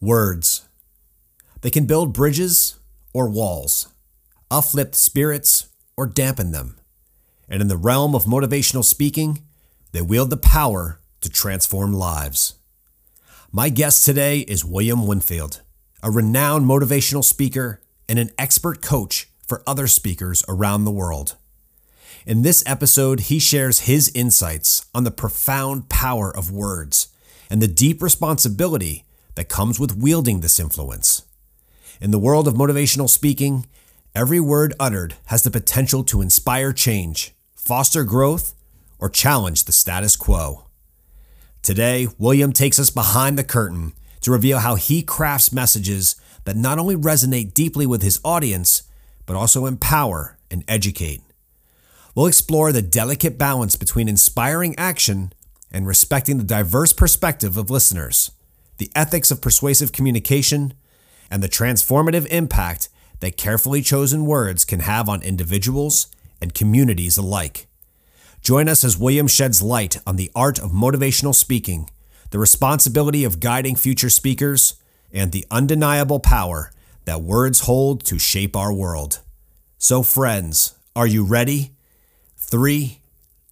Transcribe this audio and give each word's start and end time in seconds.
Words. 0.00 0.68
They 1.60 1.70
can 1.70 1.84
build 1.84 2.12
bridges 2.12 2.78
or 3.12 3.28
walls, 3.28 3.88
uplift 4.48 4.94
spirits 4.94 5.70
or 5.96 6.06
dampen 6.06 6.52
them. 6.52 6.78
And 7.48 7.60
in 7.60 7.66
the 7.66 7.76
realm 7.76 8.14
of 8.14 8.24
motivational 8.24 8.84
speaking, 8.84 9.42
they 9.90 10.00
wield 10.00 10.30
the 10.30 10.36
power 10.36 11.00
to 11.20 11.28
transform 11.28 11.92
lives. 11.92 12.54
My 13.50 13.70
guest 13.70 14.04
today 14.04 14.40
is 14.40 14.64
William 14.64 15.04
Winfield, 15.04 15.62
a 16.00 16.12
renowned 16.12 16.64
motivational 16.64 17.24
speaker 17.24 17.80
and 18.08 18.20
an 18.20 18.30
expert 18.38 18.80
coach 18.80 19.28
for 19.48 19.64
other 19.66 19.88
speakers 19.88 20.44
around 20.48 20.84
the 20.84 20.92
world. 20.92 21.34
In 22.24 22.42
this 22.42 22.62
episode, 22.66 23.20
he 23.22 23.40
shares 23.40 23.80
his 23.80 24.12
insights 24.14 24.86
on 24.94 25.02
the 25.02 25.10
profound 25.10 25.88
power 25.88 26.30
of 26.30 26.52
words 26.52 27.08
and 27.50 27.60
the 27.60 27.66
deep 27.66 28.00
responsibility 28.00 29.04
that 29.38 29.48
comes 29.48 29.78
with 29.78 29.96
wielding 29.96 30.40
this 30.40 30.58
influence. 30.58 31.22
In 32.00 32.10
the 32.10 32.18
world 32.18 32.48
of 32.48 32.54
motivational 32.54 33.08
speaking, 33.08 33.66
every 34.12 34.40
word 34.40 34.74
uttered 34.80 35.14
has 35.26 35.44
the 35.44 35.50
potential 35.52 36.02
to 36.02 36.20
inspire 36.20 36.72
change, 36.72 37.36
foster 37.54 38.02
growth, 38.02 38.54
or 38.98 39.08
challenge 39.08 39.62
the 39.62 39.70
status 39.70 40.16
quo. 40.16 40.64
Today, 41.62 42.08
William 42.18 42.52
takes 42.52 42.80
us 42.80 42.90
behind 42.90 43.38
the 43.38 43.44
curtain 43.44 43.92
to 44.22 44.32
reveal 44.32 44.58
how 44.58 44.74
he 44.74 45.02
crafts 45.02 45.52
messages 45.52 46.16
that 46.42 46.56
not 46.56 46.80
only 46.80 46.96
resonate 46.96 47.54
deeply 47.54 47.86
with 47.86 48.02
his 48.02 48.20
audience, 48.24 48.82
but 49.24 49.36
also 49.36 49.66
empower 49.66 50.36
and 50.50 50.64
educate. 50.66 51.22
We'll 52.16 52.26
explore 52.26 52.72
the 52.72 52.82
delicate 52.82 53.38
balance 53.38 53.76
between 53.76 54.08
inspiring 54.08 54.76
action 54.76 55.32
and 55.70 55.86
respecting 55.86 56.38
the 56.38 56.42
diverse 56.42 56.92
perspective 56.92 57.56
of 57.56 57.70
listeners 57.70 58.32
the 58.78 58.90
ethics 58.96 59.30
of 59.30 59.42
persuasive 59.42 59.92
communication, 59.92 60.72
and 61.30 61.42
the 61.42 61.48
transformative 61.48 62.26
impact 62.26 62.88
that 63.20 63.36
carefully 63.36 63.82
chosen 63.82 64.24
words 64.24 64.64
can 64.64 64.80
have 64.80 65.08
on 65.08 65.22
individuals 65.22 66.06
and 66.40 66.54
communities 66.54 67.18
alike. 67.18 67.66
Join 68.40 68.68
us 68.68 68.84
as 68.84 68.96
William 68.96 69.26
sheds 69.26 69.62
light 69.62 69.98
on 70.06 70.16
the 70.16 70.30
art 70.34 70.58
of 70.58 70.70
motivational 70.70 71.34
speaking, 71.34 71.90
the 72.30 72.38
responsibility 72.38 73.24
of 73.24 73.40
guiding 73.40 73.76
future 73.76 74.10
speakers, 74.10 74.74
and 75.12 75.32
the 75.32 75.44
undeniable 75.50 76.20
power 76.20 76.70
that 77.04 77.22
words 77.22 77.60
hold 77.60 78.04
to 78.04 78.18
shape 78.18 78.54
our 78.54 78.72
world. 78.72 79.20
So, 79.78 80.02
friends, 80.02 80.74
are 80.94 81.06
you 81.06 81.24
ready? 81.24 81.72
Three, 82.36 83.00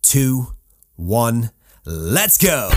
two, 0.03 0.49
one, 0.97 1.51
let's 1.85 2.39
go! 2.39 2.71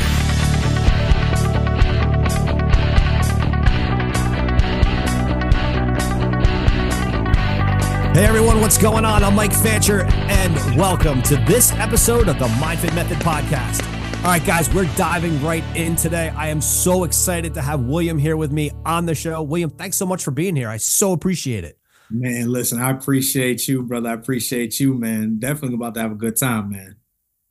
Hey 8.19 8.25
everyone, 8.25 8.59
what's 8.59 8.77
going 8.77 9.05
on? 9.05 9.23
I'm 9.23 9.33
Mike 9.33 9.53
Fancher, 9.53 10.03
and 10.03 10.53
welcome 10.77 11.21
to 11.21 11.37
this 11.47 11.71
episode 11.75 12.27
of 12.27 12.37
the 12.37 12.47
MindFit 12.47 12.93
Method 12.93 13.17
Podcast. 13.19 13.81
All 14.17 14.31
right, 14.31 14.45
guys, 14.45 14.69
we're 14.73 14.93
diving 14.97 15.41
right 15.41 15.63
in 15.73 15.95
today. 15.95 16.27
I 16.35 16.49
am 16.49 16.59
so 16.59 17.05
excited 17.05 17.53
to 17.53 17.61
have 17.61 17.79
William 17.79 18.17
here 18.17 18.35
with 18.35 18.51
me 18.51 18.71
on 18.85 19.05
the 19.05 19.15
show. 19.15 19.41
William, 19.41 19.69
thanks 19.69 19.95
so 19.95 20.05
much 20.05 20.21
for 20.21 20.31
being 20.31 20.57
here. 20.57 20.67
I 20.67 20.75
so 20.75 21.13
appreciate 21.13 21.63
it. 21.63 21.79
Man, 22.09 22.51
listen, 22.51 22.81
I 22.81 22.89
appreciate 22.89 23.69
you, 23.69 23.83
brother. 23.83 24.09
I 24.09 24.13
appreciate 24.15 24.81
you, 24.81 24.95
man. 24.95 25.39
Definitely 25.39 25.75
about 25.75 25.93
to 25.93 26.01
have 26.01 26.11
a 26.11 26.15
good 26.15 26.35
time, 26.35 26.71
man. 26.71 26.97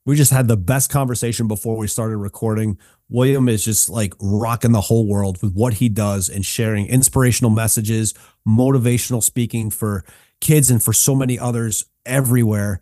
We 0.05 0.15
just 0.15 0.31
had 0.31 0.47
the 0.47 0.57
best 0.57 0.91
conversation 0.91 1.47
before 1.47 1.77
we 1.77 1.87
started 1.87 2.17
recording. 2.17 2.77
William 3.09 3.49
is 3.49 3.65
just 3.65 3.89
like 3.89 4.13
rocking 4.21 4.73
the 4.73 4.81
whole 4.81 5.07
world 5.07 5.41
with 5.41 5.53
what 5.53 5.73
he 5.73 5.89
does 5.89 6.29
and 6.29 6.45
sharing 6.45 6.85
inspirational 6.85 7.49
messages, 7.49 8.13
motivational 8.47 9.23
speaking 9.23 9.71
for 9.71 10.05
kids 10.41 10.69
and 10.71 10.81
for 10.81 10.93
so 10.93 11.15
many 11.15 11.37
others 11.37 11.85
everywhere. 12.05 12.81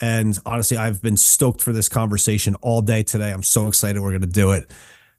And 0.00 0.38
honestly, 0.46 0.76
I've 0.76 1.02
been 1.02 1.16
stoked 1.16 1.60
for 1.60 1.72
this 1.72 1.88
conversation 1.88 2.54
all 2.56 2.82
day 2.82 3.02
today. 3.02 3.32
I'm 3.32 3.42
so 3.42 3.66
excited 3.66 4.00
we're 4.00 4.10
going 4.10 4.20
to 4.22 4.26
do 4.26 4.52
it. 4.52 4.70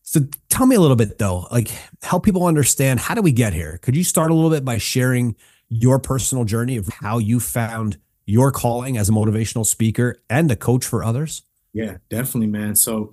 So 0.01 0.21
tell 0.49 0.65
me 0.65 0.75
a 0.75 0.79
little 0.79 0.95
bit 0.95 1.17
though, 1.19 1.47
like 1.51 1.69
help 2.01 2.23
people 2.23 2.45
understand 2.45 2.99
how 2.99 3.13
do 3.13 3.21
we 3.21 3.31
get 3.31 3.53
here? 3.53 3.77
Could 3.81 3.95
you 3.95 4.03
start 4.03 4.31
a 4.31 4.33
little 4.33 4.49
bit 4.49 4.65
by 4.65 4.77
sharing 4.77 5.35
your 5.67 5.99
personal 5.99 6.45
journey 6.45 6.77
of 6.77 6.87
how 6.87 7.19
you 7.19 7.39
found 7.39 7.97
your 8.25 8.51
calling 8.51 8.97
as 8.97 9.09
a 9.09 9.11
motivational 9.11 9.65
speaker 9.65 10.15
and 10.29 10.49
a 10.49 10.55
coach 10.55 10.85
for 10.85 11.03
others? 11.03 11.43
Yeah, 11.73 11.97
definitely, 12.09 12.47
man. 12.47 12.75
So 12.75 13.11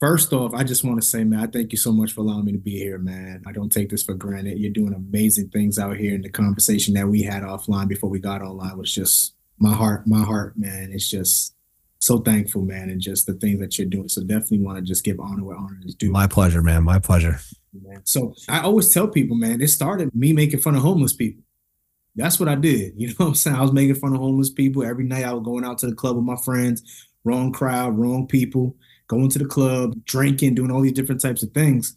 First 0.00 0.32
off, 0.32 0.54
I 0.54 0.62
just 0.62 0.84
want 0.84 1.02
to 1.02 1.06
say, 1.06 1.24
man, 1.24 1.40
I 1.40 1.48
thank 1.48 1.72
you 1.72 1.78
so 1.78 1.90
much 1.90 2.12
for 2.12 2.20
allowing 2.20 2.44
me 2.44 2.52
to 2.52 2.58
be 2.58 2.78
here, 2.78 2.98
man. 2.98 3.42
I 3.46 3.52
don't 3.52 3.70
take 3.70 3.90
this 3.90 4.04
for 4.04 4.14
granted. 4.14 4.58
You're 4.58 4.70
doing 4.70 4.94
amazing 4.94 5.48
things 5.48 5.76
out 5.76 5.96
here. 5.96 6.14
And 6.14 6.22
the 6.22 6.28
conversation 6.28 6.94
that 6.94 7.08
we 7.08 7.22
had 7.22 7.42
offline 7.42 7.88
before 7.88 8.08
we 8.08 8.20
got 8.20 8.40
online 8.40 8.78
was 8.78 8.94
just 8.94 9.34
my 9.58 9.74
heart, 9.74 10.06
my 10.06 10.22
heart, 10.22 10.56
man. 10.56 10.90
It's 10.92 11.10
just 11.10 11.56
so 11.98 12.18
thankful, 12.18 12.62
man, 12.62 12.90
and 12.90 13.00
just 13.00 13.26
the 13.26 13.34
things 13.34 13.58
that 13.58 13.76
you're 13.76 13.88
doing. 13.88 14.08
So 14.08 14.20
definitely 14.22 14.60
want 14.60 14.78
to 14.78 14.82
just 14.82 15.02
give 15.02 15.18
honor 15.18 15.42
where 15.42 15.56
honor 15.56 15.80
is 15.84 15.96
due. 15.96 16.12
My 16.12 16.28
pleasure, 16.28 16.62
man. 16.62 16.84
My 16.84 17.00
pleasure. 17.00 17.40
So 18.04 18.34
I 18.48 18.60
always 18.60 18.94
tell 18.94 19.08
people, 19.08 19.36
man, 19.36 19.60
it 19.60 19.68
started 19.68 20.14
me 20.14 20.32
making 20.32 20.60
fun 20.60 20.76
of 20.76 20.82
homeless 20.82 21.12
people. 21.12 21.42
That's 22.14 22.38
what 22.38 22.48
I 22.48 22.54
did. 22.54 22.94
You 22.96 23.08
know 23.08 23.14
what 23.16 23.26
I'm 23.26 23.34
saying? 23.34 23.56
I 23.56 23.62
was 23.62 23.72
making 23.72 23.96
fun 23.96 24.14
of 24.14 24.20
homeless 24.20 24.50
people. 24.50 24.84
Every 24.84 25.04
night 25.04 25.24
I 25.24 25.32
was 25.32 25.42
going 25.42 25.64
out 25.64 25.78
to 25.78 25.88
the 25.88 25.96
club 25.96 26.14
with 26.14 26.24
my 26.24 26.36
friends, 26.36 27.08
wrong 27.24 27.52
crowd, 27.52 27.98
wrong 27.98 28.28
people 28.28 28.76
going 29.08 29.28
to 29.30 29.38
the 29.38 29.44
club, 29.44 30.04
drinking, 30.04 30.54
doing 30.54 30.70
all 30.70 30.80
these 30.80 30.92
different 30.92 31.20
types 31.20 31.42
of 31.42 31.50
things. 31.52 31.96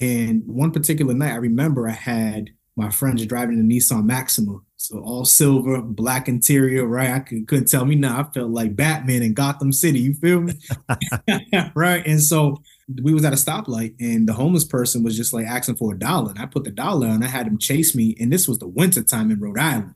And 0.00 0.42
one 0.46 0.72
particular 0.72 1.14
night, 1.14 1.32
I 1.32 1.36
remember 1.36 1.88
I 1.88 1.92
had 1.92 2.50
my 2.76 2.90
friends 2.90 3.24
driving 3.24 3.58
a 3.58 3.62
Nissan 3.62 4.04
Maxima. 4.04 4.58
So 4.76 4.98
all 4.98 5.24
silver, 5.24 5.80
black 5.80 6.28
interior, 6.28 6.86
right? 6.86 7.10
I 7.10 7.20
could, 7.20 7.48
couldn't 7.48 7.68
tell 7.68 7.84
me 7.84 7.94
now. 7.94 8.20
I 8.20 8.32
felt 8.32 8.50
like 8.50 8.76
Batman 8.76 9.22
in 9.22 9.32
Gotham 9.32 9.72
City. 9.72 10.00
You 10.00 10.14
feel 10.14 10.42
me? 10.42 10.52
right. 11.74 12.06
And 12.06 12.22
so 12.22 12.62
we 13.02 13.14
was 13.14 13.24
at 13.24 13.32
a 13.32 13.36
stoplight 13.36 13.94
and 13.98 14.28
the 14.28 14.34
homeless 14.34 14.64
person 14.64 15.02
was 15.02 15.16
just 15.16 15.32
like 15.32 15.46
asking 15.46 15.76
for 15.76 15.94
a 15.94 15.98
dollar. 15.98 16.30
And 16.30 16.38
I 16.38 16.46
put 16.46 16.64
the 16.64 16.70
dollar 16.70 17.06
and 17.06 17.24
I 17.24 17.28
had 17.28 17.46
him 17.46 17.58
chase 17.58 17.94
me. 17.94 18.16
And 18.20 18.32
this 18.32 18.46
was 18.46 18.58
the 18.58 18.68
winter 18.68 19.02
time 19.02 19.30
in 19.30 19.40
Rhode 19.40 19.58
Island. 19.58 19.94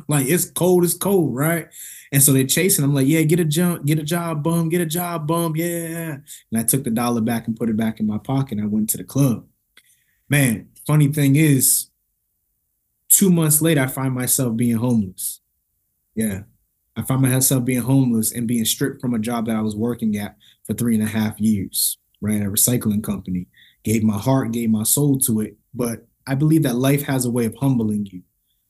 like 0.08 0.26
it's 0.26 0.50
cold, 0.50 0.84
it's 0.84 0.94
cold, 0.94 1.34
right? 1.34 1.68
And 2.12 2.22
so 2.22 2.32
they're 2.32 2.44
chasing. 2.44 2.84
I'm 2.84 2.94
like, 2.94 3.06
yeah, 3.06 3.22
get 3.22 3.40
a 3.40 3.44
jump, 3.44 3.86
get 3.86 3.98
a 3.98 4.02
job, 4.02 4.42
bum, 4.42 4.68
get 4.68 4.80
a 4.80 4.86
job, 4.86 5.26
bum, 5.26 5.56
yeah. 5.56 6.18
And 6.50 6.60
I 6.60 6.62
took 6.62 6.84
the 6.84 6.90
dollar 6.90 7.20
back 7.20 7.46
and 7.46 7.56
put 7.56 7.70
it 7.70 7.76
back 7.76 8.00
in 8.00 8.06
my 8.06 8.18
pocket. 8.18 8.58
I 8.60 8.66
went 8.66 8.90
to 8.90 8.98
the 8.98 9.04
club. 9.04 9.46
Man, 10.28 10.68
funny 10.86 11.08
thing 11.08 11.36
is, 11.36 11.90
two 13.08 13.30
months 13.30 13.62
later, 13.62 13.82
I 13.82 13.86
find 13.86 14.14
myself 14.14 14.56
being 14.56 14.76
homeless. 14.76 15.40
Yeah. 16.14 16.42
I 16.96 17.02
find 17.02 17.22
myself 17.22 17.64
being 17.64 17.80
homeless 17.80 18.32
and 18.32 18.46
being 18.46 18.66
stripped 18.66 19.00
from 19.00 19.14
a 19.14 19.18
job 19.18 19.46
that 19.46 19.56
I 19.56 19.62
was 19.62 19.74
working 19.74 20.16
at 20.18 20.36
for 20.64 20.74
three 20.74 20.94
and 20.94 21.02
a 21.02 21.06
half 21.06 21.40
years, 21.40 21.96
ran 22.20 22.42
a 22.42 22.50
recycling 22.50 23.02
company, 23.02 23.46
gave 23.82 24.02
my 24.02 24.18
heart, 24.18 24.52
gave 24.52 24.70
my 24.70 24.82
soul 24.82 25.18
to 25.20 25.40
it. 25.40 25.56
But 25.72 26.06
I 26.26 26.34
believe 26.34 26.62
that 26.64 26.76
life 26.76 27.02
has 27.04 27.24
a 27.24 27.30
way 27.30 27.46
of 27.46 27.54
humbling 27.56 28.06
you. 28.06 28.22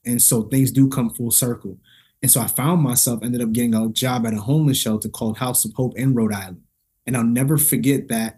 And 0.05 0.21
so 0.21 0.43
things 0.43 0.71
do 0.71 0.89
come 0.89 1.09
full 1.09 1.31
circle. 1.31 1.77
And 2.21 2.31
so 2.31 2.41
I 2.41 2.47
found 2.47 2.81
myself 2.81 3.21
ended 3.23 3.41
up 3.41 3.51
getting 3.51 3.75
a 3.75 3.89
job 3.89 4.25
at 4.25 4.33
a 4.33 4.39
homeless 4.39 4.77
shelter 4.77 5.09
called 5.09 5.37
House 5.37 5.65
of 5.65 5.73
Hope 5.73 5.97
in 5.97 6.13
Rhode 6.13 6.33
Island. 6.33 6.61
And 7.05 7.17
I'll 7.17 7.23
never 7.23 7.57
forget 7.57 8.07
that 8.07 8.37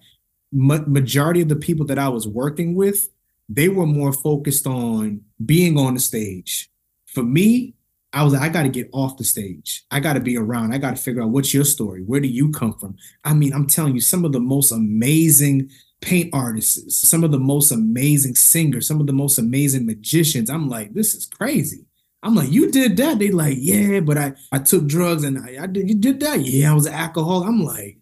majority 0.52 1.42
of 1.42 1.50
the 1.50 1.56
people 1.56 1.86
that 1.88 2.00
I 2.00 2.10
was 2.10 2.28
working 2.28 2.76
with, 2.76 3.10
they 3.48 3.70
were 3.70 3.86
more 3.86 4.14
focused 4.14 4.66
on 4.66 5.22
being 5.46 5.78
on 5.78 5.94
the 5.94 6.00
stage. 6.00 6.70
For 7.06 7.24
me, 7.24 7.76
I 8.12 8.24
was 8.24 8.34
like, 8.34 8.42
I 8.42 8.50
got 8.50 8.64
to 8.64 8.70
get 8.70 8.90
off 8.94 9.18
the 9.18 9.24
stage. 9.24 9.84
I 9.92 10.00
got 10.00 10.14
to 10.14 10.22
be 10.22 10.38
around. 10.38 10.74
I 10.74 10.78
got 10.78 10.96
to 10.96 11.02
figure 11.02 11.22
out 11.22 11.30
what's 11.30 11.54
your 11.54 11.66
story. 11.66 12.02
Where 12.02 12.22
do 12.22 12.28
you 12.28 12.50
come 12.52 12.74
from? 12.74 12.96
I 13.24 13.34
mean, 13.34 13.54
I'm 13.54 13.68
telling 13.68 13.94
you, 13.94 14.02
some 14.02 14.24
of 14.24 14.32
the 14.32 14.40
most 14.40 14.72
amazing 14.72 15.70
paint 16.02 16.30
artists, 16.34 17.08
some 17.08 17.24
of 17.24 17.32
the 17.32 17.40
most 17.40 17.72
amazing 17.72 18.36
singers, 18.36 18.88
some 18.88 19.02
of 19.02 19.08
the 19.08 19.14
most 19.14 19.38
amazing 19.38 19.86
magicians. 19.86 20.50
I'm 20.50 20.70
like, 20.70 20.94
this 20.94 21.14
is 21.16 21.26
crazy. 21.26 21.86
I'm 22.24 22.36
like, 22.36 22.52
you 22.52 22.72
did 22.72 22.98
that? 22.98 23.20
They 23.20 23.30
like, 23.30 23.58
yeah, 23.60 24.00
but 24.00 24.18
I 24.18 24.34
I 24.52 24.60
took 24.60 24.88
drugs 24.88 25.24
and 25.24 25.38
I, 25.38 25.64
I 25.64 25.68
did 25.68 25.88
you 25.88 25.96
did 25.96 26.20
that? 26.22 26.42
Yeah, 26.42 26.72
I 26.72 26.74
was 26.74 26.88
an 26.88 26.94
alcoholic. 26.94 27.48
I'm 27.48 27.64
like, 27.64 28.00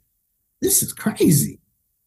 this 0.61 0.81
is 0.81 0.93
crazy. 0.93 1.59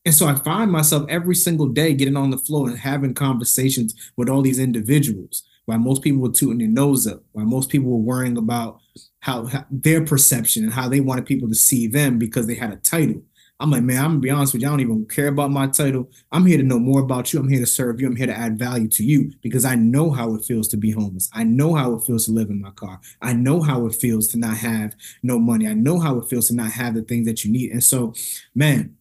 And 0.06 0.14
so 0.14 0.26
I 0.26 0.36
find 0.36 0.70
myself 0.70 1.04
every 1.08 1.34
single 1.34 1.66
day 1.66 1.92
getting 1.92 2.16
on 2.16 2.30
the 2.30 2.38
floor 2.38 2.68
and 2.68 2.78
having 2.78 3.12
conversations 3.12 3.92
with 4.16 4.28
all 4.28 4.40
these 4.40 4.60
individuals. 4.60 5.42
While 5.66 5.78
most 5.78 6.02
people 6.02 6.22
were 6.22 6.30
tooting 6.30 6.58
their 6.58 6.68
nose 6.68 7.08
up, 7.08 7.24
while 7.32 7.44
most 7.44 7.70
people 7.70 7.90
were 7.90 7.96
worrying 7.96 8.36
about 8.36 8.78
how, 9.18 9.46
how 9.46 9.66
their 9.68 10.04
perception 10.04 10.62
and 10.62 10.72
how 10.72 10.88
they 10.88 11.00
wanted 11.00 11.26
people 11.26 11.48
to 11.48 11.56
see 11.56 11.88
them 11.88 12.18
because 12.18 12.46
they 12.46 12.54
had 12.54 12.72
a 12.72 12.76
title. 12.76 13.20
I'm 13.58 13.70
like, 13.70 13.82
man, 13.82 14.04
I'm 14.04 14.10
gonna 14.10 14.20
be 14.20 14.30
honest 14.30 14.52
with 14.52 14.62
you. 14.62 14.68
I 14.68 14.70
don't 14.70 14.80
even 14.80 15.06
care 15.06 15.28
about 15.28 15.50
my 15.50 15.66
title. 15.66 16.10
I'm 16.30 16.44
here 16.44 16.58
to 16.58 16.62
know 16.62 16.78
more 16.78 17.00
about 17.00 17.32
you. 17.32 17.40
I'm 17.40 17.48
here 17.48 17.60
to 17.60 17.66
serve 17.66 18.00
you. 18.00 18.06
I'm 18.06 18.16
here 18.16 18.26
to 18.26 18.36
add 18.36 18.58
value 18.58 18.88
to 18.88 19.04
you 19.04 19.32
because 19.40 19.64
I 19.64 19.76
know 19.76 20.10
how 20.10 20.34
it 20.34 20.44
feels 20.44 20.68
to 20.68 20.76
be 20.76 20.90
homeless. 20.90 21.30
I 21.32 21.44
know 21.44 21.74
how 21.74 21.94
it 21.94 22.04
feels 22.04 22.26
to 22.26 22.32
live 22.32 22.50
in 22.50 22.60
my 22.60 22.70
car. 22.70 23.00
I 23.22 23.32
know 23.32 23.62
how 23.62 23.86
it 23.86 23.94
feels 23.94 24.28
to 24.28 24.38
not 24.38 24.58
have 24.58 24.94
no 25.22 25.38
money. 25.38 25.66
I 25.66 25.74
know 25.74 25.98
how 26.00 26.18
it 26.18 26.28
feels 26.28 26.48
to 26.48 26.54
not 26.54 26.72
have 26.72 26.94
the 26.94 27.02
things 27.02 27.26
that 27.26 27.44
you 27.44 27.52
need. 27.52 27.72
And 27.72 27.82
so, 27.82 28.12
man, 28.54 28.96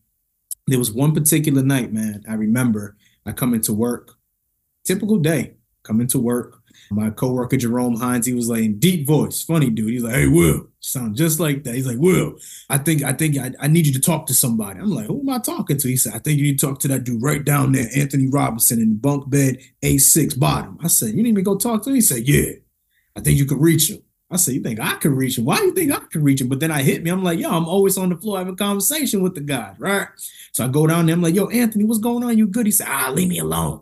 there 0.68 0.80
was 0.80 0.92
one 0.92 1.14
particular 1.14 1.64
night, 1.64 1.92
man. 1.94 2.24
I 2.30 2.36
remember 2.36 2.96
I 3.26 3.34
come 3.34 3.54
into 3.54 3.74
work 3.74 4.16
Typical 4.86 5.18
day, 5.18 5.56
coming 5.84 6.08
to 6.08 6.20
work. 6.20 6.62
My 6.92 7.10
coworker 7.10 7.58
Jerome 7.58 7.96
Hines, 7.96 8.26
he 8.26 8.34
was 8.34 8.50
like 8.50 8.80
deep 8.80 9.08
voice, 9.08 9.42
funny 9.42 9.70
dude. 9.70 9.92
He's 9.92 10.04
like, 10.04 10.16
"Hey, 10.16 10.28
Will," 10.28 10.68
sound 10.80 11.16
just 11.16 11.40
like 11.40 11.64
that. 11.64 11.76
He's 11.76 11.88
like, 11.88 11.98
"Will, 11.98 12.38
I 12.70 12.78
think, 12.78 13.04
I 13.04 13.14
think, 13.14 13.38
I, 13.38 13.52
I 13.60 13.68
need 13.68 13.88
you 13.88 13.94
to 13.94 14.00
talk 14.00 14.28
to 14.28 14.34
somebody." 14.34 14.80
I'm 14.80 14.92
like, 14.92 15.08
"Who 15.08 15.20
am 15.20 15.30
I 15.30 15.40
talking 15.40 15.78
to?" 15.78 15.88
He 15.88 15.98
said, 15.98 16.14
"I 16.14 16.20
think 16.20 16.40
you 16.40 16.46
need 16.46 16.60
to 16.60 16.68
talk 16.68 16.80
to 16.82 16.88
that 16.90 17.04
dude 17.04 17.22
right 17.24 17.44
down 17.44 17.72
there, 17.72 17.88
Anthony 17.96 18.28
Robinson, 18.28 18.80
in 18.80 18.90
the 18.90 18.96
bunk 18.96 19.30
bed, 19.30 19.60
A6 19.84 20.40
bottom." 20.40 20.78
I 20.84 20.88
said, 20.88 21.16
"You 21.16 21.24
need 21.24 21.34
me 21.34 21.42
to 21.42 21.46
go 21.46 21.58
talk 21.58 21.84
to 21.84 21.90
him?" 21.90 21.96
He 21.96 22.02
said, 22.02 22.28
"Yeah, 22.28 22.52
I 23.16 23.22
think 23.22 23.38
you 23.38 23.46
could 23.46 23.62
reach 23.62 23.90
him." 23.90 24.00
I 24.30 24.38
said, 24.38 24.56
"You 24.56 24.62
think 24.62 24.80
I 24.80 24.96
can 24.96 25.16
reach 25.16 25.38
him? 25.38 25.46
Why 25.46 25.58
do 25.58 25.66
you 25.66 25.74
think 25.74 25.92
I 25.92 26.00
can 26.12 26.24
reach 26.24 26.42
him?" 26.42 26.50
But 26.50 26.60
then 26.60 26.72
I 26.72 26.82
hit 26.82 27.04
me. 27.04 27.12
I'm 27.12 27.24
like, 27.24 27.40
"Yo, 27.40 27.50
I'm 27.50 27.68
always 27.68 27.98
on 27.98 28.10
the 28.10 28.18
floor 28.18 28.38
having 28.38 28.54
a 28.54 28.58
conversation 28.58 29.22
with 29.22 29.36
the 29.36 29.42
guy, 29.42 29.76
right?" 29.78 30.08
So 30.52 30.66
I 30.66 30.68
go 30.68 30.88
down 30.88 31.06
there. 31.06 31.16
I'm 31.16 31.22
like, 31.22 31.36
"Yo, 31.36 31.48
Anthony, 31.48 31.84
what's 31.84 32.00
going 32.00 32.24
on? 32.24 32.38
You 32.38 32.48
good?" 32.48 32.66
He 32.66 32.72
said, 32.72 32.88
"Ah, 32.90 33.12
leave 33.14 33.30
me 33.30 33.40
alone." 33.40 33.82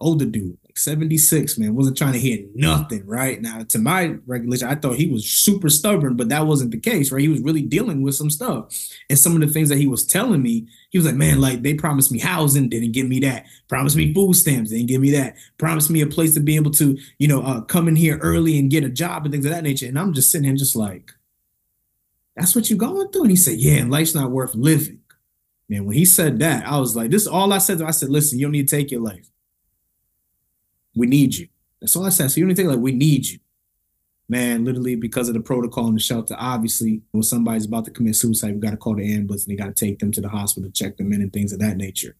Older 0.00 0.24
dude, 0.24 0.56
like 0.70 0.78
76, 0.78 1.58
man, 1.58 1.74
wasn't 1.74 1.98
trying 1.98 2.12
to 2.12 2.20
hear 2.20 2.46
nothing, 2.54 3.04
right? 3.04 3.42
Now, 3.42 3.64
to 3.64 3.78
my 3.80 4.14
regulation, 4.24 4.68
I 4.68 4.76
thought 4.76 4.94
he 4.94 5.10
was 5.10 5.28
super 5.28 5.68
stubborn, 5.68 6.14
but 6.14 6.28
that 6.28 6.46
wasn't 6.46 6.70
the 6.70 6.78
case, 6.78 7.10
right? 7.10 7.20
He 7.20 7.28
was 7.28 7.40
really 7.40 7.62
dealing 7.62 8.02
with 8.02 8.14
some 8.14 8.30
stuff. 8.30 8.72
And 9.08 9.18
some 9.18 9.34
of 9.34 9.40
the 9.40 9.52
things 9.52 9.68
that 9.70 9.78
he 9.78 9.88
was 9.88 10.06
telling 10.06 10.42
me, 10.42 10.68
he 10.90 10.98
was 10.98 11.06
like, 11.06 11.16
man, 11.16 11.40
like 11.40 11.62
they 11.62 11.74
promised 11.74 12.12
me 12.12 12.20
housing, 12.20 12.68
didn't 12.68 12.92
give 12.92 13.08
me 13.08 13.18
that. 13.18 13.46
Promised 13.66 13.96
me 13.96 14.14
food 14.14 14.34
stamps, 14.34 14.70
didn't 14.70 14.86
give 14.86 15.00
me 15.00 15.10
that. 15.10 15.34
Promised 15.58 15.90
me 15.90 16.02
a 16.02 16.06
place 16.06 16.34
to 16.34 16.40
be 16.40 16.54
able 16.54 16.70
to, 16.72 16.96
you 17.18 17.26
know, 17.26 17.42
uh, 17.42 17.62
come 17.62 17.88
in 17.88 17.96
here 17.96 18.18
early 18.18 18.56
and 18.56 18.70
get 18.70 18.84
a 18.84 18.88
job 18.88 19.24
and 19.24 19.32
things 19.32 19.46
of 19.46 19.50
that 19.50 19.64
nature. 19.64 19.86
And 19.86 19.98
I'm 19.98 20.12
just 20.12 20.30
sitting 20.30 20.44
here 20.44 20.54
just 20.54 20.76
like, 20.76 21.10
that's 22.36 22.54
what 22.54 22.70
you're 22.70 22.78
going 22.78 23.10
through? 23.10 23.22
And 23.22 23.30
he 23.32 23.36
said, 23.36 23.58
yeah, 23.58 23.80
and 23.80 23.90
life's 23.90 24.14
not 24.14 24.30
worth 24.30 24.54
living. 24.54 25.00
Man, 25.68 25.84
when 25.84 25.96
he 25.96 26.04
said 26.04 26.38
that, 26.38 26.64
I 26.64 26.78
was 26.78 26.94
like, 26.94 27.10
this 27.10 27.22
is 27.22 27.28
all 27.28 27.52
I 27.52 27.58
said. 27.58 27.82
I 27.82 27.90
said, 27.90 28.08
listen, 28.08 28.38
you 28.38 28.46
don't 28.46 28.52
need 28.52 28.68
to 28.68 28.76
take 28.76 28.92
your 28.92 29.00
life. 29.00 29.30
We 30.94 31.06
need 31.06 31.34
you. 31.34 31.48
That's 31.80 31.96
all 31.96 32.06
I 32.06 32.10
said. 32.10 32.30
So 32.30 32.40
you 32.40 32.46
don't 32.46 32.54
think 32.54 32.68
like 32.68 32.78
we 32.78 32.92
need 32.92 33.26
you. 33.26 33.38
Man, 34.28 34.64
literally 34.64 34.94
because 34.94 35.28
of 35.28 35.34
the 35.34 35.40
protocol 35.40 35.88
in 35.88 35.94
the 35.94 36.00
shelter, 36.00 36.36
obviously, 36.38 37.02
when 37.10 37.22
somebody's 37.22 37.66
about 37.66 37.84
to 37.86 37.90
commit 37.90 38.14
suicide, 38.14 38.54
we 38.54 38.60
got 38.60 38.70
to 38.70 38.76
call 38.76 38.94
the 38.94 39.14
ambulance 39.14 39.44
and 39.44 39.52
they 39.52 39.60
got 39.60 39.74
to 39.74 39.84
take 39.84 39.98
them 39.98 40.12
to 40.12 40.20
the 40.20 40.28
hospital, 40.28 40.70
check 40.70 40.96
them 40.96 41.12
in, 41.12 41.20
and 41.20 41.32
things 41.32 41.52
of 41.52 41.58
that 41.58 41.76
nature. 41.76 42.16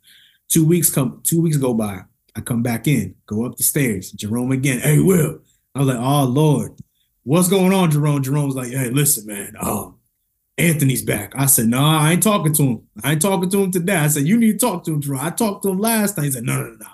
Two 0.49 0.65
weeks 0.65 0.91
come, 0.91 1.21
two 1.23 1.41
weeks 1.41 1.57
go 1.57 1.73
by. 1.73 2.01
I 2.35 2.41
come 2.41 2.63
back 2.63 2.89
in, 2.89 3.15
go 3.27 3.45
up 3.45 3.57
the 3.57 3.63
stairs. 3.63 4.11
Jerome 4.11 4.51
again. 4.51 4.81
Hey, 4.81 4.99
Will. 4.99 5.41
I 5.75 5.81
was 5.81 5.89
like, 5.89 5.99
oh 5.99 6.25
Lord, 6.25 6.73
what's 7.23 7.49
going 7.49 7.73
on, 7.73 7.93
Jerome? 7.93 8.23
Jerome's 8.23 8.57
like, 8.57 8.73
hey, 8.73 8.91
listen, 8.91 9.27
man. 9.27 9.55
Um, 9.61 9.97
Anthony's 10.59 11.03
back. 11.03 11.33
I 11.37 11.47
said, 11.47 11.69
no, 11.69 11.81
nah, 11.81 12.01
I 12.01 12.13
ain't 12.13 12.23
talking 12.23 12.53
to 12.55 12.63
him. 12.63 12.83
I 13.05 13.13
ain't 13.13 13.23
talking 13.23 13.49
to 13.51 13.63
him 13.63 13.71
today. 13.71 13.97
I 13.97 14.09
said, 14.09 14.25
you 14.25 14.37
need 14.37 14.59
to 14.59 14.67
talk 14.67 14.85
to 14.85 14.93
him, 14.93 15.01
Jerome. 15.01 15.21
I 15.23 15.31
talked 15.31 15.63
to 15.63 15.71
him 15.71 15.79
last 15.79 16.17
time. 16.17 16.25
He 16.25 16.33
said, 16.33 16.43
no, 16.43 16.61
no, 16.61 16.71
no 16.75 16.87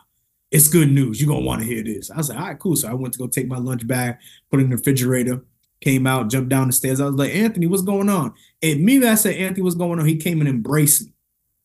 it's 0.56 0.68
good 0.68 0.90
news. 0.90 1.20
You're 1.20 1.28
gonna 1.28 1.44
want 1.44 1.60
to 1.60 1.66
hear 1.66 1.82
this. 1.84 2.10
I 2.10 2.16
was 2.16 2.30
like, 2.30 2.38
all 2.38 2.46
right, 2.46 2.58
cool. 2.58 2.76
So 2.76 2.88
I 2.88 2.94
went 2.94 3.12
to 3.12 3.18
go 3.18 3.26
take 3.26 3.46
my 3.46 3.58
lunch 3.58 3.86
bag, 3.86 4.16
put 4.50 4.58
it 4.58 4.64
in 4.64 4.70
the 4.70 4.76
refrigerator, 4.76 5.44
came 5.82 6.06
out, 6.06 6.30
jumped 6.30 6.48
down 6.48 6.68
the 6.68 6.72
stairs. 6.72 6.98
I 6.98 7.04
was 7.04 7.14
like, 7.14 7.34
Anthony, 7.34 7.66
what's 7.66 7.82
going 7.82 8.08
on? 8.08 8.32
And 8.62 8.82
me, 8.82 9.06
I 9.06 9.16
said, 9.16 9.36
Anthony, 9.36 9.62
what's 9.62 9.76
going 9.76 10.00
on? 10.00 10.06
He 10.06 10.16
came 10.16 10.40
and 10.40 10.48
embraced 10.48 11.04
me. 11.04 11.12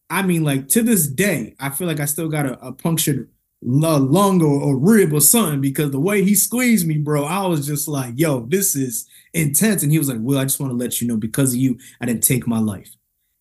I 0.09 0.23
mean, 0.23 0.43
like 0.43 0.67
to 0.69 0.83
this 0.83 1.07
day, 1.07 1.55
I 1.57 1.69
feel 1.69 1.87
like 1.87 2.01
I 2.01 2.05
still 2.05 2.27
got 2.27 2.45
a, 2.45 2.59
a 2.59 2.73
punctured 2.73 3.29
lung 3.61 4.41
or, 4.41 4.61
or 4.61 4.77
rib 4.77 5.13
or 5.13 5.21
something 5.21 5.61
because 5.61 5.91
the 5.91 5.99
way 5.99 6.25
he 6.25 6.35
squeezed 6.35 6.85
me, 6.85 6.97
bro, 6.97 7.23
I 7.23 7.47
was 7.47 7.65
just 7.65 7.87
like, 7.87 8.15
yo, 8.17 8.41
this 8.41 8.75
is 8.75 9.07
intense. 9.33 9.83
And 9.83 9.91
he 9.93 9.99
was 9.99 10.09
like, 10.09 10.19
Will, 10.19 10.37
I 10.37 10.43
just 10.43 10.59
want 10.59 10.71
to 10.71 10.77
let 10.77 10.99
you 10.99 11.07
know 11.07 11.15
because 11.15 11.53
of 11.53 11.59
you, 11.61 11.79
I 12.01 12.05
didn't 12.05 12.23
take 12.23 12.45
my 12.45 12.59
life. 12.59 12.89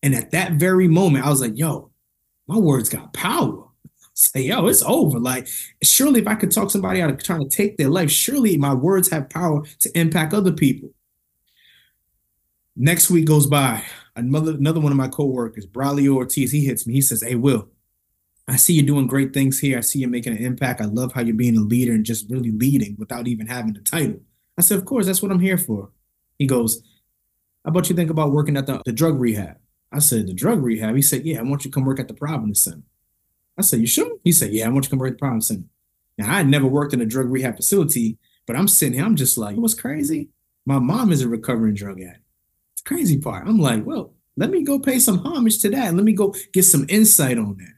And 0.01 0.15
at 0.15 0.31
that 0.31 0.53
very 0.53 0.87
moment, 0.87 1.25
I 1.25 1.29
was 1.29 1.41
like, 1.41 1.57
yo, 1.57 1.91
my 2.47 2.57
words 2.57 2.87
got 2.87 3.13
power 3.13 3.65
say, 4.21 4.41
yo, 4.43 4.67
it's 4.67 4.83
over. 4.83 5.19
Like, 5.19 5.47
surely 5.83 6.21
if 6.21 6.27
I 6.27 6.35
could 6.35 6.51
talk 6.51 6.69
somebody 6.69 7.01
out 7.01 7.09
of 7.09 7.21
trying 7.21 7.47
to 7.47 7.55
take 7.55 7.77
their 7.77 7.89
life, 7.89 8.11
surely 8.11 8.57
my 8.57 8.73
words 8.73 9.09
have 9.09 9.29
power 9.29 9.63
to 9.79 9.99
impact 9.99 10.33
other 10.33 10.51
people. 10.51 10.89
Next 12.75 13.09
week 13.09 13.25
goes 13.25 13.47
by. 13.47 13.83
Another 14.15 14.51
another 14.51 14.79
one 14.79 14.91
of 14.91 14.97
my 14.97 15.07
coworkers, 15.07 15.65
Bradley 15.65 16.07
Ortiz, 16.07 16.51
he 16.51 16.65
hits 16.65 16.85
me. 16.85 16.93
He 16.93 17.01
says, 17.01 17.23
Hey, 17.23 17.35
Will, 17.35 17.69
I 18.47 18.57
see 18.57 18.73
you 18.73 18.81
doing 18.81 19.07
great 19.07 19.33
things 19.33 19.59
here. 19.59 19.77
I 19.77 19.81
see 19.81 19.99
you 19.99 20.07
making 20.07 20.35
an 20.35 20.43
impact. 20.43 20.81
I 20.81 20.85
love 20.85 21.13
how 21.13 21.21
you're 21.21 21.35
being 21.35 21.57
a 21.57 21.61
leader 21.61 21.93
and 21.93 22.05
just 22.05 22.29
really 22.29 22.51
leading 22.51 22.95
without 22.99 23.27
even 23.27 23.47
having 23.47 23.73
the 23.73 23.79
title. 23.81 24.19
I 24.57 24.61
said, 24.61 24.77
Of 24.77 24.85
course, 24.85 25.05
that's 25.05 25.21
what 25.21 25.31
I'm 25.31 25.39
here 25.39 25.57
for. 25.57 25.91
He 26.37 26.47
goes, 26.47 26.83
How 27.63 27.69
about 27.69 27.89
you 27.89 27.95
think 27.95 28.09
about 28.09 28.31
working 28.31 28.57
at 28.57 28.67
the, 28.67 28.81
the 28.85 28.91
drug 28.91 29.19
rehab? 29.19 29.57
I 29.91 29.99
said, 29.99 30.27
The 30.27 30.33
drug 30.33 30.61
rehab? 30.61 30.95
He 30.95 31.01
said, 31.01 31.25
Yeah, 31.25 31.39
I 31.39 31.43
want 31.43 31.63
you 31.63 31.71
to 31.71 31.75
come 31.75 31.85
work 31.85 31.99
at 31.99 32.07
the 32.07 32.13
Providence 32.13 32.63
Center. 32.63 32.83
I 33.57 33.61
said, 33.61 33.79
You 33.79 33.87
sure? 33.87 34.17
He 34.23 34.31
said, 34.31 34.51
Yeah, 34.51 34.65
I 34.65 34.69
want 34.69 34.77
you 34.77 34.81
to 34.83 34.89
come 34.91 34.99
work 34.99 35.09
at 35.09 35.13
the 35.13 35.19
Providence 35.19 35.47
Center. 35.47 35.63
Now, 36.17 36.31
I 36.31 36.37
had 36.37 36.47
never 36.47 36.67
worked 36.67 36.93
in 36.93 37.01
a 37.01 37.05
drug 37.05 37.29
rehab 37.29 37.55
facility, 37.55 38.17
but 38.45 38.55
I'm 38.55 38.67
sitting 38.67 38.93
here, 38.93 39.05
I'm 39.05 39.15
just 39.15 39.37
like, 39.37 39.55
What's 39.55 39.73
crazy? 39.73 40.29
My 40.65 40.79
mom 40.79 41.11
is 41.11 41.21
a 41.21 41.27
recovering 41.27 41.73
drug 41.73 42.01
addict. 42.01 42.23
It's 42.73 42.81
crazy 42.81 43.17
part. 43.17 43.47
I'm 43.47 43.59
like, 43.59 43.85
Well, 43.85 44.13
let 44.37 44.49
me 44.49 44.63
go 44.63 44.79
pay 44.79 44.99
some 44.99 45.19
homage 45.19 45.59
to 45.59 45.69
that. 45.71 45.93
Let 45.93 46.03
me 46.03 46.13
go 46.13 46.33
get 46.53 46.63
some 46.63 46.85
insight 46.89 47.37
on 47.37 47.57
that. 47.57 47.73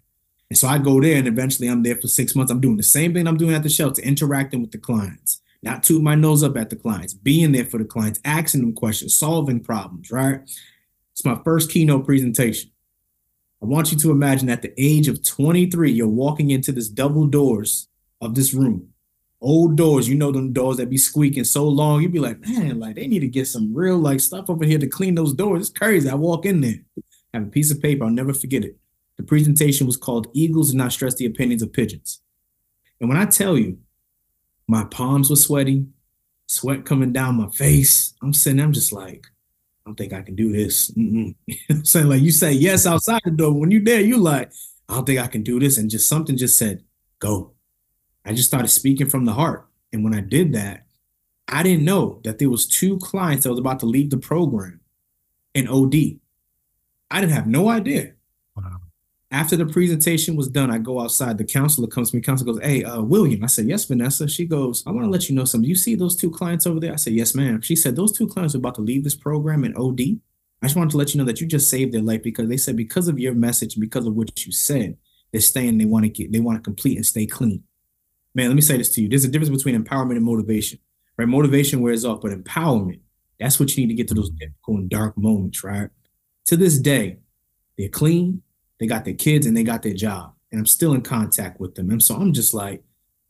And 0.49 0.57
so 0.57 0.67
I 0.67 0.77
go 0.77 1.01
there, 1.01 1.17
and 1.17 1.27
eventually 1.27 1.67
I'm 1.67 1.81
there 1.81 1.95
for 1.95 2.07
six 2.07 2.35
months. 2.35 2.51
I'm 2.51 2.61
doing 2.61 2.77
the 2.77 2.83
same 2.83 3.13
thing 3.13 3.27
I'm 3.27 3.37
doing 3.37 3.55
at 3.55 3.63
the 3.63 3.69
shelter, 3.69 4.01
interacting 4.03 4.61
with 4.61 4.71
the 4.71 4.77
clients, 4.77 5.41
not 5.63 5.81
tooting 5.81 6.03
my 6.03 6.13
nose 6.13 6.43
up 6.43 6.55
at 6.57 6.69
the 6.69 6.75
clients, 6.75 7.13
being 7.13 7.53
there 7.53 7.65
for 7.65 7.79
the 7.79 7.85
clients, 7.85 8.19
asking 8.23 8.61
them 8.61 8.73
questions, 8.73 9.17
solving 9.17 9.61
problems, 9.61 10.11
right? 10.11 10.41
It's 11.11 11.25
my 11.25 11.39
first 11.43 11.71
keynote 11.71 12.05
presentation. 12.05 12.69
I 13.63 13.65
want 13.65 13.93
you 13.93 13.97
to 13.99 14.11
imagine 14.11 14.49
at 14.49 14.61
the 14.61 14.73
age 14.77 15.07
of 15.07 15.23
23, 15.23 15.89
you're 15.89 16.05
walking 16.05 16.51
into 16.51 16.73
this 16.73 16.89
double 16.89 17.27
doors 17.27 17.87
of 18.19 18.35
this 18.35 18.53
room. 18.53 18.89
Old 19.39 19.77
doors, 19.77 20.09
you 20.09 20.15
know 20.15 20.33
them 20.33 20.51
doors 20.51 20.75
that 20.77 20.89
be 20.89 20.97
squeaking 20.97 21.45
so 21.45 21.65
long, 21.65 22.01
you'd 22.01 22.11
be 22.11 22.19
like, 22.19 22.41
man, 22.41 22.77
like 22.81 22.95
they 22.95 23.07
need 23.07 23.21
to 23.21 23.27
get 23.27 23.47
some 23.47 23.73
real 23.73 23.97
like 23.97 24.19
stuff 24.19 24.49
over 24.49 24.65
here 24.65 24.79
to 24.79 24.87
clean 24.87 25.15
those 25.15 25.33
doors. 25.33 25.61
It's 25.61 25.77
crazy. 25.77 26.09
I 26.09 26.15
walk 26.15 26.45
in 26.45 26.59
there, 26.59 26.81
have 27.33 27.43
a 27.43 27.47
piece 27.47 27.71
of 27.71 27.81
paper, 27.81 28.03
I'll 28.03 28.09
never 28.09 28.33
forget 28.33 28.65
it. 28.65 28.75
The 29.15 29.23
presentation 29.23 29.87
was 29.87 29.95
called 29.95 30.27
Eagles 30.33 30.71
Do 30.71 30.77
Not 30.77 30.91
Stress 30.91 31.15
the 31.15 31.25
Opinions 31.25 31.61
of 31.61 31.71
Pigeons. 31.71 32.21
And 32.99 33.07
when 33.07 33.17
I 33.17 33.25
tell 33.25 33.57
you, 33.57 33.77
my 34.67 34.83
palms 34.83 35.29
were 35.29 35.37
sweaty, 35.37 35.85
sweat 36.47 36.83
coming 36.83 37.13
down 37.13 37.35
my 37.35 37.47
face. 37.47 38.13
I'm 38.21 38.33
sitting, 38.33 38.59
I'm 38.59 38.73
just 38.73 38.91
like, 38.91 39.27
I 39.85 39.89
don't 39.89 39.95
think 39.95 40.13
I 40.13 40.21
can 40.21 40.35
do 40.35 40.51
this. 40.51 40.91
I'm 40.97 41.35
saying 41.83 42.07
like 42.07 42.21
you 42.21 42.31
say 42.31 42.53
yes 42.53 42.85
outside 42.87 43.21
the 43.25 43.31
door. 43.31 43.53
When 43.53 43.71
you 43.71 43.83
there, 43.83 44.01
you 44.01 44.17
like, 44.17 44.51
I 44.87 44.95
don't 44.95 45.05
think 45.05 45.19
I 45.19 45.27
can 45.27 45.43
do 45.43 45.59
this. 45.59 45.77
And 45.77 45.89
just 45.89 46.07
something 46.07 46.37
just 46.37 46.57
said, 46.57 46.83
go. 47.19 47.51
I 48.25 48.33
just 48.33 48.47
started 48.47 48.69
speaking 48.69 49.09
from 49.09 49.25
the 49.25 49.33
heart. 49.33 49.67
And 49.91 50.03
when 50.03 50.13
I 50.13 50.21
did 50.21 50.53
that, 50.53 50.85
I 51.47 51.63
didn't 51.63 51.85
know 51.85 52.21
that 52.23 52.39
there 52.39 52.49
was 52.49 52.65
two 52.65 52.97
clients 52.99 53.43
that 53.43 53.49
was 53.49 53.59
about 53.59 53.81
to 53.81 53.85
leave 53.85 54.09
the 54.09 54.17
program 54.17 54.79
in 55.53 55.67
OD. 55.67 55.95
I 57.11 57.19
didn't 57.19 57.33
have 57.33 57.47
no 57.47 57.69
idea. 57.69 58.12
After 59.33 59.57
the 59.57 59.65
presentation 59.65 60.35
was 60.35 60.47
done, 60.47 60.69
I 60.69 60.77
go 60.77 61.01
outside. 61.01 61.39
The 61.39 61.43
counselor 61.43 61.87
comes 61.87 62.11
to 62.11 62.17
me. 62.17 62.21
Counselor 62.21 62.53
goes, 62.53 62.61
"Hey, 62.63 62.83
uh, 62.83 63.01
William." 63.01 63.43
I 63.43 63.47
said, 63.47 63.67
"Yes, 63.67 63.83
Vanessa." 63.83 64.27
She 64.27 64.45
goes, 64.45 64.83
"I 64.85 64.91
want 64.91 65.05
to 65.05 65.09
let 65.09 65.27
you 65.27 65.33
know 65.33 65.43
something. 65.43 65.67
You 65.67 65.75
see 65.75 65.95
those 65.95 66.15
two 66.15 66.29
clients 66.29 66.67
over 66.67 66.79
there?" 66.79 66.93
I 66.93 66.97
said, 66.97 67.13
"Yes, 67.13 67.33
ma'am." 67.33 67.59
She 67.61 67.75
said, 67.75 67.95
"Those 67.95 68.11
two 68.11 68.27
clients 68.27 68.53
are 68.53 68.59
about 68.59 68.75
to 68.75 68.81
leave 68.81 69.03
this 69.03 69.15
program 69.15 69.63
in 69.63 69.75
OD. 69.75 70.21
I 70.61 70.67
just 70.67 70.75
wanted 70.75 70.91
to 70.91 70.97
let 70.97 71.13
you 71.13 71.17
know 71.17 71.25
that 71.25 71.41
you 71.41 71.47
just 71.47 71.67
saved 71.67 71.93
their 71.93 72.03
life 72.03 72.21
because 72.21 72.47
they 72.47 72.57
said 72.57 72.77
because 72.77 73.07
of 73.07 73.19
your 73.19 73.33
message, 73.33 73.75
because 73.79 74.05
of 74.05 74.15
what 74.15 74.45
you 74.45 74.51
said, 74.51 74.97
they're 75.31 75.41
staying. 75.41 75.79
They 75.79 75.85
want 75.85 76.05
to 76.05 76.09
get. 76.09 76.31
They 76.31 76.39
want 76.39 76.59
to 76.59 76.61
complete 76.61 76.97
and 76.97 77.05
stay 77.05 77.25
clean." 77.25 77.63
Man, 78.35 78.49
let 78.49 78.55
me 78.55 78.61
say 78.61 78.77
this 78.77 78.89
to 78.89 79.01
you. 79.01 79.09
There's 79.09 79.25
a 79.25 79.29
difference 79.29 79.49
between 79.49 79.83
empowerment 79.83 80.15
and 80.15 80.25
motivation. 80.25 80.77
Right? 81.17 81.27
Motivation 81.27 81.81
wears 81.81 82.05
off, 82.05 82.21
but 82.21 82.31
empowerment, 82.31 82.99
that's 83.39 83.59
what 83.59 83.75
you 83.75 83.83
need 83.83 83.93
to 83.93 83.97
get 83.97 84.07
to 84.09 84.13
those 84.13 84.29
difficult 84.29 84.79
and 84.79 84.89
dark 84.89 85.17
moments, 85.17 85.63
right? 85.63 85.89
To 86.45 86.57
this 86.57 86.77
day, 86.77 87.17
they're 87.77 87.89
clean, 87.89 88.41
they 88.79 88.87
got 88.87 89.05
their 89.05 89.13
kids 89.13 89.45
and 89.45 89.55
they 89.55 89.63
got 89.63 89.83
their 89.83 89.93
job. 89.93 90.33
And 90.51 90.59
I'm 90.59 90.65
still 90.65 90.93
in 90.93 91.01
contact 91.01 91.59
with 91.59 91.75
them. 91.75 91.89
And 91.89 92.03
so 92.03 92.15
I'm 92.15 92.33
just 92.33 92.53
like, 92.53 92.83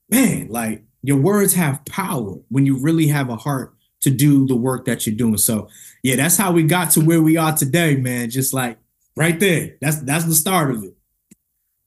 man, 0.09 0.47
like 0.49 0.83
your 1.01 1.17
words 1.17 1.53
have 1.53 1.83
power 1.85 2.35
when 2.49 2.65
you 2.65 2.77
really 2.77 3.07
have 3.07 3.29
a 3.29 3.35
heart 3.35 3.73
to 4.01 4.09
do 4.09 4.45
the 4.45 4.55
work 4.55 4.85
that 4.85 5.07
you're 5.07 5.15
doing. 5.15 5.37
So 5.37 5.69
yeah, 6.03 6.15
that's 6.15 6.37
how 6.37 6.51
we 6.51 6.63
got 6.63 6.91
to 6.91 7.01
where 7.01 7.21
we 7.21 7.37
are 7.37 7.55
today, 7.55 7.95
man. 7.95 8.29
Just 8.29 8.53
like 8.53 8.77
right 9.15 9.39
there. 9.39 9.75
That's 9.81 9.97
that's 10.01 10.25
the 10.25 10.35
start 10.35 10.71
of 10.71 10.83
it. 10.83 10.93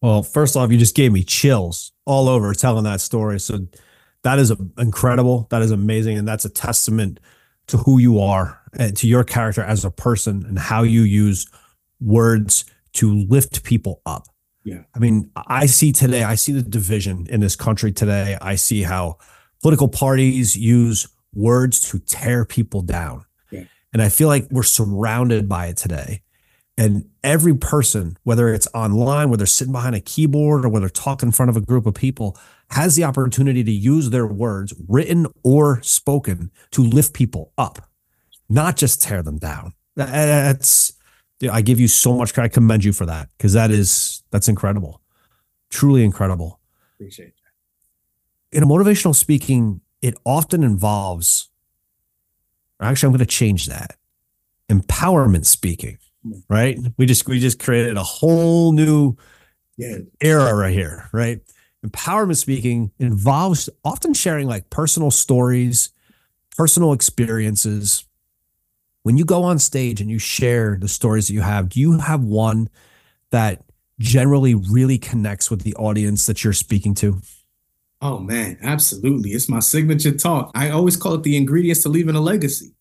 Well, 0.03 0.23
first 0.23 0.57
off, 0.57 0.71
you 0.71 0.79
just 0.79 0.95
gave 0.95 1.13
me 1.13 1.25
chills 1.25 1.93
all 2.05 2.29
over 2.29 2.53
telling 2.55 2.85
that 2.85 3.01
story. 3.01 3.41
So 3.41 3.67
that 4.23 4.39
is 4.39 4.53
incredible. 4.79 5.47
That 5.51 5.63
is 5.63 5.71
amazing. 5.71 6.19
And 6.19 6.27
that's 6.27 6.45
a 6.45 6.51
testament 6.51 7.21
to 7.69 7.77
who 7.79 7.99
you 7.99 8.21
are 8.21 8.61
and 8.79 8.97
to 8.99 9.07
your 9.07 9.25
character 9.25 9.63
as 9.63 9.85
a 9.85 9.91
person 9.91 10.45
and 10.47 10.59
how 10.59 10.83
you 10.83 11.03
use 11.03 11.47
words 12.01 12.65
to 12.97 13.13
lift 13.29 13.63
people 13.63 14.03
up. 14.05 14.27
Yeah. 14.65 14.83
I 14.95 14.99
mean, 14.99 15.31
I 15.37 15.67
see 15.67 15.93
today, 15.93 16.25
I 16.25 16.35
see 16.35 16.53
the 16.53 16.63
division 16.63 17.27
in 17.31 17.41
this 17.41 17.55
country 17.55 17.93
today. 17.93 18.37
I 18.43 18.57
see 18.57 18.83
how 18.83 19.19
political 19.63 19.89
parties 19.89 20.57
use 20.57 21.07
words 21.33 21.81
to 21.91 21.99
tear 22.01 22.45
people 22.45 22.83
down. 22.83 23.25
Yeah. 23.51 23.65
And 23.93 24.03
I 24.03 24.09
feel 24.09 24.29
like 24.29 24.49
we're 24.51 24.65
surrounded 24.65 25.49
by 25.49 25.67
it 25.69 25.77
today. 25.77 26.23
And 26.77 27.09
every 27.23 27.57
person, 27.57 28.19
whether 28.25 28.53
it's 28.53 28.69
online, 28.75 29.31
whether 29.31 29.39
they're 29.39 29.47
sitting 29.47 29.73
behind 29.73 29.95
a 29.95 30.01
keyboard 30.01 30.65
or 30.65 30.69
whether 30.69 30.87
they're 30.87 30.91
talking 30.91 31.29
in 31.29 31.33
front 31.33 31.49
of 31.49 31.57
a 31.57 31.61
group 31.61 31.87
of 31.87 31.95
people, 31.95 32.37
has 32.71 32.97
the 32.97 33.05
opportunity 33.05 33.63
to 33.63 33.71
use 33.71 34.11
their 34.11 34.27
words, 34.27 34.75
written 34.89 35.27
or 35.43 35.81
spoken, 35.83 36.51
to 36.73 36.83
lift 36.83 37.15
people 37.15 37.53
up, 37.57 37.89
not 38.49 38.77
just 38.77 39.01
tear 39.01 39.23
them 39.23 39.39
down. 39.39 39.73
That's 39.95 40.93
I 41.51 41.61
give 41.61 41.79
you 41.79 41.89
so 41.89 42.15
much 42.15 42.33
credit. 42.33 42.53
I 42.53 42.55
commend 42.55 42.85
you 42.85 42.93
for 42.93 43.07
that 43.07 43.29
because 43.37 43.53
that 43.53 43.71
is 43.71 44.23
that's 44.31 44.49
incredible, 44.49 45.01
truly 45.71 46.05
incredible. 46.05 46.61
Appreciate 46.95 47.35
that. 47.37 48.57
In 48.57 48.63
a 48.63 48.67
motivational 48.67 49.15
speaking, 49.15 49.81
it 50.01 50.15
often 50.25 50.63
involves. 50.63 51.51
Actually, 52.81 53.09
I'm 53.09 53.13
going 53.13 53.27
to 53.27 53.27
change 53.27 53.67
that. 53.67 53.97
Empowerment 54.71 55.47
speaking, 55.47 55.99
mm. 56.27 56.43
right? 56.49 56.79
We 56.97 57.07
just 57.07 57.27
we 57.27 57.39
just 57.39 57.59
created 57.59 57.97
a 57.97 58.03
whole 58.03 58.73
new 58.73 59.17
yeah. 59.77 59.99
era 60.21 60.55
right 60.55 60.73
here, 60.73 61.09
right? 61.13 61.41
Empowerment 61.85 62.37
speaking 62.37 62.91
involves 62.99 63.69
often 63.85 64.15
sharing 64.15 64.49
like 64.49 64.71
personal 64.71 65.11
stories, 65.11 65.91
personal 66.57 66.93
experiences, 66.93 68.05
when 69.07 69.17
you 69.17 69.25
go 69.25 69.45
on 69.45 69.57
stage 69.61 70.01
and 70.01 70.11
you 70.11 70.19
share 70.19 70.77
the 70.81 70.89
stories 70.89 71.29
that 71.29 71.33
you 71.33 71.41
have, 71.41 71.69
do 71.69 71.79
you 71.79 71.97
have 72.01 72.25
one 72.25 72.69
that 73.31 73.63
generally 74.01 74.53
really 74.53 74.99
connects 74.99 75.49
with 75.49 75.63
the 75.63 75.77
audience 75.77 76.27
that 76.27 76.43
you're 76.43 76.53
speaking 76.53 76.93
to? 76.93 77.21
Oh 78.03 78.19
man, 78.19 78.59
absolutely. 78.63 79.31
It's 79.31 79.49
my 79.49 79.61
signature 79.61 80.11
talk. 80.11 80.51
I 80.57 80.71
always 80.71 80.97
call 80.97 81.15
it 81.15 81.23
the 81.23 81.37
ingredients 81.37 81.85
to 81.85 81.89
leaving 81.89 82.17
a 82.17 82.21
legacy. 82.21 82.75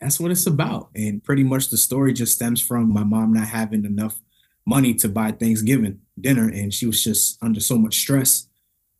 That's 0.00 0.18
what 0.18 0.32
it's 0.32 0.48
about. 0.48 0.90
And 0.96 1.22
pretty 1.22 1.44
much 1.44 1.70
the 1.70 1.76
story 1.76 2.12
just 2.12 2.34
stems 2.34 2.60
from 2.60 2.92
my 2.92 3.04
mom 3.04 3.32
not 3.32 3.46
having 3.46 3.84
enough 3.84 4.20
money 4.66 4.94
to 4.94 5.08
buy 5.08 5.30
Thanksgiving 5.30 6.00
dinner. 6.20 6.48
And 6.48 6.74
she 6.74 6.86
was 6.86 7.04
just 7.04 7.40
under 7.40 7.60
so 7.60 7.78
much 7.78 8.00
stress. 8.00 8.48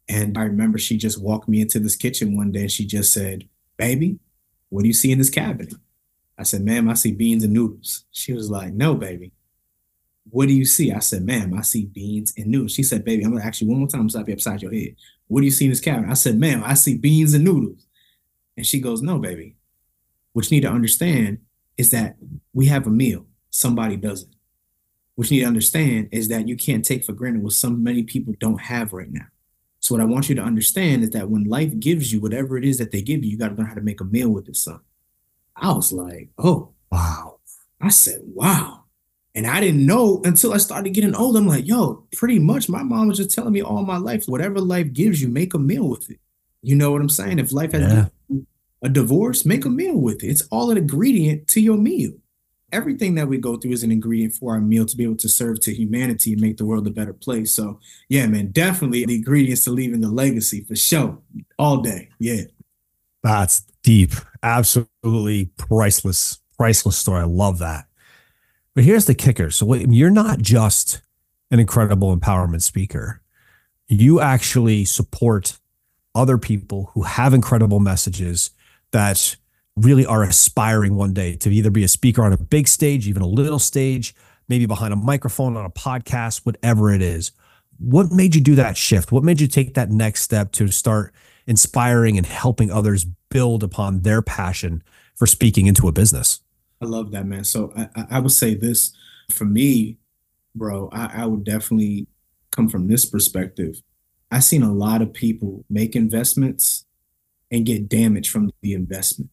And 0.08 0.38
I 0.38 0.44
remember 0.44 0.78
she 0.78 0.96
just 0.96 1.20
walked 1.20 1.48
me 1.48 1.60
into 1.60 1.80
this 1.80 1.96
kitchen 1.96 2.36
one 2.36 2.52
day 2.52 2.60
and 2.60 2.70
she 2.70 2.86
just 2.86 3.12
said, 3.12 3.48
Baby, 3.76 4.20
what 4.68 4.82
do 4.82 4.86
you 4.86 4.94
see 4.94 5.10
in 5.10 5.18
this 5.18 5.28
cabinet? 5.28 5.74
I 6.38 6.44
said, 6.44 6.62
ma'am, 6.62 6.88
I 6.88 6.94
see 6.94 7.12
beans 7.12 7.44
and 7.44 7.52
noodles. 7.52 8.04
She 8.10 8.32
was 8.32 8.50
like, 8.50 8.72
no, 8.72 8.94
baby. 8.94 9.32
What 10.30 10.48
do 10.48 10.54
you 10.54 10.64
see? 10.64 10.92
I 10.92 11.00
said, 11.00 11.24
ma'am, 11.24 11.54
I 11.54 11.62
see 11.62 11.86
beans 11.86 12.32
and 12.36 12.46
noodles. 12.46 12.72
She 12.72 12.82
said, 12.82 13.04
baby, 13.04 13.24
I'm 13.24 13.32
gonna 13.32 13.44
ask 13.44 13.60
you 13.60 13.68
one 13.68 13.78
more 13.78 13.88
time, 13.88 14.08
slap 14.08 14.28
you 14.28 14.34
upside 14.34 14.62
your 14.62 14.72
head. 14.72 14.96
What 15.26 15.40
do 15.40 15.44
you 15.44 15.50
see 15.50 15.66
in 15.66 15.70
this 15.70 15.80
cabinet? 15.80 16.10
I 16.10 16.14
said, 16.14 16.38
ma'am, 16.38 16.62
I 16.64 16.74
see 16.74 16.96
beans 16.96 17.34
and 17.34 17.44
noodles. 17.44 17.86
And 18.56 18.66
she 18.66 18.80
goes, 18.80 19.02
no, 19.02 19.18
baby. 19.18 19.56
What 20.32 20.50
you 20.50 20.56
need 20.56 20.66
to 20.66 20.72
understand 20.72 21.38
is 21.76 21.90
that 21.90 22.16
we 22.52 22.66
have 22.66 22.86
a 22.86 22.90
meal, 22.90 23.26
somebody 23.50 23.96
doesn't. 23.96 24.34
What 25.14 25.30
you 25.30 25.36
need 25.36 25.42
to 25.42 25.48
understand 25.48 26.08
is 26.12 26.28
that 26.28 26.48
you 26.48 26.56
can't 26.56 26.84
take 26.84 27.04
for 27.04 27.12
granted 27.12 27.42
what 27.42 27.52
so 27.52 27.70
many 27.70 28.02
people 28.02 28.34
don't 28.38 28.60
have 28.60 28.92
right 28.92 29.10
now. 29.10 29.26
So 29.80 29.94
what 29.94 30.00
I 30.00 30.06
want 30.06 30.28
you 30.28 30.34
to 30.36 30.42
understand 30.42 31.02
is 31.02 31.10
that 31.10 31.28
when 31.28 31.44
life 31.44 31.78
gives 31.78 32.12
you 32.12 32.20
whatever 32.20 32.56
it 32.56 32.64
is 32.64 32.78
that 32.78 32.92
they 32.92 33.02
give 33.02 33.24
you, 33.24 33.30
you 33.30 33.38
got 33.38 33.48
to 33.48 33.54
learn 33.54 33.66
how 33.66 33.74
to 33.74 33.80
make 33.80 34.00
a 34.00 34.04
meal 34.04 34.30
with 34.30 34.48
it, 34.48 34.56
son. 34.56 34.80
I 35.56 35.72
was 35.72 35.92
like, 35.92 36.30
oh, 36.38 36.72
wow. 36.90 37.38
I 37.80 37.88
said, 37.88 38.20
wow. 38.24 38.84
And 39.34 39.46
I 39.46 39.60
didn't 39.60 39.86
know 39.86 40.20
until 40.24 40.52
I 40.52 40.58
started 40.58 40.90
getting 40.90 41.14
old. 41.14 41.36
I'm 41.36 41.46
like, 41.46 41.66
yo, 41.66 42.04
pretty 42.16 42.38
much 42.38 42.68
my 42.68 42.82
mom 42.82 43.08
was 43.08 43.16
just 43.16 43.34
telling 43.34 43.52
me 43.52 43.62
all 43.62 43.82
my 43.82 43.96
life, 43.96 44.24
whatever 44.26 44.60
life 44.60 44.92
gives 44.92 45.22
you, 45.22 45.28
make 45.28 45.54
a 45.54 45.58
meal 45.58 45.88
with 45.88 46.10
it. 46.10 46.20
You 46.62 46.76
know 46.76 46.92
what 46.92 47.00
I'm 47.00 47.08
saying? 47.08 47.38
If 47.38 47.52
life 47.52 47.72
has 47.72 48.08
yeah. 48.28 48.38
a 48.82 48.88
divorce, 48.88 49.46
make 49.46 49.64
a 49.64 49.70
meal 49.70 49.96
with 49.96 50.22
it. 50.22 50.28
It's 50.28 50.46
all 50.50 50.70
an 50.70 50.76
ingredient 50.76 51.48
to 51.48 51.60
your 51.60 51.78
meal. 51.78 52.12
Everything 52.72 53.14
that 53.16 53.28
we 53.28 53.38
go 53.38 53.56
through 53.56 53.72
is 53.72 53.82
an 53.82 53.92
ingredient 53.92 54.34
for 54.34 54.52
our 54.52 54.60
meal 54.60 54.86
to 54.86 54.96
be 54.96 55.04
able 55.04 55.16
to 55.16 55.28
serve 55.28 55.60
to 55.60 55.74
humanity 55.74 56.32
and 56.32 56.40
make 56.40 56.56
the 56.58 56.64
world 56.64 56.86
a 56.86 56.90
better 56.90 57.12
place. 57.12 57.54
So, 57.54 57.80
yeah, 58.08 58.26
man, 58.26 58.50
definitely 58.50 59.04
the 59.04 59.16
ingredients 59.16 59.64
to 59.64 59.70
leaving 59.70 60.00
the 60.00 60.08
legacy 60.08 60.62
for 60.62 60.76
sure. 60.76 61.18
All 61.58 61.78
day. 61.78 62.08
Yeah. 62.18 62.42
That's 63.22 63.60
deep. 63.82 64.12
Absolutely 64.42 65.46
priceless, 65.56 66.40
priceless 66.56 66.96
story. 66.96 67.20
I 67.20 67.24
love 67.24 67.58
that. 67.58 67.86
But 68.74 68.84
here's 68.84 69.06
the 69.06 69.14
kicker. 69.14 69.50
So 69.50 69.74
you're 69.74 70.10
not 70.10 70.40
just 70.40 71.00
an 71.50 71.60
incredible 71.60 72.16
empowerment 72.16 72.62
speaker. 72.62 73.20
You 73.86 74.20
actually 74.20 74.84
support 74.86 75.58
other 76.14 76.38
people 76.38 76.90
who 76.94 77.02
have 77.02 77.34
incredible 77.34 77.80
messages 77.80 78.50
that 78.92 79.36
really 79.76 80.04
are 80.04 80.22
aspiring 80.22 80.94
one 80.94 81.14
day 81.14 81.36
to 81.36 81.50
either 81.50 81.70
be 81.70 81.84
a 81.84 81.88
speaker 81.88 82.22
on 82.22 82.32
a 82.32 82.38
big 82.38 82.68
stage, 82.68 83.08
even 83.08 83.22
a 83.22 83.26
little 83.26 83.58
stage, 83.58 84.14
maybe 84.48 84.66
behind 84.66 84.92
a 84.92 84.96
microphone 84.96 85.56
on 85.56 85.64
a 85.64 85.70
podcast, 85.70 86.44
whatever 86.44 86.92
it 86.92 87.02
is. 87.02 87.32
What 87.78 88.12
made 88.12 88.34
you 88.34 88.40
do 88.40 88.54
that 88.56 88.76
shift? 88.76 89.12
What 89.12 89.24
made 89.24 89.40
you 89.40 89.46
take 89.46 89.74
that 89.74 89.90
next 89.90 90.22
step 90.22 90.52
to 90.52 90.68
start 90.68 91.14
inspiring 91.46 92.16
and 92.16 92.26
helping 92.26 92.70
others 92.70 93.04
build 93.28 93.62
upon 93.62 94.02
their 94.02 94.22
passion 94.22 94.82
for 95.14 95.26
speaking 95.26 95.66
into 95.66 95.88
a 95.88 95.92
business. 95.92 96.40
I 96.80 96.86
love 96.86 97.12
that, 97.12 97.26
man. 97.26 97.44
So 97.44 97.72
I, 97.76 98.06
I 98.10 98.18
would 98.20 98.32
say 98.32 98.54
this 98.54 98.92
for 99.30 99.44
me, 99.44 99.98
bro, 100.54 100.88
I, 100.92 101.22
I 101.22 101.26
would 101.26 101.44
definitely 101.44 102.06
come 102.50 102.68
from 102.68 102.88
this 102.88 103.04
perspective. 103.04 103.82
I've 104.30 104.44
seen 104.44 104.62
a 104.62 104.72
lot 104.72 105.02
of 105.02 105.12
people 105.12 105.64
make 105.70 105.94
investments 105.94 106.84
and 107.50 107.66
get 107.66 107.88
damaged 107.88 108.30
from 108.30 108.50
the 108.62 108.72
investment, 108.72 109.30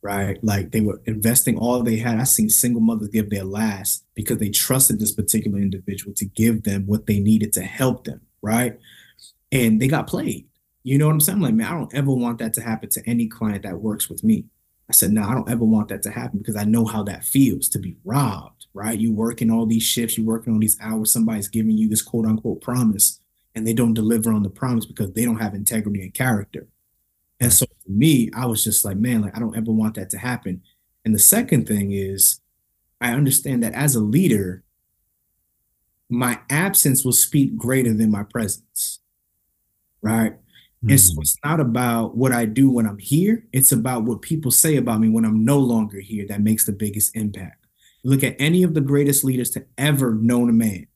right? 0.00 0.42
Like 0.42 0.70
they 0.70 0.80
were 0.80 1.02
investing 1.06 1.58
all 1.58 1.82
they 1.82 1.96
had. 1.96 2.18
I've 2.18 2.28
seen 2.28 2.48
single 2.48 2.80
mothers 2.80 3.08
give 3.08 3.30
their 3.30 3.44
last 3.44 4.04
because 4.14 4.38
they 4.38 4.50
trusted 4.50 5.00
this 5.00 5.12
particular 5.12 5.58
individual 5.58 6.14
to 6.14 6.24
give 6.24 6.62
them 6.62 6.86
what 6.86 7.06
they 7.06 7.18
needed 7.18 7.52
to 7.54 7.62
help 7.62 8.04
them, 8.04 8.20
right? 8.42 8.78
And 9.50 9.80
they 9.80 9.88
got 9.88 10.06
played. 10.06 10.47
You 10.84 10.98
know 10.98 11.06
what 11.06 11.12
I'm 11.12 11.20
saying? 11.20 11.36
I'm 11.36 11.42
like, 11.42 11.54
man, 11.54 11.66
I 11.66 11.74
don't 11.76 11.94
ever 11.94 12.12
want 12.12 12.38
that 12.38 12.54
to 12.54 12.62
happen 12.62 12.88
to 12.90 13.02
any 13.06 13.26
client 13.26 13.62
that 13.64 13.80
works 13.80 14.08
with 14.08 14.24
me. 14.24 14.46
I 14.88 14.92
said, 14.92 15.12
no, 15.12 15.22
I 15.22 15.34
don't 15.34 15.50
ever 15.50 15.64
want 15.64 15.88
that 15.88 16.02
to 16.04 16.10
happen 16.10 16.38
because 16.38 16.56
I 16.56 16.64
know 16.64 16.86
how 16.86 17.02
that 17.04 17.24
feels 17.24 17.68
to 17.70 17.78
be 17.78 17.96
robbed, 18.04 18.66
right? 18.72 18.98
You 18.98 19.12
working 19.12 19.50
all 19.50 19.66
these 19.66 19.82
shifts, 19.82 20.16
you 20.16 20.24
working 20.24 20.54
all 20.54 20.60
these 20.60 20.78
hours, 20.80 21.12
somebody's 21.12 21.48
giving 21.48 21.76
you 21.76 21.88
this 21.88 22.00
quote 22.00 22.24
unquote 22.24 22.62
promise 22.62 23.20
and 23.54 23.66
they 23.66 23.74
don't 23.74 23.92
deliver 23.94 24.32
on 24.32 24.42
the 24.42 24.50
promise 24.50 24.86
because 24.86 25.12
they 25.12 25.24
don't 25.24 25.40
have 25.40 25.54
integrity 25.54 26.00
and 26.02 26.14
character. 26.14 26.66
And 27.40 27.52
so 27.52 27.66
for 27.66 27.90
me, 27.90 28.30
I 28.34 28.46
was 28.46 28.64
just 28.64 28.84
like, 28.84 28.96
man, 28.96 29.22
like 29.22 29.36
I 29.36 29.40
don't 29.40 29.56
ever 29.56 29.72
want 29.72 29.94
that 29.96 30.10
to 30.10 30.18
happen. 30.18 30.62
And 31.04 31.14
the 31.14 31.18
second 31.18 31.68
thing 31.68 31.92
is 31.92 32.40
I 33.00 33.12
understand 33.12 33.62
that 33.62 33.74
as 33.74 33.94
a 33.94 34.00
leader, 34.00 34.64
my 36.08 36.40
absence 36.48 37.04
will 37.04 37.12
speak 37.12 37.56
greater 37.56 37.92
than 37.92 38.10
my 38.10 38.22
presence. 38.22 39.00
Right. 40.00 40.34
Mm-hmm. 40.78 40.90
And 40.90 41.00
so 41.00 41.20
it's 41.20 41.36
not 41.44 41.58
about 41.60 42.16
what 42.16 42.32
I 42.32 42.44
do 42.44 42.70
when 42.70 42.86
I'm 42.86 42.98
here. 42.98 43.44
It's 43.52 43.72
about 43.72 44.04
what 44.04 44.22
people 44.22 44.50
say 44.50 44.76
about 44.76 45.00
me 45.00 45.08
when 45.08 45.24
I'm 45.24 45.44
no 45.44 45.58
longer 45.58 45.98
here 45.98 46.26
that 46.28 46.40
makes 46.40 46.66
the 46.66 46.72
biggest 46.72 47.16
impact. 47.16 47.66
Look 48.04 48.22
at 48.22 48.36
any 48.38 48.62
of 48.62 48.74
the 48.74 48.80
greatest 48.80 49.24
leaders 49.24 49.50
to 49.50 49.66
ever 49.76 50.14
known 50.14 50.48
a 50.48 50.52
man, 50.52 50.86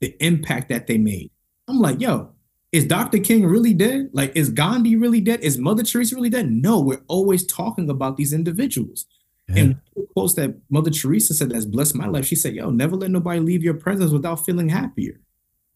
the 0.00 0.16
impact 0.24 0.70
that 0.70 0.86
they 0.86 0.96
made. 0.96 1.30
I'm 1.68 1.80
like, 1.80 2.00
yo, 2.00 2.30
is 2.72 2.86
Dr. 2.86 3.18
King 3.18 3.44
really 3.44 3.74
dead? 3.74 4.08
Like, 4.12 4.34
is 4.34 4.48
Gandhi 4.48 4.96
really 4.96 5.20
dead? 5.20 5.40
Is 5.40 5.58
Mother 5.58 5.82
Teresa 5.82 6.14
really 6.14 6.30
dead? 6.30 6.50
No, 6.50 6.80
we're 6.80 7.02
always 7.08 7.46
talking 7.46 7.90
about 7.90 8.16
these 8.16 8.32
individuals. 8.32 9.06
Yeah. 9.48 9.62
And 9.62 9.76
quotes 10.14 10.34
that 10.34 10.56
Mother 10.70 10.90
Teresa 10.90 11.34
said 11.34 11.50
that's 11.50 11.66
blessed 11.66 11.94
my 11.94 12.06
life. 12.06 12.24
She 12.24 12.36
said, 12.36 12.54
yo, 12.54 12.70
never 12.70 12.96
let 12.96 13.10
nobody 13.10 13.40
leave 13.40 13.62
your 13.62 13.74
presence 13.74 14.12
without 14.12 14.44
feeling 14.44 14.68
happier. 14.68 15.20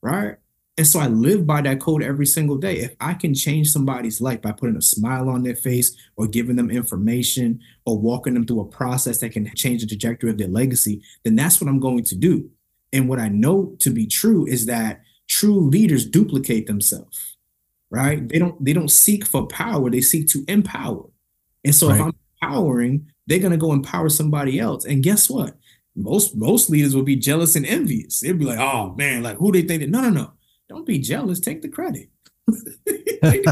Right. 0.03 0.37
And 0.81 0.87
so 0.87 0.99
I 0.99 1.09
live 1.09 1.47
by 1.47 1.61
that 1.61 1.79
code 1.79 2.03
every 2.03 2.25
single 2.25 2.57
day. 2.57 2.79
If 2.79 2.97
I 3.01 3.13
can 3.13 3.35
change 3.35 3.71
somebody's 3.71 4.23
life 4.23 4.41
by 4.41 4.53
putting 4.53 4.79
a 4.79 4.81
smile 4.81 5.29
on 5.29 5.43
their 5.43 5.55
face 5.55 5.95
or 6.17 6.27
giving 6.27 6.57
them 6.57 6.71
information 6.71 7.61
or 7.85 7.99
walking 7.99 8.33
them 8.33 8.47
through 8.47 8.61
a 8.61 8.65
process 8.65 9.19
that 9.19 9.33
can 9.33 9.55
change 9.55 9.83
the 9.83 9.87
trajectory 9.87 10.31
of 10.31 10.39
their 10.39 10.49
legacy, 10.49 11.03
then 11.23 11.37
that's 11.37 11.61
what 11.61 11.69
I'm 11.69 11.81
going 11.81 12.05
to 12.05 12.15
do. 12.15 12.49
And 12.95 13.11
what 13.11 13.19
I 13.19 13.29
know 13.29 13.77
to 13.81 13.91
be 13.91 14.07
true 14.07 14.47
is 14.47 14.65
that 14.67 15.03
true 15.29 15.69
leaders 15.69 16.07
duplicate 16.07 16.67
themselves, 16.67 17.37
right? 17.91 18.27
They 18.27 18.39
don't 18.39 18.65
they 18.65 18.73
don't 18.73 18.91
seek 18.91 19.27
for 19.27 19.47
power, 19.49 19.91
they 19.91 20.01
seek 20.01 20.29
to 20.29 20.47
empower. 20.49 21.05
And 21.63 21.75
so 21.75 21.89
right. 21.89 21.97
if 21.97 22.07
I'm 22.07 22.15
empowering, 22.41 23.13
they're 23.27 23.39
going 23.39 23.51
to 23.51 23.59
go 23.59 23.75
empower 23.75 24.09
somebody 24.09 24.59
else. 24.59 24.87
And 24.87 25.03
guess 25.03 25.29
what? 25.29 25.59
Most 25.95 26.37
most 26.37 26.71
leaders 26.71 26.97
will 26.97 27.03
be 27.03 27.17
jealous 27.17 27.55
and 27.55 27.67
envious. 27.67 28.21
They'll 28.21 28.35
be 28.35 28.47
like, 28.47 28.59
"Oh 28.59 28.95
man, 28.97 29.23
like 29.23 29.37
who 29.37 29.53
they 29.53 29.61
think 29.61 29.83
that?" 29.83 29.91
No, 29.91 30.01
no, 30.01 30.09
no 30.09 30.33
don't 30.71 30.87
be 30.87 31.01
jealous. 31.01 31.41
Take 31.41 31.63
the 31.63 31.69
credit. 31.69 32.09
I 33.23 33.43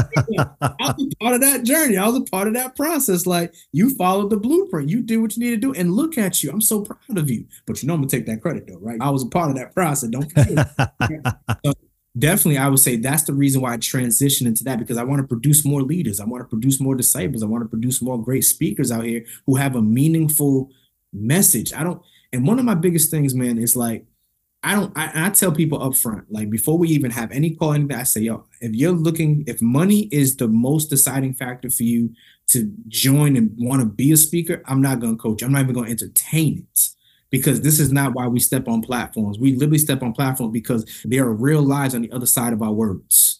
was 0.79 1.07
a 1.11 1.15
part 1.21 1.35
of 1.35 1.41
that 1.41 1.63
journey. 1.63 1.97
I 1.97 2.07
was 2.07 2.15
a 2.15 2.21
part 2.21 2.47
of 2.47 2.53
that 2.53 2.77
process. 2.77 3.25
Like 3.25 3.53
you 3.73 3.93
followed 3.95 4.29
the 4.29 4.37
blueprint. 4.37 4.89
You 4.89 5.01
did 5.01 5.17
what 5.17 5.35
you 5.35 5.43
need 5.43 5.51
to 5.51 5.57
do. 5.57 5.73
And 5.73 5.93
look 5.93 6.17
at 6.17 6.41
you. 6.41 6.49
I'm 6.49 6.61
so 6.61 6.81
proud 6.81 7.17
of 7.17 7.29
you. 7.29 7.45
But 7.67 7.81
you 7.81 7.87
know 7.87 7.93
I'm 7.93 7.99
gonna 7.99 8.09
take 8.09 8.25
that 8.27 8.41
credit 8.41 8.67
though, 8.67 8.79
right? 8.79 8.97
I 9.01 9.09
was 9.09 9.23
a 9.23 9.27
part 9.27 9.49
of 9.49 9.57
that 9.57 9.75
process. 9.75 10.09
Don't 10.09 10.31
forget. 10.31 10.69
so 11.65 11.73
definitely 12.17 12.57
I 12.57 12.69
would 12.69 12.79
say 12.79 12.95
that's 12.95 13.23
the 13.23 13.33
reason 13.33 13.61
why 13.61 13.73
I 13.73 13.77
transitioned 13.77 14.47
into 14.47 14.63
that 14.63 14.79
because 14.79 14.97
I 14.97 15.03
want 15.03 15.21
to 15.21 15.27
produce 15.27 15.65
more 15.65 15.81
leaders. 15.81 16.21
I 16.21 16.25
want 16.25 16.41
to 16.41 16.47
produce 16.47 16.79
more 16.79 16.95
disciples. 16.95 17.43
I 17.43 17.47
want 17.47 17.65
to 17.65 17.69
produce 17.69 18.01
more 18.01 18.17
great 18.17 18.45
speakers 18.45 18.93
out 18.93 19.03
here 19.03 19.25
who 19.45 19.57
have 19.57 19.75
a 19.75 19.81
meaningful 19.81 20.71
message. 21.11 21.73
I 21.73 21.83
don't 21.83 22.01
and 22.31 22.47
one 22.47 22.59
of 22.59 22.65
my 22.65 22.75
biggest 22.75 23.11
things, 23.11 23.33
man, 23.33 23.57
is 23.57 23.75
like 23.75 24.05
I 24.61 24.75
don't. 24.75 24.91
I, 24.97 25.27
I 25.27 25.29
tell 25.29 25.53
people 25.53 25.81
up 25.81 25.95
front, 25.95 26.25
like 26.29 26.49
before 26.49 26.77
we 26.77 26.89
even 26.89 27.11
have 27.11 27.31
any 27.31 27.51
call, 27.51 27.73
anything, 27.73 27.95
I 27.95 28.03
say, 28.03 28.21
yo, 28.21 28.45
if 28.59 28.73
you're 28.73 28.91
looking, 28.91 29.43
if 29.47 29.61
money 29.61 30.09
is 30.11 30.35
the 30.35 30.49
most 30.49 30.89
deciding 30.89 31.33
factor 31.33 31.69
for 31.69 31.83
you 31.83 32.13
to 32.47 32.69
join 32.89 33.37
and 33.37 33.51
want 33.57 33.81
to 33.81 33.85
be 33.85 34.11
a 34.11 34.17
speaker, 34.17 34.61
I'm 34.65 34.81
not 34.81 34.99
going 34.99 35.15
to 35.15 35.21
coach. 35.21 35.41
I'm 35.43 35.53
not 35.53 35.61
even 35.61 35.73
going 35.73 35.85
to 35.85 35.91
entertain 35.91 36.67
it 36.73 36.89
because 37.29 37.61
this 37.61 37.79
is 37.79 37.91
not 37.91 38.13
why 38.15 38.27
we 38.27 38.39
step 38.39 38.67
on 38.67 38.81
platforms. 38.81 39.39
We 39.39 39.53
literally 39.53 39.77
step 39.77 40.03
on 40.03 40.11
platforms 40.11 40.51
because 40.51 40.85
there 41.05 41.23
are 41.23 41.33
real 41.33 41.61
lives 41.61 41.95
on 41.95 42.01
the 42.01 42.11
other 42.11 42.25
side 42.25 42.51
of 42.51 42.61
our 42.61 42.73
words 42.73 43.38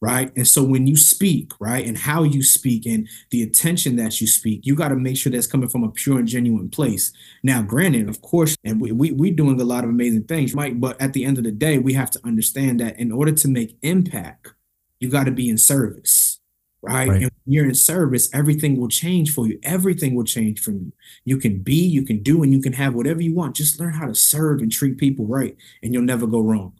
right? 0.00 0.32
And 0.34 0.48
so 0.48 0.62
when 0.64 0.86
you 0.86 0.96
speak, 0.96 1.52
right, 1.60 1.86
and 1.86 1.96
how 1.96 2.22
you 2.22 2.42
speak 2.42 2.86
and 2.86 3.08
the 3.30 3.42
attention 3.42 3.96
that 3.96 4.20
you 4.20 4.26
speak, 4.26 4.64
you 4.64 4.74
got 4.74 4.88
to 4.88 4.96
make 4.96 5.16
sure 5.16 5.30
that's 5.30 5.46
coming 5.46 5.68
from 5.68 5.84
a 5.84 5.90
pure 5.90 6.18
and 6.18 6.28
genuine 6.28 6.70
place. 6.70 7.12
Now, 7.42 7.62
granted, 7.62 8.08
of 8.08 8.22
course, 8.22 8.56
and 8.64 8.80
we, 8.80 8.92
we 8.92 9.12
we 9.12 9.30
doing 9.30 9.60
a 9.60 9.64
lot 9.64 9.84
of 9.84 9.90
amazing 9.90 10.24
things, 10.24 10.54
Mike, 10.54 10.80
But 10.80 11.00
at 11.00 11.12
the 11.12 11.24
end 11.24 11.38
of 11.38 11.44
the 11.44 11.52
day, 11.52 11.78
we 11.78 11.92
have 11.94 12.10
to 12.12 12.20
understand 12.24 12.80
that 12.80 12.98
in 12.98 13.12
order 13.12 13.32
to 13.32 13.48
make 13.48 13.76
impact, 13.82 14.54
you 15.00 15.10
got 15.10 15.24
to 15.24 15.32
be 15.32 15.48
in 15.48 15.58
service. 15.58 16.38
Right? 16.82 17.10
right. 17.10 17.22
And 17.22 17.30
when 17.44 17.52
you're 17.52 17.66
in 17.66 17.74
service, 17.74 18.30
everything 18.32 18.80
will 18.80 18.88
change 18.88 19.34
for 19.34 19.46
you. 19.46 19.58
Everything 19.62 20.14
will 20.14 20.24
change 20.24 20.60
for 20.60 20.70
you. 20.70 20.90
You 21.26 21.36
can 21.36 21.58
be, 21.58 21.74
you 21.74 22.06
can 22.06 22.22
do, 22.22 22.42
and 22.42 22.54
you 22.54 22.62
can 22.62 22.72
have 22.72 22.94
whatever 22.94 23.20
you 23.20 23.34
want. 23.34 23.54
Just 23.54 23.78
learn 23.78 23.92
how 23.92 24.06
to 24.06 24.14
serve 24.14 24.60
and 24.60 24.72
treat 24.72 24.96
people 24.96 25.26
right, 25.26 25.54
and 25.82 25.92
you'll 25.92 26.04
never 26.04 26.26
go 26.26 26.40
wrong. 26.40 26.72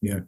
Yeah. 0.00 0.20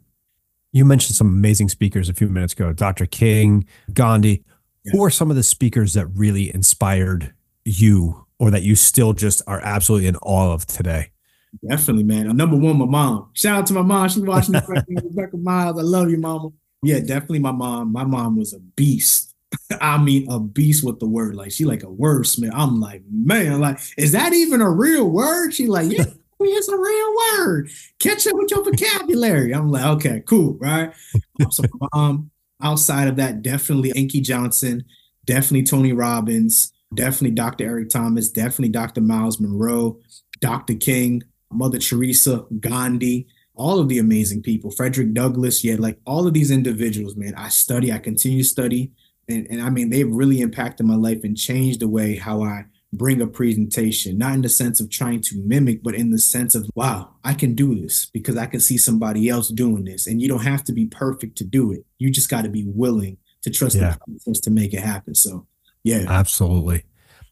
You 0.71 0.85
mentioned 0.85 1.15
some 1.15 1.27
amazing 1.27 1.69
speakers 1.69 2.09
a 2.09 2.13
few 2.13 2.29
minutes 2.29 2.53
ago, 2.53 2.71
Dr. 2.71 3.05
King, 3.05 3.65
Gandhi. 3.93 4.43
Yeah. 4.83 4.93
Who 4.93 5.03
are 5.03 5.09
some 5.09 5.29
of 5.29 5.35
the 5.35 5.43
speakers 5.43 5.93
that 5.93 6.07
really 6.07 6.53
inspired 6.53 7.33
you 7.65 8.25
or 8.39 8.49
that 8.51 8.63
you 8.63 8.75
still 8.75 9.13
just 9.13 9.41
are 9.47 9.59
absolutely 9.63 10.07
in 10.07 10.15
awe 10.17 10.53
of 10.53 10.65
today? 10.65 11.11
Definitely, 11.67 12.03
man. 12.03 12.29
Uh, 12.29 12.33
number 12.33 12.55
one, 12.55 12.77
my 12.77 12.85
mom. 12.85 13.29
Shout 13.33 13.59
out 13.59 13.65
to 13.67 13.73
my 13.73 13.81
mom. 13.81 14.07
She's 14.09 14.23
watching 14.23 14.53
the 14.53 14.85
Rebecca 14.87 15.37
Miles. 15.41 15.77
I 15.77 15.81
love 15.81 16.09
you, 16.09 16.17
mama. 16.17 16.49
Yeah, 16.83 16.99
definitely 16.99 17.39
my 17.39 17.51
mom. 17.51 17.91
My 17.91 18.03
mom 18.03 18.37
was 18.37 18.53
a 18.53 18.59
beast. 18.59 19.35
I 19.81 20.01
mean, 20.01 20.31
a 20.31 20.39
beast 20.39 20.83
with 20.83 20.99
the 20.99 21.07
word. 21.07 21.35
Like 21.35 21.51
she 21.51 21.65
like 21.65 21.83
a 21.83 21.87
wordsmith. 21.87 22.51
I'm 22.53 22.79
like, 22.79 23.03
man, 23.11 23.59
like, 23.59 23.79
is 23.97 24.13
that 24.13 24.33
even 24.33 24.61
a 24.61 24.71
real 24.71 25.09
word? 25.09 25.53
She 25.53 25.67
like, 25.67 25.91
yeah, 25.91 26.05
it's 26.49 26.67
a 26.67 26.77
real 26.77 27.15
word. 27.15 27.69
Catch 27.99 28.27
up 28.27 28.35
with 28.35 28.51
your 28.51 28.63
vocabulary. 28.63 29.53
I'm 29.53 29.69
like, 29.69 29.85
okay, 29.85 30.23
cool, 30.25 30.57
right? 30.59 30.93
so, 31.49 31.63
um, 31.93 32.31
outside 32.61 33.07
of 33.07 33.15
that, 33.17 33.41
definitely 33.41 33.91
Inky 33.95 34.21
Johnson, 34.21 34.83
definitely 35.25 35.63
Tony 35.63 35.93
Robbins, 35.93 36.71
definitely 36.93 37.31
Dr. 37.31 37.65
Eric 37.65 37.89
Thomas, 37.89 38.29
definitely 38.29 38.69
Dr. 38.69 39.01
Myles 39.01 39.39
Munroe, 39.39 39.99
Dr. 40.39 40.75
King, 40.75 41.23
Mother 41.51 41.79
Teresa, 41.79 42.45
Gandhi, 42.59 43.27
all 43.55 43.79
of 43.79 43.89
the 43.89 43.99
amazing 43.99 44.41
people, 44.41 44.71
Frederick 44.71 45.13
Douglass, 45.13 45.63
yeah, 45.63 45.75
like 45.77 45.99
all 46.05 46.27
of 46.27 46.33
these 46.33 46.51
individuals, 46.51 47.15
man. 47.15 47.35
I 47.35 47.49
study, 47.49 47.91
I 47.91 47.99
continue 47.99 48.43
to 48.43 48.49
study. 48.49 48.91
And, 49.29 49.47
and 49.49 49.61
I 49.61 49.69
mean, 49.69 49.89
they've 49.89 50.11
really 50.11 50.41
impacted 50.41 50.85
my 50.85 50.95
life 50.95 51.23
and 51.23 51.37
changed 51.37 51.81
the 51.81 51.87
way 51.87 52.15
how 52.15 52.43
I 52.43 52.65
bring 52.93 53.21
a 53.21 53.27
presentation, 53.27 54.17
not 54.17 54.33
in 54.33 54.41
the 54.41 54.49
sense 54.49 54.81
of 54.81 54.89
trying 54.89 55.21
to 55.21 55.41
mimic, 55.45 55.81
but 55.81 55.95
in 55.95 56.11
the 56.11 56.19
sense 56.19 56.55
of, 56.55 56.69
wow, 56.75 57.09
I 57.23 57.33
can 57.33 57.55
do 57.55 57.73
this 57.79 58.07
because 58.07 58.37
I 58.37 58.47
can 58.47 58.59
see 58.59 58.77
somebody 58.77 59.29
else 59.29 59.49
doing 59.49 59.85
this. 59.85 60.07
And 60.07 60.21
you 60.21 60.27
don't 60.27 60.43
have 60.43 60.63
to 60.65 60.73
be 60.73 60.87
perfect 60.87 61.37
to 61.37 61.45
do 61.45 61.71
it. 61.71 61.85
You 61.99 62.11
just 62.11 62.29
got 62.29 62.43
to 62.43 62.49
be 62.49 62.65
willing 62.67 63.17
to 63.43 63.49
trust 63.49 63.75
yeah. 63.75 63.91
the 63.91 63.97
process 63.97 64.41
to 64.41 64.51
make 64.51 64.73
it 64.73 64.81
happen. 64.81 65.15
So, 65.15 65.47
yeah. 65.83 66.05
Absolutely. 66.07 66.83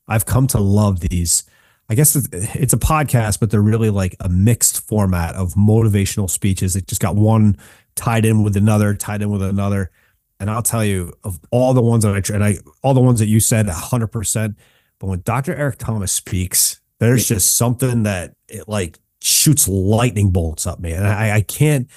I've 0.08 0.26
come 0.26 0.48
to 0.48 0.60
love 0.60 1.02
these. 1.02 1.44
I 1.90 1.96
guess 1.96 2.16
it's 2.16 2.74
a 2.74 2.78
podcast, 2.78 3.40
but 3.40 3.52
they're 3.52 3.62
really 3.62 3.90
like 3.90 4.16
a 4.20 4.30
mixed 4.30 4.88
format 4.88 5.36
of 5.36 5.56
motivational 5.56 6.30
speeches. 6.30 6.76
It 6.76 6.88
just 6.88 7.02
got 7.02 7.16
one 7.16 7.58
tied 7.96 8.26
in 8.26 8.44
with 8.44 8.56
another, 8.56 8.94
tied 8.94 9.22
in 9.22 9.30
with 9.30 9.42
another. 9.42 9.92
And 10.40 10.50
I'll 10.50 10.62
tell 10.62 10.86
you, 10.86 11.14
of 11.24 11.40
all 11.52 11.74
the 11.74 11.82
ones 11.82 12.06
that 12.06 12.14
I 12.14 12.34
and 12.34 12.44
I 12.44 12.58
all 12.82 12.94
the 12.94 13.02
ones 13.02 13.20
that 13.20 13.28
you 13.28 13.40
said, 13.40 13.68
hundred 13.68 14.08
percent 14.08 14.56
but 15.00 15.08
when 15.08 15.22
Dr. 15.24 15.56
Eric 15.56 15.78
Thomas 15.78 16.12
speaks, 16.12 16.82
there's 17.00 17.28
just 17.28 17.56
something 17.58 18.04
that 18.04 18.36
it 18.48 18.68
like 18.68 19.00
shoots 19.22 19.68
lightning 19.68 20.32
bolts 20.32 20.68
up, 20.68 20.80
man. 20.80 21.06
I, 21.06 21.38
I 21.38 21.42
can't, 21.42 21.90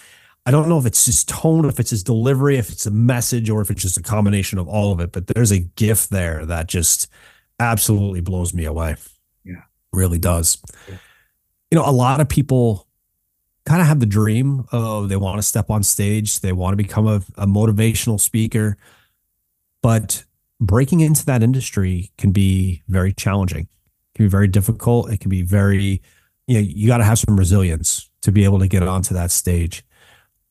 I 0.47 0.51
don't 0.51 0.69
know 0.69 0.79
if 0.79 0.87
it's 0.87 1.05
his 1.05 1.25
tone, 1.25 1.65
if 1.67 1.79
it's 1.81 1.91
his 1.91 2.03
delivery, 2.03 2.57
if 2.57 2.71
it's 2.71 2.87
a 2.87 2.91
message, 2.91 3.51
or 3.51 3.61
if 3.61 3.71
it's 3.71 3.83
just 3.83 3.99
a 3.99 4.03
combination 4.03 4.59
of 4.59 4.69
all 4.69 4.93
of 4.93 5.01
it. 5.01 5.13
But 5.13 5.27
there's 5.27 5.51
a 5.51 5.61
gift 5.61 6.11
there 6.11 6.47
that 6.47 6.69
just 6.69 7.09
absolutely 7.59 8.21
blows 8.21 8.55
me 8.55 8.65
away. 8.65 8.97
Yeah. 9.45 9.63
Really 9.93 10.19
does. 10.19 10.63
Yeah. 10.89 10.97
You 11.71 11.79
know, 11.79 11.89
a 11.89 11.93
lot 11.93 12.21
of 12.21 12.29
people 12.29 12.87
kind 13.65 13.81
of 13.81 13.87
have 13.87 14.01
the 14.01 14.07
dream 14.07 14.67
of 14.73 15.09
they 15.09 15.17
want 15.17 15.39
to 15.39 15.43
step 15.43 15.71
on 15.71 15.83
stage, 15.83 16.41
they 16.41 16.53
want 16.53 16.73
to 16.73 16.77
become 16.77 17.07
a, 17.07 17.23
a 17.37 17.47
motivational 17.47 18.21
speaker, 18.21 18.77
but 19.83 20.25
breaking 20.63 21.01
into 21.01 21.27
that 21.27 21.43
industry 21.43 22.13
can 22.17 22.31
be 22.31 22.83
very 22.89 23.13
challenging. 23.13 23.63
It 23.63 24.17
can 24.17 24.27
be 24.27 24.31
very 24.31 24.49
difficult. 24.49 25.11
It 25.11 25.21
can 25.21 25.29
be 25.29 25.43
very, 25.43 26.01
you 26.47 26.55
know, 26.55 26.61
you 26.61 26.87
got 26.87 26.99
to 26.99 27.05
have 27.05 27.19
some 27.19 27.37
resilience 27.37 28.09
to 28.23 28.31
be 28.31 28.45
able 28.45 28.61
to 28.61 28.69
get 28.69 28.83
onto 28.83 29.13
that 29.15 29.31
stage. 29.31 29.85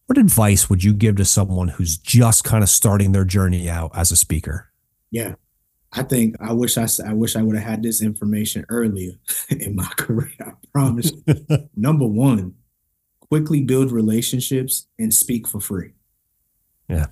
What 0.08 0.18
advice 0.18 0.70
would 0.70 0.84
you 0.84 0.94
give 0.94 1.16
to 1.16 1.26
someone 1.26 1.70
who's 1.70 1.98
just 1.98 2.44
kind 2.44 2.62
of 2.62 2.70
starting 2.70 3.14
their 3.14 3.24
journey 3.24 3.70
out 3.70 3.92
as 3.96 4.12
a 4.12 4.18
speaker? 4.18 4.70
Yeah. 5.10 5.36
I 5.94 6.04
think 6.04 6.36
I 6.40 6.54
wish 6.54 6.78
I 6.78 6.88
I 7.06 7.14
wish 7.14 7.36
I 7.36 7.42
would 7.42 7.56
have 7.58 7.66
had 7.66 7.84
this 7.84 8.02
information 8.02 8.66
earlier 8.70 9.12
in 9.50 9.76
my 9.76 9.88
career. 9.98 10.32
I 10.40 10.52
promise. 10.74 11.12
Number 11.76 12.08
one, 12.08 12.56
quickly 13.20 13.62
build 13.62 13.92
relationships 13.92 14.88
and 15.00 15.14
speak 15.14 15.48
for 15.48 15.60
free. 15.60 15.92
Yeah. 16.88 17.08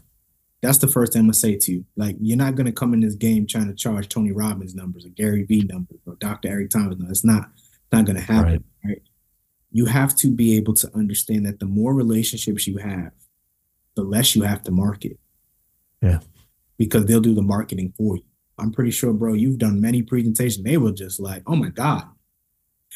That's 0.62 0.78
the 0.78 0.88
first 0.88 1.14
thing 1.14 1.22
I'm 1.22 1.26
gonna 1.28 1.34
say 1.34 1.56
to 1.56 1.72
you. 1.72 1.86
Like, 1.96 2.18
you're 2.20 2.38
not 2.38 2.56
gonna 2.56 2.72
come 2.72 2.94
in 2.94 3.00
this 3.00 3.16
game 3.16 3.48
trying 3.48 3.68
to 3.68 3.74
charge 3.74 4.10
Tony 4.10 4.32
Robbins 4.32 4.76
numbers 4.76 5.06
or 5.06 5.10
Gary 5.10 5.44
Vee 5.44 5.64
numbers 5.64 6.00
or 6.06 6.16
Dr. 6.16 6.50
Eric 6.50 6.70
Thomas. 6.70 6.98
No, 6.98 7.10
it's 7.10 7.24
not 7.24 7.50
not 7.92 8.06
gonna 8.06 8.22
happen. 8.22 8.52
Right. 8.52 8.62
right. 8.86 9.02
You 9.72 9.86
have 9.86 10.16
to 10.18 10.32
be 10.32 10.58
able 10.58 10.74
to 10.76 10.90
understand 10.96 11.46
that 11.46 11.60
the 11.60 11.66
more 11.66 11.94
relationships 11.94 12.68
you 12.68 12.78
have, 12.78 13.12
the 13.96 14.04
less 14.04 14.36
you 14.36 14.42
have 14.42 14.64
to 14.64 14.72
market. 14.72 15.18
Yeah. 16.02 16.20
Because 16.78 17.06
they'll 17.06 17.22
do 17.22 17.36
the 17.36 17.42
marketing 17.42 17.94
for 17.98 18.18
you. 18.18 18.24
I'm 18.58 18.72
pretty 18.72 18.92
sure, 18.92 19.14
bro, 19.14 19.34
you've 19.34 19.58
done 19.58 19.80
many 19.80 20.02
presentations. 20.02 20.64
They 20.64 20.78
were 20.78 20.92
just 20.92 21.20
like, 21.20 21.44
oh 21.48 21.56
my 21.56 21.70
God. 21.70 22.04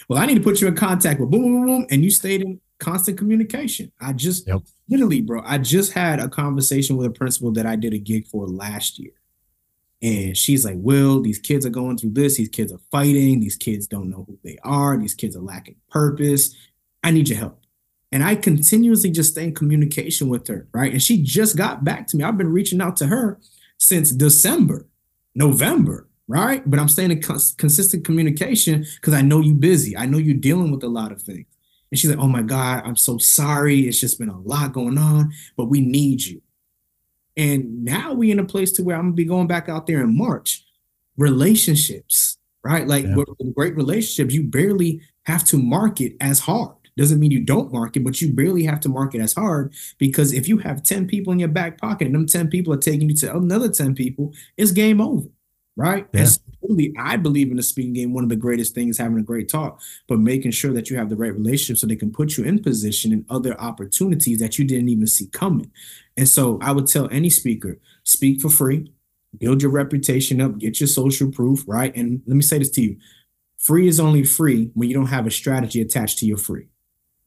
Well, 0.07 0.19
I 0.19 0.25
need 0.25 0.35
to 0.35 0.41
put 0.41 0.59
you 0.59 0.67
in 0.67 0.75
contact 0.75 1.19
with 1.19 1.29
boom, 1.29 1.41
boom, 1.43 1.65
boom. 1.65 1.87
And 1.89 2.03
you 2.03 2.09
stayed 2.09 2.41
in 2.41 2.59
constant 2.79 3.17
communication. 3.17 3.91
I 4.01 4.13
just 4.13 4.47
yep. 4.47 4.61
literally, 4.89 5.21
bro, 5.21 5.41
I 5.45 5.57
just 5.57 5.93
had 5.93 6.19
a 6.19 6.29
conversation 6.29 6.97
with 6.97 7.07
a 7.07 7.11
principal 7.11 7.51
that 7.53 7.65
I 7.65 7.75
did 7.75 7.93
a 7.93 7.97
gig 7.99 8.27
for 8.27 8.47
last 8.47 8.99
year. 8.99 9.13
And 10.01 10.35
she's 10.35 10.65
like, 10.65 10.75
Will, 10.77 11.21
these 11.21 11.39
kids 11.39 11.65
are 11.65 11.69
going 11.69 11.97
through 11.97 12.11
this. 12.11 12.37
These 12.37 12.49
kids 12.49 12.73
are 12.73 12.81
fighting. 12.91 13.39
These 13.39 13.55
kids 13.55 13.87
don't 13.87 14.09
know 14.09 14.25
who 14.27 14.37
they 14.43 14.57
are. 14.63 14.97
These 14.97 15.13
kids 15.13 15.35
are 15.35 15.41
lacking 15.41 15.77
purpose. 15.89 16.55
I 17.03 17.11
need 17.11 17.29
your 17.29 17.39
help. 17.39 17.63
And 18.11 18.23
I 18.23 18.35
continuously 18.35 19.09
just 19.09 19.31
stay 19.31 19.45
in 19.45 19.55
communication 19.55 20.29
with 20.29 20.47
her, 20.47 20.67
right? 20.73 20.91
And 20.91 21.01
she 21.01 21.23
just 21.23 21.57
got 21.57 21.83
back 21.83 22.05
to 22.07 22.17
me. 22.17 22.23
I've 22.23 22.37
been 22.37 22.51
reaching 22.51 22.81
out 22.81 22.95
to 22.97 23.07
her 23.07 23.39
since 23.79 24.11
December, 24.11 24.87
November, 25.33 26.07
right? 26.27 26.69
But 26.69 26.79
I'm 26.79 26.89
staying 26.89 27.11
in 27.11 27.21
cons- 27.21 27.55
consistent 27.57 28.05
communication 28.05 28.85
because 28.95 29.13
I 29.13 29.21
know 29.21 29.39
you're 29.39 29.55
busy. 29.55 29.97
I 29.97 30.05
know 30.05 30.19
you're 30.19 30.35
dealing 30.35 30.69
with 30.69 30.83
a 30.83 30.89
lot 30.89 31.11
of 31.11 31.21
things. 31.21 31.47
And 31.93 31.99
she's 31.99 32.09
like, 32.09 32.17
oh 32.17 32.27
my 32.27 32.41
God, 32.41 32.81
I'm 32.87 32.95
so 32.95 33.19
sorry. 33.19 33.81
It's 33.81 33.99
just 33.99 34.17
been 34.17 34.29
a 34.29 34.39
lot 34.39 34.73
going 34.73 34.97
on, 34.97 35.31
but 35.55 35.65
we 35.65 35.79
need 35.79 36.25
you. 36.25 36.41
And 37.37 37.85
now 37.85 38.13
we 38.13 38.31
in 38.31 38.39
a 38.39 38.45
place 38.45 38.71
to 38.71 38.83
where 38.83 38.95
I'm 38.95 39.03
gonna 39.03 39.13
be 39.13 39.25
going 39.25 39.45
back 39.45 39.69
out 39.69 39.85
there 39.85 40.01
in 40.01 40.17
March. 40.17 40.65
Relationships, 41.17 42.39
right? 42.63 42.87
Like 42.87 43.05
yeah. 43.05 43.15
great 43.53 43.75
relationships, 43.75 44.33
you 44.33 44.41
barely 44.41 45.01
have 45.27 45.43
to 45.43 45.59
market 45.59 46.15
as 46.19 46.39
hard. 46.39 46.75
Doesn't 46.97 47.19
mean 47.19 47.29
you 47.29 47.41
don't 47.41 47.71
market, 47.71 48.03
but 48.03 48.19
you 48.19 48.33
barely 48.33 48.63
have 48.63 48.79
to 48.79 48.89
market 48.89 49.21
as 49.21 49.33
hard 49.33 49.75
because 49.99 50.33
if 50.33 50.47
you 50.47 50.57
have 50.57 50.81
10 50.81 51.05
people 51.05 51.31
in 51.31 51.37
your 51.37 51.49
back 51.49 51.79
pocket 51.79 52.07
and 52.07 52.15
them 52.15 52.25
10 52.25 52.47
people 52.47 52.73
are 52.73 52.77
taking 52.77 53.07
you 53.07 53.15
to 53.17 53.35
another 53.35 53.69
10 53.69 53.93
people, 53.93 54.33
it's 54.57 54.71
game 54.71 54.99
over 54.99 55.27
right? 55.75 56.07
Yeah. 56.13 56.21
And 56.21 56.39
really, 56.67 56.93
I 56.97 57.17
believe 57.17 57.51
in 57.51 57.57
the 57.57 57.63
speaking 57.63 57.93
game. 57.93 58.13
One 58.13 58.23
of 58.23 58.29
the 58.29 58.35
greatest 58.35 58.73
things 58.75 58.97
having 58.97 59.17
a 59.17 59.23
great 59.23 59.49
talk, 59.49 59.79
but 60.07 60.19
making 60.19 60.51
sure 60.51 60.73
that 60.73 60.89
you 60.89 60.97
have 60.97 61.09
the 61.09 61.15
right 61.15 61.33
relationship 61.33 61.77
so 61.77 61.87
they 61.87 61.95
can 61.95 62.11
put 62.11 62.37
you 62.37 62.43
in 62.43 62.61
position 62.61 63.11
and 63.11 63.25
other 63.29 63.59
opportunities 63.59 64.39
that 64.39 64.57
you 64.57 64.65
didn't 64.65 64.89
even 64.89 65.07
see 65.07 65.27
coming. 65.27 65.71
And 66.17 66.27
so 66.27 66.59
I 66.61 66.71
would 66.71 66.87
tell 66.87 67.09
any 67.11 67.29
speaker, 67.29 67.79
speak 68.03 68.41
for 68.41 68.49
free, 68.49 68.91
build 69.37 69.61
your 69.61 69.71
reputation 69.71 70.41
up, 70.41 70.57
get 70.57 70.79
your 70.79 70.87
social 70.87 71.31
proof, 71.31 71.63
right? 71.67 71.95
And 71.95 72.21
let 72.25 72.35
me 72.35 72.43
say 72.43 72.59
this 72.59 72.69
to 72.71 72.81
you. 72.81 72.97
Free 73.57 73.87
is 73.87 73.99
only 73.99 74.23
free 74.23 74.71
when 74.73 74.89
you 74.89 74.95
don't 74.95 75.07
have 75.07 75.25
a 75.25 75.31
strategy 75.31 75.81
attached 75.81 76.19
to 76.19 76.25
your 76.25 76.37
free. 76.37 76.67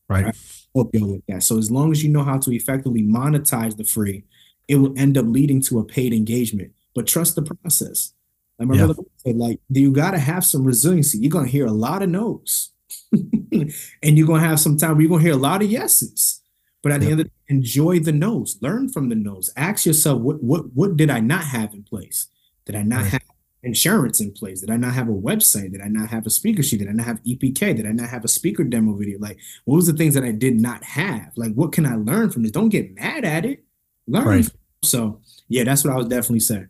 Right. 0.08 0.26
right? 0.26 0.36
We'll 0.74 0.84
go 0.84 1.06
with 1.06 1.26
that. 1.28 1.42
So 1.42 1.58
as 1.58 1.70
long 1.70 1.90
as 1.90 2.04
you 2.04 2.10
know 2.10 2.22
how 2.22 2.38
to 2.38 2.54
effectively 2.54 3.02
monetize 3.02 3.76
the 3.76 3.84
free, 3.84 4.24
it 4.68 4.76
will 4.76 4.92
end 4.98 5.16
up 5.16 5.24
leading 5.26 5.62
to 5.62 5.78
a 5.78 5.84
paid 5.84 6.12
engagement. 6.12 6.72
But 6.94 7.06
trust 7.06 7.34
the 7.34 7.42
process 7.42 8.12
like 8.58 8.68
my 8.68 8.76
yeah. 8.76 8.86
brother 8.86 9.02
said, 9.18 9.36
like 9.36 9.60
you 9.68 9.92
got 9.92 10.12
to 10.12 10.18
have 10.18 10.44
some 10.44 10.64
resiliency. 10.64 11.18
You're 11.18 11.30
gonna 11.30 11.48
hear 11.48 11.66
a 11.66 11.72
lot 11.72 12.02
of 12.02 12.08
no's. 12.08 12.70
and 13.12 13.72
you're 14.02 14.26
gonna 14.26 14.40
have 14.40 14.60
some 14.60 14.76
time 14.76 14.92
where 14.92 15.02
you're 15.02 15.10
gonna 15.10 15.22
hear 15.22 15.32
a 15.32 15.36
lot 15.36 15.62
of 15.62 15.70
yeses. 15.70 16.42
But 16.82 16.92
at 16.92 17.00
yep. 17.00 17.00
the 17.00 17.10
end 17.10 17.20
of 17.20 17.26
the 17.26 17.30
day, 17.30 17.34
enjoy 17.48 17.98
the 18.00 18.12
no's, 18.12 18.58
learn 18.60 18.88
from 18.88 19.08
the 19.08 19.14
no's. 19.14 19.50
Ask 19.56 19.86
yourself, 19.86 20.20
what 20.20 20.42
what 20.42 20.72
what 20.74 20.96
did 20.96 21.10
I 21.10 21.20
not 21.20 21.44
have 21.44 21.74
in 21.74 21.82
place? 21.82 22.28
Did 22.64 22.76
I 22.76 22.82
not 22.82 23.02
right. 23.02 23.12
have 23.12 23.22
insurance 23.62 24.20
in 24.20 24.32
place? 24.32 24.60
Did 24.60 24.70
I 24.70 24.76
not 24.76 24.94
have 24.94 25.08
a 25.08 25.12
website? 25.12 25.72
Did 25.72 25.82
I 25.82 25.88
not 25.88 26.08
have 26.10 26.26
a 26.26 26.30
speaker 26.30 26.62
sheet? 26.62 26.78
Did 26.78 26.88
I 26.88 26.92
not 26.92 27.06
have 27.06 27.22
EPK? 27.24 27.76
Did 27.76 27.86
I 27.86 27.92
not 27.92 28.08
have 28.08 28.24
a 28.24 28.28
speaker 28.28 28.64
demo 28.64 28.94
video? 28.94 29.18
Like, 29.18 29.38
what 29.64 29.76
was 29.76 29.86
the 29.86 29.92
things 29.92 30.14
that 30.14 30.24
I 30.24 30.32
did 30.32 30.60
not 30.60 30.82
have? 30.84 31.32
Like, 31.36 31.52
what 31.54 31.72
can 31.72 31.86
I 31.86 31.96
learn 31.96 32.30
from 32.30 32.42
this? 32.42 32.52
Don't 32.52 32.68
get 32.68 32.94
mad 32.94 33.24
at 33.24 33.44
it. 33.44 33.64
Learn. 34.06 34.26
Right. 34.26 34.48
So, 34.82 35.20
yeah, 35.48 35.64
that's 35.64 35.84
what 35.84 35.92
I 35.92 35.96
was 35.96 36.06
definitely 36.06 36.40
saying. 36.40 36.68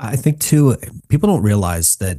I 0.00 0.16
think 0.16 0.40
too, 0.40 0.76
people 1.08 1.28
don't 1.28 1.42
realize 1.42 1.96
that 1.96 2.18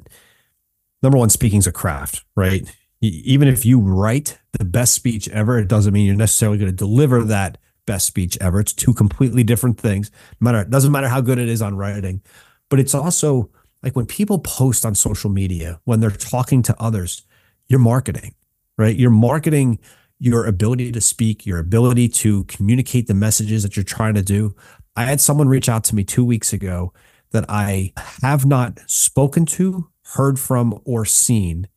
number 1.04 1.18
one, 1.18 1.30
speaking 1.30 1.60
is 1.60 1.68
a 1.68 1.72
craft, 1.72 2.24
right? 2.36 2.70
Even 3.02 3.48
if 3.48 3.66
you 3.66 3.80
write 3.80 4.40
the 4.54 4.66
best 4.66 4.94
speech 4.94 5.28
ever, 5.30 5.60
it 5.60 5.68
doesn't 5.68 5.94
mean 5.94 6.06
you're 6.06 6.16
necessarily 6.16 6.58
going 6.58 6.72
to 6.72 6.76
deliver 6.76 7.24
that 7.24 7.58
best 7.86 8.08
speech 8.08 8.38
ever. 8.42 8.60
It's 8.60 8.74
two 8.74 8.94
completely 8.94 9.44
different 9.44 9.80
things. 9.80 10.10
No 10.40 10.46
matter 10.46 10.62
it 10.62 10.70
doesn't 10.70 10.92
matter 10.92 11.08
how 11.08 11.22
good 11.22 11.38
it 11.38 11.50
is 11.50 11.62
on 11.62 11.78
writing, 11.78 12.22
but 12.70 12.80
it's 12.80 12.96
also 12.96 13.50
like 13.84 13.96
when 13.96 14.08
people 14.08 14.40
post 14.40 14.86
on 14.86 14.96
social 14.96 15.30
media, 15.30 15.80
when 15.84 16.00
they're 16.00 16.10
talking 16.10 16.64
to 16.64 16.76
others, 16.82 17.24
you're 17.68 17.80
marketing, 17.80 18.34
right? 18.78 18.96
You're 18.96 19.12
marketing 19.12 19.80
your 20.18 20.46
ability 20.46 20.92
to 20.94 21.02
speak, 21.02 21.46
your 21.46 21.60
ability 21.60 22.08
to 22.08 22.46
communicate 22.46 23.08
the 23.08 23.14
messages 23.14 23.62
that 23.64 23.76
you're 23.76 23.84
trying 23.84 24.16
to 24.16 24.24
do. 24.24 24.56
I 24.96 25.04
had 25.04 25.22
someone 25.22 25.50
reach 25.50 25.70
out 25.70 25.84
to 25.86 25.96
me 25.96 26.04
two 26.04 26.26
weeks 26.26 26.54
ago 26.54 26.94
that 27.36 27.46
I 27.50 27.94
have 28.22 28.46
not 28.46 28.80
spoken 28.88 29.46
to, 29.46 29.90
heard 30.16 30.40
from, 30.40 30.80
or 30.84 31.06
seen 31.06 31.68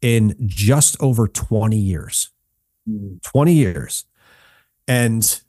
in 0.00 0.34
just 0.44 0.96
over 1.00 1.28
20 1.28 1.76
years. 1.76 2.30
Mm. 2.88 3.22
20 3.22 3.52
years. 3.54 4.04
And 4.86 5.40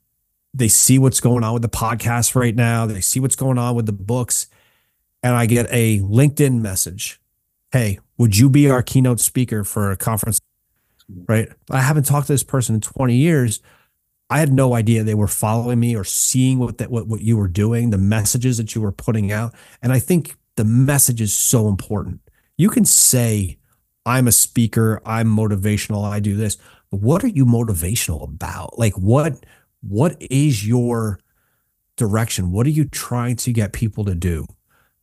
they 0.54 0.68
see 0.68 0.98
what's 1.00 1.20
going 1.20 1.44
on 1.44 1.54
with 1.54 1.62
the 1.62 1.70
podcast 1.70 2.36
right 2.36 2.56
now. 2.56 2.86
They 2.86 3.02
see 3.02 3.20
what's 3.20 3.36
going 3.36 3.58
on 3.58 3.76
with 3.76 3.86
the 3.86 3.92
books. 3.92 4.48
And 5.22 5.36
I 5.36 5.46
get 5.46 5.68
a 5.72 6.00
LinkedIn 6.00 6.62
message 6.62 7.20
Hey, 7.76 8.00
would 8.18 8.38
you 8.38 8.50
be 8.50 8.70
our 8.70 8.82
keynote 8.82 9.20
speaker 9.20 9.66
for 9.66 9.92
a 9.92 9.98
conference? 9.98 10.40
Right. 11.28 11.50
I 11.70 11.82
haven't 11.82 12.04
talked 12.04 12.28
to 12.28 12.34
this 12.34 12.42
person 12.42 12.76
in 12.76 12.80
20 12.80 13.14
years. 13.14 13.62
I 14.30 14.40
had 14.40 14.52
no 14.52 14.74
idea 14.74 15.04
they 15.04 15.14
were 15.14 15.28
following 15.28 15.80
me 15.80 15.96
or 15.96 16.04
seeing 16.04 16.58
what 16.58 16.80
that 16.80 16.90
what, 16.90 17.08
what 17.08 17.22
you 17.22 17.38
were 17.38 17.48
doing, 17.48 17.90
the 17.90 17.98
messages 17.98 18.58
that 18.58 18.74
you 18.74 18.82
were 18.82 18.92
putting 18.92 19.32
out. 19.32 19.54
And 19.82 19.94
I 19.94 20.00
think 20.00 20.36
the 20.56 20.66
message 20.66 21.22
is 21.22 21.36
so 21.36 21.68
important. 21.68 22.22
You 22.58 22.70
can 22.70 22.86
say, 22.86 23.58
I'm 24.06 24.28
a 24.28 24.32
speaker, 24.32 25.02
I'm 25.06 25.28
motivational, 25.28 26.04
I 26.04 26.20
do 26.20 26.36
this. 26.36 26.58
But 26.90 27.02
what 27.02 27.24
are 27.24 27.28
you 27.28 27.46
motivational 27.46 28.24
about? 28.24 28.80
Like 28.80 28.94
what 28.94 29.46
what 29.82 30.18
is 30.20 30.68
your 30.68 31.20
direction? 31.96 32.52
What 32.52 32.66
are 32.66 32.72
you 32.72 32.86
trying 32.86 33.36
to 33.38 33.54
get 33.54 33.74
people 33.74 34.06
to 34.06 34.16
do? 34.16 34.48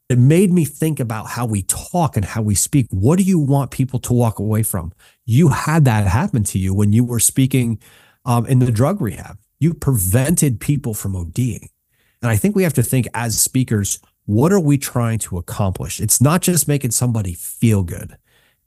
It 0.08 0.18
made 0.18 0.52
me 0.52 0.64
think 0.64 1.00
about 1.00 1.28
how 1.28 1.46
we 1.46 1.62
talk 1.62 2.16
and 2.16 2.24
how 2.24 2.42
we 2.42 2.54
speak. 2.54 2.86
What 2.90 3.18
do 3.18 3.24
you 3.24 3.38
want 3.38 3.70
people 3.70 3.98
to 4.00 4.12
walk 4.12 4.38
away 4.38 4.62
from? 4.62 4.92
You 5.24 5.48
had 5.48 5.84
that 5.86 6.06
happen 6.06 6.42
to 6.44 6.58
you 6.58 6.74
when 6.74 6.92
you 6.92 7.04
were 7.04 7.20
speaking 7.20 7.78
um, 8.24 8.46
in 8.46 8.58
the 8.58 8.72
drug 8.72 9.00
rehab. 9.00 9.38
You 9.58 9.74
prevented 9.74 10.60
people 10.60 10.94
from 10.94 11.14
ODing. 11.14 11.68
And 12.20 12.30
I 12.30 12.36
think 12.36 12.54
we 12.54 12.62
have 12.62 12.74
to 12.74 12.82
think 12.82 13.08
as 13.14 13.40
speakers, 13.40 14.00
what 14.26 14.52
are 14.52 14.60
we 14.60 14.78
trying 14.78 15.18
to 15.20 15.38
accomplish? 15.38 16.00
It's 16.00 16.20
not 16.20 16.42
just 16.42 16.68
making 16.68 16.92
somebody 16.92 17.34
feel 17.34 17.82
good. 17.82 18.16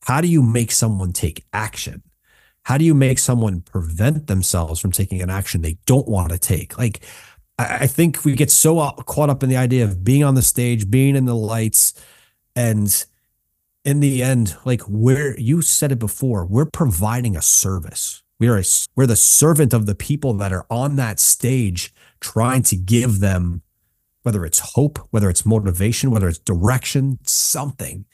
How 0.03 0.21
do 0.21 0.27
you 0.27 0.43
make 0.43 0.71
someone 0.71 1.13
take 1.13 1.45
action? 1.53 2.03
How 2.63 2.77
do 2.77 2.85
you 2.85 2.93
make 2.93 3.19
someone 3.19 3.61
prevent 3.61 4.27
themselves 4.27 4.79
from 4.79 4.91
taking 4.91 5.21
an 5.21 5.29
action 5.29 5.61
they 5.61 5.77
don't 5.85 6.07
want 6.07 6.31
to 6.31 6.39
take? 6.39 6.77
Like, 6.77 7.01
I 7.57 7.87
think 7.87 8.25
we 8.25 8.33
get 8.33 8.51
so 8.51 8.89
caught 9.05 9.29
up 9.29 9.43
in 9.43 9.49
the 9.49 9.55
idea 9.55 9.85
of 9.85 10.03
being 10.03 10.23
on 10.23 10.35
the 10.35 10.41
stage, 10.41 10.89
being 10.89 11.15
in 11.15 11.25
the 11.25 11.35
lights, 11.35 11.93
and 12.55 13.05
in 13.85 13.99
the 13.99 14.21
end, 14.23 14.57
like 14.65 14.81
where 14.81 15.39
you 15.39 15.61
said 15.61 15.91
it 15.91 15.99
before, 15.99 16.45
we're 16.45 16.65
providing 16.65 17.37
a 17.37 17.41
service. 17.41 18.23
We 18.39 18.47
are 18.47 18.57
a, 18.57 18.63
we're 18.95 19.07
the 19.07 19.15
servant 19.15 19.73
of 19.73 19.85
the 19.85 19.95
people 19.95 20.33
that 20.35 20.51
are 20.51 20.65
on 20.69 20.97
that 20.97 21.19
stage 21.19 21.93
trying 22.19 22.63
to 22.63 22.75
give 22.75 23.19
them 23.19 23.61
whether 24.23 24.43
it's 24.43 24.73
hope, 24.73 24.97
whether 25.11 25.29
it's 25.29 25.45
motivation, 25.45 26.09
whether 26.09 26.27
it's 26.27 26.39
direction, 26.39 27.19
something. 27.25 28.05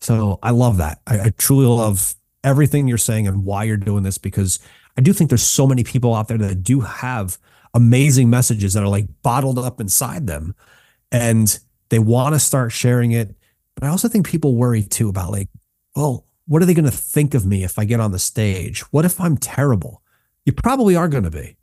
So 0.00 0.38
I 0.42 0.50
love 0.50 0.76
that. 0.76 1.00
I, 1.06 1.20
I, 1.20 1.30
truly 1.30 1.66
love 1.66 2.14
everything 2.44 2.86
you're 2.86 2.98
saying 2.98 3.26
and 3.26 3.44
why 3.44 3.64
you're 3.64 3.76
doing 3.76 4.04
this 4.04 4.16
because 4.16 4.60
I 4.96 5.00
do 5.00 5.12
think 5.12 5.28
there's 5.28 5.42
so 5.42 5.66
many 5.66 5.82
people 5.82 6.14
out 6.14 6.28
there 6.28 6.38
that 6.38 6.62
do 6.62 6.80
have 6.80 7.38
amazing 7.74 8.30
messages 8.30 8.74
that 8.74 8.82
are 8.84 8.88
like 8.88 9.06
bottled 9.22 9.58
up 9.58 9.80
inside 9.80 10.28
them 10.28 10.54
and 11.10 11.58
they 11.88 11.98
want 11.98 12.34
to 12.34 12.38
start 12.38 12.70
sharing 12.70 13.10
it. 13.10 13.34
But 13.74 13.84
I 13.84 13.88
also 13.88 14.08
think 14.08 14.26
people 14.26 14.54
worry 14.54 14.84
too 14.84 15.08
about 15.08 15.32
like, 15.32 15.48
well, 15.96 16.24
what 16.46 16.62
are 16.62 16.64
they 16.64 16.74
going 16.74 16.84
to 16.84 16.90
think 16.90 17.34
of 17.34 17.44
me 17.44 17.64
if 17.64 17.78
I 17.78 17.84
get 17.84 18.00
on 18.00 18.12
the 18.12 18.18
stage? 18.18 18.80
What 18.92 19.04
if 19.04 19.20
I'm 19.20 19.36
terrible? 19.36 20.02
You 20.44 20.52
probably 20.52 20.94
are 20.96 21.08
going 21.08 21.24
to 21.24 21.30
be. 21.30 21.56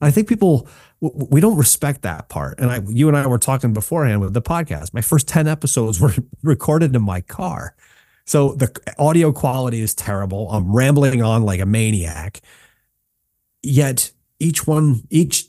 I 0.00 0.10
think 0.10 0.28
people 0.28 0.68
we 1.00 1.40
don't 1.40 1.56
respect 1.56 2.02
that 2.02 2.28
part. 2.28 2.58
And 2.58 2.70
I, 2.70 2.80
you 2.88 3.08
and 3.08 3.16
I 3.16 3.26
were 3.26 3.38
talking 3.38 3.72
beforehand 3.72 4.20
with 4.20 4.34
the 4.34 4.42
podcast. 4.42 4.92
My 4.92 5.00
first 5.00 5.28
ten 5.28 5.46
episodes 5.46 6.00
were 6.00 6.14
recorded 6.42 6.94
in 6.94 7.02
my 7.02 7.20
car, 7.20 7.74
so 8.26 8.54
the 8.54 8.74
audio 8.98 9.32
quality 9.32 9.80
is 9.80 9.94
terrible. 9.94 10.50
I'm 10.50 10.74
rambling 10.74 11.22
on 11.22 11.42
like 11.42 11.60
a 11.60 11.66
maniac. 11.66 12.40
Yet 13.62 14.12
each 14.38 14.66
one, 14.66 15.04
each 15.10 15.46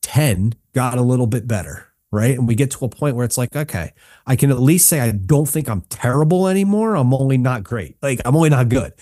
ten 0.00 0.54
got 0.72 0.96
a 0.96 1.02
little 1.02 1.26
bit 1.26 1.48
better 1.48 1.87
right? 2.10 2.36
And 2.36 2.48
we 2.48 2.54
get 2.54 2.70
to 2.72 2.84
a 2.84 2.88
point 2.88 3.16
where 3.16 3.24
it's 3.24 3.38
like, 3.38 3.54
okay, 3.54 3.92
I 4.26 4.36
can 4.36 4.50
at 4.50 4.60
least 4.60 4.88
say 4.88 5.00
I 5.00 5.12
don't 5.12 5.48
think 5.48 5.68
I'm 5.68 5.82
terrible 5.82 6.48
anymore. 6.48 6.94
I'm 6.96 7.12
only 7.12 7.38
not 7.38 7.64
great. 7.64 7.96
Like 8.02 8.20
I'm 8.24 8.36
only 8.36 8.50
not 8.50 8.68
good. 8.68 8.92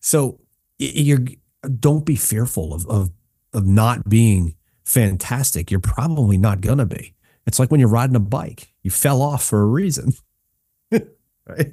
So 0.00 0.40
you're 0.78 1.20
don't 1.80 2.04
be 2.04 2.16
fearful 2.16 2.74
of 2.74 2.86
of 2.86 3.10
of 3.52 3.66
not 3.66 4.08
being 4.08 4.54
fantastic. 4.84 5.70
You're 5.70 5.80
probably 5.80 6.38
not 6.38 6.60
gonna 6.60 6.86
be. 6.86 7.14
It's 7.46 7.58
like 7.58 7.70
when 7.70 7.80
you're 7.80 7.88
riding 7.88 8.16
a 8.16 8.20
bike. 8.20 8.72
You 8.82 8.90
fell 8.90 9.22
off 9.22 9.44
for 9.44 9.62
a 9.62 9.66
reason. 9.66 10.12
right? 10.90 11.72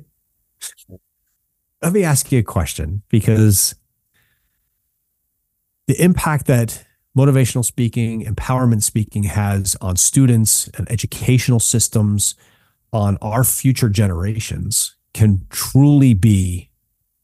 Let 1.82 1.94
me 1.94 2.04
ask 2.04 2.32
you 2.32 2.40
a 2.40 2.44
question 2.44 3.02
because 3.10 3.76
the 5.88 6.02
impact 6.02 6.46
that 6.48 6.86
motivational 7.18 7.64
speaking, 7.64 8.26
empowerment 8.26 8.84
speaking 8.84 9.24
has 9.24 9.76
on 9.82 9.96
students 9.96 10.68
and 10.70 10.90
educational 10.92 11.60
systems, 11.60 12.36
on 12.92 13.18
our 13.22 13.44
future 13.44 13.90
generations 13.90 14.96
can 15.14 15.46
truly 15.50 16.14
be 16.14 16.70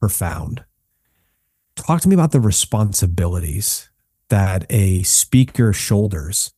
profound. 0.00 0.64
Talk 1.76 2.00
to 2.02 2.08
me 2.08 2.14
about 2.14 2.32
the 2.32 2.40
responsibilities 2.40 3.88
that 4.28 4.66
a 4.70 5.02
speaker 5.02 5.72
shoulders 5.72 6.52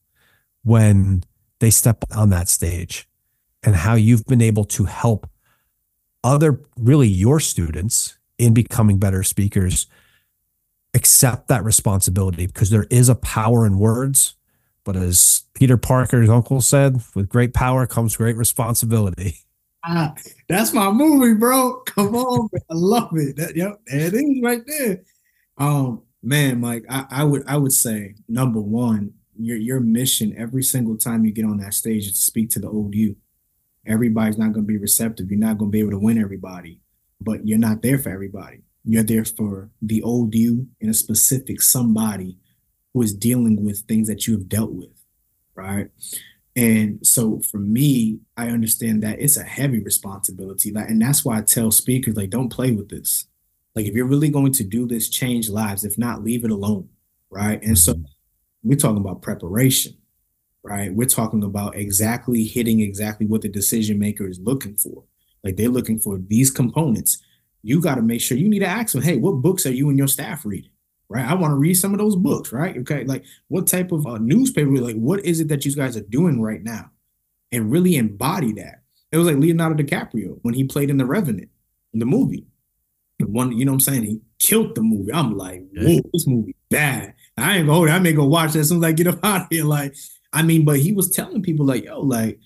when 0.63 1.25
they 1.61 1.71
step 1.71 2.05
on 2.15 2.31
that 2.31 2.49
stage 2.49 3.09
and 3.63 3.77
how 3.77 3.95
you've 3.95 4.27
been 4.27 4.43
able 4.43 4.65
to 4.65 4.85
help 4.85 5.29
other, 6.25 6.61
really 6.79 7.09
your 7.09 7.41
students 7.41 8.19
in 8.39 8.55
becoming 8.55 8.99
better 8.99 9.23
speakers 9.23 9.87
accept 10.95 11.49
that 11.49 11.65
responsibility 11.65 12.47
because 12.47 12.71
there 12.71 12.87
is 12.91 13.09
a 13.09 13.15
power 13.15 13.67
in 13.67 13.79
words. 13.79 14.35
But 14.85 14.97
as 14.97 15.45
Peter 15.55 15.77
Parker's 15.77 16.29
uncle 16.29 16.61
said, 16.61 17.03
with 17.15 17.29
great 17.29 17.55
power 17.55 17.87
comes 17.87 18.17
great 18.17 18.37
responsibility. 18.37 19.37
Ah, 19.85 20.15
that's 20.49 20.73
my 20.73 20.91
movie, 20.91 21.35
bro. 21.35 21.81
Come 21.87 22.15
on, 22.15 22.49
I 22.71 22.75
love 22.75 23.11
it. 23.15 23.37
That, 23.37 23.57
yep, 23.57 23.81
it 23.87 24.15
is 24.15 24.41
right 24.43 24.63
there. 24.65 25.03
Um, 25.59 26.03
man, 26.23 26.61
Mike, 26.61 26.85
I, 26.89 27.07
I 27.11 27.25
would 27.25 27.43
I 27.49 27.57
would 27.57 27.73
say 27.73 28.15
number 28.29 28.61
one, 28.61 29.13
your 29.37 29.57
your 29.57 29.81
mission 29.81 30.35
every 30.39 30.63
single 30.63 30.97
time 30.97 31.25
you 31.25 31.33
get 31.33 31.45
on 31.45 31.59
that 31.59 31.75
stage 31.75 32.07
is 32.07 32.13
to 32.13 32.23
speak 32.23 32.51
to 32.51 32.61
the 32.61 32.69
old 32.69 32.95
you. 32.95 33.17
Everybody's 33.87 34.39
not 34.39 34.53
going 34.53 34.65
to 34.67 34.73
be 34.73 34.79
receptive. 34.79 35.31
You're 35.31 35.41
not 35.41 35.59
going 35.59 35.71
to 35.71 35.73
be 35.73 35.81
able 35.81 35.91
to 35.91 35.99
win 35.99 36.19
everybody, 36.19 36.81
but 37.21 37.47
you're 37.47 37.59
not 37.59 37.83
there 37.83 37.99
for 37.99 38.11
everybody. 38.11 38.63
You're 38.85 39.03
there 39.03 39.25
for 39.25 39.71
the 39.81 40.03
old 40.03 40.35
you 40.35 40.69
and 40.81 40.91
a 40.91 40.95
specific 40.95 41.63
somebody 41.63 42.39
who 42.93 43.03
is 43.03 43.15
dealing 43.15 43.65
with 43.65 43.81
things 43.81 44.09
that 44.09 44.27
you 44.27 44.35
have 44.35 44.49
dealt 44.49 44.73
with, 44.73 44.91
right? 45.55 45.89
And 46.55 47.05
so 47.07 47.41
for 47.51 47.59
me, 47.59 48.19
I 48.37 48.49
understand 48.49 49.03
that 49.03 49.21
it's 49.21 49.37
a 49.37 49.43
heavy 49.43 49.79
responsibility. 49.79 50.71
Like, 50.71 50.91
and 50.91 51.01
that's 51.01 51.25
why 51.25 51.39
I 51.39 51.43
tell 51.43 51.71
speakers, 51.71 52.17
like, 52.17 52.31
don't 52.31 52.51
play 52.51 52.73
with 52.73 52.91
this. 52.91 53.27
Like, 53.75 53.87
if 53.87 53.95
you're 53.95 54.07
really 54.07 54.29
going 54.29 54.53
to 54.53 54.65
do 54.65 54.87
this, 54.87 55.09
change 55.09 55.49
lives. 55.49 55.85
If 55.85 55.97
not, 55.97 56.23
leave 56.23 56.45
it 56.45 56.51
alone. 56.51 56.89
Right. 57.31 57.63
And 57.63 57.79
so 57.79 57.95
mm-hmm. 57.95 58.05
we're 58.63 58.77
talking 58.77 58.99
about 58.99 59.23
preparation, 59.23 59.97
right? 60.63 60.93
We're 60.93 61.07
talking 61.07 61.43
about 61.43 61.77
exactly 61.77 62.45
hitting 62.45 62.81
exactly 62.81 63.27
what 63.27 63.41
the 63.41 63.49
decision 63.49 63.99
maker 63.99 64.29
is 64.29 64.39
looking 64.39 64.77
for. 64.77 65.05
Like 65.43 65.57
they're 65.57 65.71
looking 65.71 65.99
for 65.99 66.19
these 66.19 66.51
components 66.51 67.23
you 67.63 67.81
got 67.81 67.97
to 67.97 68.03
make 68.03 68.21
sure 68.21 68.37
you 68.37 68.49
need 68.49 68.61
to 68.61 68.67
ask 68.67 68.93
them, 68.93 69.03
hey, 69.03 69.17
what 69.17 69.43
books 69.43 69.67
are 69.67 69.73
you 69.73 69.89
and 69.89 69.99
your 69.99 70.09
staff 70.09 70.45
reading? 70.45 70.71
Right. 71.09 71.25
I 71.25 71.35
want 71.35 71.53
to 71.53 71.57
read 71.57 71.75
some 71.75 71.93
of 71.93 71.99
those 71.99 72.17
books, 72.17 72.53
right? 72.53 72.77
Okay. 72.79 73.05
Like 73.05 73.25
what 73.49 73.67
type 73.67 73.93
of 73.93 74.07
uh, 74.07 74.19
newspaper, 74.19 74.71
like 74.71 74.97
what 74.97 75.25
is 75.25 75.41
it 75.41 75.49
that 75.49 75.65
you 75.65 75.75
guys 75.75 75.97
are 75.97 76.03
doing 76.03 76.41
right 76.41 76.63
now? 76.63 76.91
And 77.51 77.71
really 77.71 77.97
embody 77.97 78.53
that. 78.55 78.83
It 79.11 79.19
was 79.19 79.27
like 79.27 79.37
Leonardo 79.37 79.83
DiCaprio 79.83 80.39
when 80.41 80.55
he 80.55 80.65
played 80.65 80.89
in 80.89 80.97
The 80.97 81.05
Revenant, 81.05 81.51
in 81.93 82.01
the 82.01 82.07
movie. 82.07 82.47
The 83.19 83.27
one, 83.27 83.53
you 83.53 83.67
know 83.67 83.73
what 83.73 83.77
I'm 83.77 83.81
saying? 83.81 84.05
He 84.05 84.21
killed 84.39 84.75
the 84.75 84.81
movie. 84.81 85.13
I'm 85.13 85.37
like, 85.37 85.63
whoa, 85.77 86.01
this 86.15 86.27
movie 86.27 86.57
bad. 86.71 87.15
I 87.37 87.59
ain't 87.59 87.67
go, 87.67 87.87
I 87.87 87.99
may 87.99 88.15
go 88.15 88.25
watch 88.25 88.53
that 88.53 88.61
as 88.61 88.71
soon 88.71 88.83
as 88.83 88.89
I 88.89 88.93
get 88.93 89.07
up 89.07 89.23
out 89.23 89.43
of 89.43 89.47
here. 89.51 89.65
Like, 89.65 89.95
I 90.33 90.43
mean, 90.43 90.65
but 90.65 90.79
he 90.79 90.93
was 90.93 91.11
telling 91.11 91.43
people, 91.43 91.67
like, 91.67 91.85
yo, 91.85 92.01
like, 92.01 92.41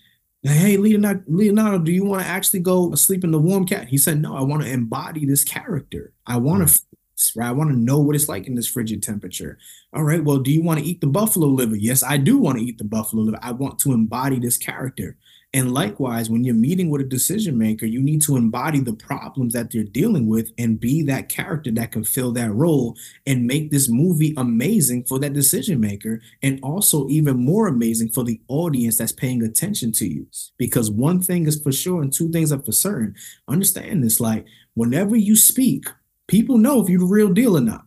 hey, 0.48 0.76
Leonardo, 0.76 1.22
Leonardo, 1.26 1.78
do 1.78 1.92
you 1.92 2.04
want 2.04 2.22
to 2.22 2.28
actually 2.28 2.60
go 2.60 2.94
sleep 2.94 3.24
in 3.24 3.30
the 3.30 3.38
warm 3.38 3.66
cat? 3.66 3.88
He 3.88 3.98
said, 3.98 4.20
no, 4.20 4.36
I 4.36 4.42
want 4.42 4.62
to 4.62 4.70
embody 4.70 5.24
this 5.24 5.44
character. 5.44 6.12
I 6.26 6.36
want 6.36 6.68
to, 6.68 6.74
mm. 6.74 7.36
right? 7.36 7.48
I 7.48 7.52
want 7.52 7.70
to 7.70 7.76
know 7.76 7.98
what 7.98 8.14
it's 8.14 8.28
like 8.28 8.46
in 8.46 8.54
this 8.54 8.68
frigid 8.68 9.02
temperature. 9.02 9.58
All 9.92 10.04
right, 10.04 10.22
well, 10.22 10.38
do 10.38 10.52
you 10.52 10.62
want 10.62 10.80
to 10.80 10.86
eat 10.86 11.00
the 11.00 11.06
buffalo 11.06 11.48
liver? 11.48 11.76
Yes, 11.76 12.02
I 12.02 12.16
do 12.16 12.38
want 12.38 12.58
to 12.58 12.64
eat 12.64 12.78
the 12.78 12.84
buffalo 12.84 13.22
liver. 13.22 13.38
I 13.42 13.52
want 13.52 13.78
to 13.80 13.92
embody 13.92 14.38
this 14.38 14.56
character. 14.58 15.16
And 15.52 15.72
likewise, 15.72 16.28
when 16.28 16.44
you're 16.44 16.54
meeting 16.54 16.90
with 16.90 17.00
a 17.00 17.04
decision 17.04 17.56
maker, 17.56 17.86
you 17.86 18.02
need 18.02 18.20
to 18.22 18.36
embody 18.36 18.80
the 18.80 18.92
problems 18.92 19.54
that 19.54 19.70
they're 19.70 19.84
dealing 19.84 20.26
with 20.26 20.52
and 20.58 20.78
be 20.78 21.02
that 21.04 21.28
character 21.28 21.70
that 21.72 21.92
can 21.92 22.04
fill 22.04 22.32
that 22.32 22.52
role 22.52 22.96
and 23.26 23.46
make 23.46 23.70
this 23.70 23.88
movie 23.88 24.34
amazing 24.36 25.04
for 25.04 25.18
that 25.20 25.32
decision 25.32 25.80
maker 25.80 26.20
and 26.42 26.60
also 26.62 27.08
even 27.08 27.38
more 27.38 27.68
amazing 27.68 28.10
for 28.10 28.22
the 28.22 28.40
audience 28.48 28.98
that's 28.98 29.12
paying 29.12 29.42
attention 29.42 29.92
to 29.92 30.06
you. 30.06 30.26
Because 30.58 30.90
one 30.90 31.22
thing 31.22 31.46
is 31.46 31.62
for 31.62 31.72
sure 31.72 32.02
and 32.02 32.12
two 32.12 32.30
things 32.30 32.52
are 32.52 32.62
for 32.62 32.72
certain. 32.72 33.14
Understand 33.48 34.04
this 34.04 34.20
like 34.20 34.44
whenever 34.74 35.16
you 35.16 35.36
speak, 35.36 35.86
people 36.26 36.58
know 36.58 36.82
if 36.82 36.88
you're 36.88 37.00
the 37.00 37.06
real 37.06 37.32
deal 37.32 37.56
or 37.56 37.62
not. 37.62 37.84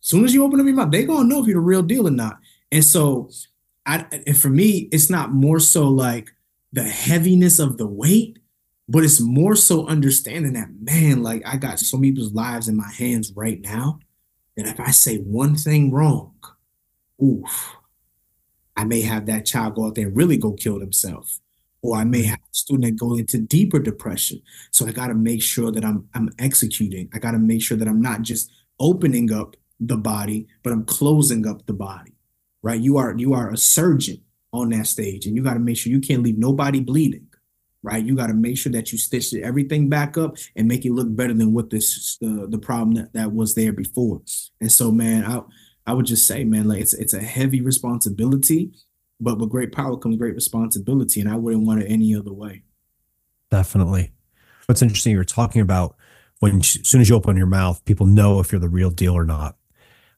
As 0.00 0.08
soon 0.08 0.24
as 0.24 0.34
you 0.34 0.42
open 0.42 0.58
up 0.58 0.66
your 0.66 0.74
mouth, 0.74 0.90
they're 0.90 1.06
gonna 1.06 1.28
know 1.28 1.40
if 1.40 1.46
you're 1.46 1.56
the 1.56 1.60
real 1.60 1.82
deal 1.82 2.08
or 2.08 2.10
not. 2.10 2.38
And 2.72 2.82
so 2.82 3.30
I 3.86 4.04
and 4.26 4.36
for 4.36 4.50
me, 4.50 4.88
it's 4.90 5.10
not 5.10 5.32
more 5.32 5.60
so 5.60 5.88
like 5.88 6.34
the 6.74 6.82
heaviness 6.82 7.60
of 7.60 7.78
the 7.78 7.86
weight, 7.86 8.40
but 8.88 9.04
it's 9.04 9.20
more 9.20 9.54
so 9.54 9.86
understanding 9.86 10.54
that, 10.54 10.68
man, 10.80 11.22
like 11.22 11.40
I 11.46 11.56
got 11.56 11.78
so 11.78 11.96
many 11.96 12.10
people's 12.10 12.34
lives 12.34 12.68
in 12.68 12.76
my 12.76 12.90
hands 12.90 13.32
right 13.34 13.60
now 13.60 14.00
that 14.56 14.66
if 14.66 14.80
I 14.80 14.90
say 14.90 15.18
one 15.18 15.54
thing 15.54 15.92
wrong, 15.92 16.34
oof, 17.22 17.76
I 18.76 18.82
may 18.82 19.02
have 19.02 19.26
that 19.26 19.46
child 19.46 19.76
go 19.76 19.86
out 19.86 19.94
there 19.94 20.08
and 20.08 20.16
really 20.16 20.36
go 20.36 20.52
kill 20.52 20.80
themselves. 20.80 21.40
Or 21.80 21.96
I 21.96 22.02
may 22.02 22.24
have 22.24 22.40
a 22.40 22.54
student 22.54 22.84
that 22.84 22.98
go 22.98 23.16
into 23.16 23.38
deeper 23.38 23.78
depression. 23.78 24.42
So 24.72 24.84
I 24.86 24.90
got 24.90 25.08
to 25.08 25.14
make 25.14 25.42
sure 25.42 25.70
that 25.70 25.84
I'm 25.84 26.08
I'm 26.14 26.30
executing. 26.38 27.08
I 27.14 27.18
got 27.18 27.32
to 27.32 27.38
make 27.38 27.62
sure 27.62 27.76
that 27.76 27.86
I'm 27.86 28.00
not 28.00 28.22
just 28.22 28.50
opening 28.80 29.32
up 29.32 29.54
the 29.78 29.98
body, 29.98 30.48
but 30.62 30.72
I'm 30.72 30.86
closing 30.86 31.46
up 31.46 31.66
the 31.66 31.74
body. 31.74 32.14
Right? 32.62 32.80
You 32.80 32.96
are 32.96 33.14
you 33.16 33.34
are 33.34 33.52
a 33.52 33.56
surgeon 33.56 34.22
on 34.54 34.70
that 34.70 34.86
stage, 34.86 35.26
and 35.26 35.36
you 35.36 35.42
got 35.42 35.54
to 35.54 35.60
make 35.60 35.76
sure 35.76 35.92
you 35.92 36.00
can't 36.00 36.22
leave 36.22 36.38
nobody 36.38 36.80
bleeding, 36.80 37.26
right? 37.82 38.04
You 38.04 38.14
got 38.14 38.28
to 38.28 38.34
make 38.34 38.56
sure 38.56 38.72
that 38.72 38.92
you 38.92 38.98
stitch 38.98 39.34
everything 39.34 39.88
back 39.88 40.16
up 40.16 40.36
and 40.56 40.68
make 40.68 40.84
it 40.84 40.92
look 40.92 41.14
better 41.14 41.34
than 41.34 41.52
what 41.52 41.70
this 41.70 42.16
the 42.20 42.46
the 42.48 42.58
problem 42.58 42.94
that, 42.94 43.12
that 43.12 43.32
was 43.32 43.54
there 43.54 43.72
before. 43.72 44.22
And 44.60 44.70
so, 44.70 44.92
man, 44.92 45.24
I 45.24 45.42
I 45.86 45.92
would 45.92 46.06
just 46.06 46.26
say, 46.26 46.44
man, 46.44 46.68
like 46.68 46.80
it's 46.80 46.94
it's 46.94 47.14
a 47.14 47.22
heavy 47.22 47.60
responsibility, 47.60 48.72
but 49.20 49.38
with 49.38 49.50
great 49.50 49.72
power 49.72 49.96
comes 49.96 50.16
great 50.16 50.34
responsibility, 50.34 51.20
and 51.20 51.28
I 51.28 51.36
wouldn't 51.36 51.66
want 51.66 51.82
it 51.82 51.86
any 51.86 52.14
other 52.14 52.32
way. 52.32 52.62
Definitely. 53.50 54.12
What's 54.66 54.82
interesting, 54.82 55.12
you're 55.12 55.24
talking 55.24 55.60
about 55.60 55.96
when 56.40 56.60
as 56.60 56.78
soon 56.88 57.00
as 57.00 57.08
you 57.08 57.16
open 57.16 57.36
your 57.36 57.46
mouth, 57.46 57.84
people 57.84 58.06
know 58.06 58.40
if 58.40 58.50
you're 58.52 58.60
the 58.60 58.68
real 58.68 58.90
deal 58.90 59.14
or 59.14 59.24
not. 59.24 59.56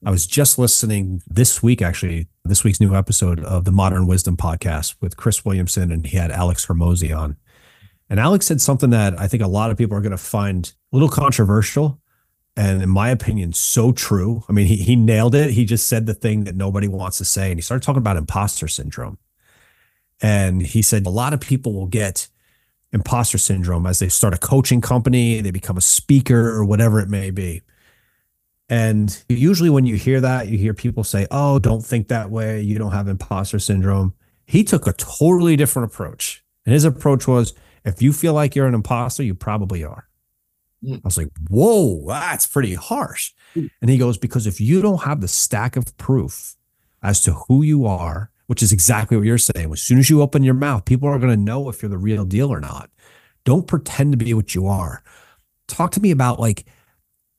I 0.07 0.09
was 0.09 0.25
just 0.25 0.57
listening 0.57 1.21
this 1.27 1.61
week, 1.61 1.81
actually, 1.81 2.29
this 2.45 2.63
week's 2.63 2.79
new 2.79 2.95
episode 2.95 3.41
of 3.41 3.65
the 3.65 3.73
Modern 3.73 4.07
Wisdom 4.07 4.37
podcast 4.37 4.95
with 5.01 5.17
Chris 5.17 5.43
Williamson, 5.43 5.91
and 5.91 6.07
he 6.07 6.15
had 6.15 6.31
Alex 6.31 6.65
Hormozi 6.65 7.13
on. 7.13 7.35
And 8.09 8.17
Alex 8.17 8.45
said 8.45 8.61
something 8.61 8.89
that 8.91 9.19
I 9.19 9.27
think 9.27 9.43
a 9.43 9.49
lot 9.49 9.69
of 9.69 9.77
people 9.77 9.97
are 9.97 10.01
going 10.01 10.11
to 10.11 10.17
find 10.17 10.73
a 10.93 10.95
little 10.95 11.09
controversial. 11.09 11.99
And 12.55 12.81
in 12.81 12.87
my 12.87 13.09
opinion, 13.09 13.51
so 13.51 13.91
true. 13.91 14.45
I 14.47 14.53
mean, 14.53 14.67
he, 14.67 14.77
he 14.77 14.95
nailed 14.95 15.35
it. 15.35 15.51
He 15.51 15.65
just 15.65 15.87
said 15.87 16.05
the 16.05 16.13
thing 16.13 16.45
that 16.45 16.55
nobody 16.55 16.87
wants 16.87 17.17
to 17.17 17.25
say. 17.25 17.51
And 17.51 17.57
he 17.57 17.61
started 17.61 17.83
talking 17.83 17.97
about 17.97 18.15
imposter 18.15 18.69
syndrome. 18.69 19.17
And 20.21 20.61
he 20.61 20.81
said 20.83 21.05
a 21.05 21.09
lot 21.09 21.33
of 21.33 21.41
people 21.41 21.73
will 21.73 21.85
get 21.85 22.29
imposter 22.93 23.37
syndrome 23.37 23.85
as 23.85 23.99
they 23.99 24.07
start 24.07 24.33
a 24.33 24.37
coaching 24.37 24.79
company, 24.79 25.41
they 25.41 25.51
become 25.51 25.75
a 25.75 25.81
speaker 25.81 26.47
or 26.47 26.63
whatever 26.63 27.01
it 27.01 27.09
may 27.09 27.29
be. 27.29 27.61
And 28.69 29.23
usually, 29.29 29.69
when 29.69 29.85
you 29.85 29.95
hear 29.95 30.19
that, 30.21 30.47
you 30.47 30.57
hear 30.57 30.73
people 30.73 31.03
say, 31.03 31.25
Oh, 31.31 31.59
don't 31.59 31.85
think 31.85 32.09
that 32.09 32.29
way. 32.29 32.61
You 32.61 32.77
don't 32.77 32.91
have 32.91 33.07
imposter 33.07 33.59
syndrome. 33.59 34.13
He 34.45 34.63
took 34.63 34.87
a 34.87 34.93
totally 34.93 35.55
different 35.55 35.91
approach. 35.91 36.43
And 36.65 36.73
his 36.73 36.83
approach 36.83 37.27
was, 37.27 37.53
If 37.85 38.01
you 38.01 38.11
feel 38.11 38.33
like 38.33 38.55
you're 38.55 38.67
an 38.67 38.73
imposter, 38.73 39.23
you 39.23 39.35
probably 39.35 39.83
are. 39.83 40.07
Mm. 40.83 40.97
I 40.97 41.01
was 41.03 41.17
like, 41.17 41.29
Whoa, 41.49 42.05
that's 42.07 42.45
pretty 42.45 42.73
harsh. 42.73 43.31
Mm. 43.55 43.69
And 43.81 43.89
he 43.89 43.97
goes, 43.97 44.17
Because 44.17 44.45
if 44.45 44.59
you 44.59 44.81
don't 44.81 45.03
have 45.03 45.21
the 45.21 45.29
stack 45.29 45.77
of 45.77 45.95
proof 45.97 46.57
as 47.01 47.21
to 47.21 47.33
who 47.33 47.63
you 47.63 47.85
are, 47.85 48.31
which 48.47 48.61
is 48.61 48.73
exactly 48.73 49.15
what 49.15 49.25
you're 49.25 49.37
saying, 49.37 49.71
as 49.71 49.81
soon 49.81 49.99
as 49.99 50.09
you 50.09 50.21
open 50.21 50.43
your 50.43 50.53
mouth, 50.53 50.83
people 50.83 51.07
are 51.07 51.19
going 51.19 51.33
to 51.33 51.41
know 51.41 51.69
if 51.69 51.81
you're 51.81 51.89
the 51.89 51.97
real 51.97 52.25
deal 52.25 52.51
or 52.51 52.59
not. 52.59 52.89
Don't 53.45 53.67
pretend 53.67 54.11
to 54.11 54.17
be 54.17 54.33
what 54.33 54.53
you 54.53 54.67
are. 54.67 55.03
Talk 55.67 55.91
to 55.91 56.01
me 56.01 56.11
about 56.11 56.37
like, 56.37 56.65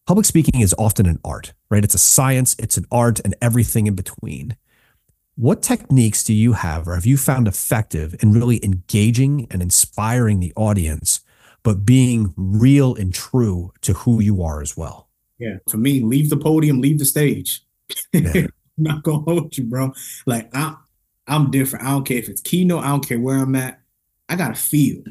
public 0.09 0.25
speaking 0.25 0.63
is 0.63 0.75
often 0.79 1.05
an 1.05 1.21
art, 1.23 1.53
right? 1.69 1.85
It's 1.85 1.95
a 1.95 1.99
science, 1.99 2.57
it's 2.59 2.79
an 2.79 2.87
art, 2.91 3.21
and 3.21 3.37
everything 3.43 3.87
in 3.87 3.95
between. 3.95 4.57
What 5.37 5.61
techniques 5.61 6.25
do 6.25 6.33
you 6.33 6.55
have 6.55 6.89
or 6.89 6.95
have 6.95 7.05
you 7.05 7.19
found 7.19 7.47
effective 7.47 8.17
in 8.23 8.33
really 8.33 8.65
engaging 8.65 9.47
and 9.51 9.61
inspiring 9.61 10.41
the 10.41 10.55
audience, 10.57 11.21
but 11.63 11.85
being 11.85 12.33
real 12.39 12.95
and 12.95 13.13
true 13.13 13.71
to 13.83 13.93
who 13.93 14.23
you 14.23 14.43
are 14.43 14.63
as 14.63 14.79
well? 14.79 15.11
Yeah. 15.39 15.59
to 15.69 15.77
me, 15.77 16.01
leave 16.01 16.31
the 16.31 16.39
podium, 16.39 16.81
leave 16.81 16.99
the 16.99 17.05
stage. 17.05 17.63
Yeah. 18.15 18.33
I'm 18.35 18.49
not 18.79 19.03
gonna 19.03 19.19
hold 19.19 19.59
you, 19.59 19.65
bro. 19.65 19.93
Like 20.25 20.49
I 20.55 20.75
I'm 21.27 21.51
different. 21.51 21.85
I 21.85 21.91
don't 21.91 22.05
care 22.05 22.17
if 22.17 22.31
it's 22.31 22.41
keynote, 22.41 22.83
I 22.83 22.89
don't 22.89 23.07
care 23.07 23.21
where 23.21 23.37
I'm 23.37 23.55
at. 23.57 23.81
I 24.31 24.37
gotta 24.37 24.55
feel. 24.55 25.03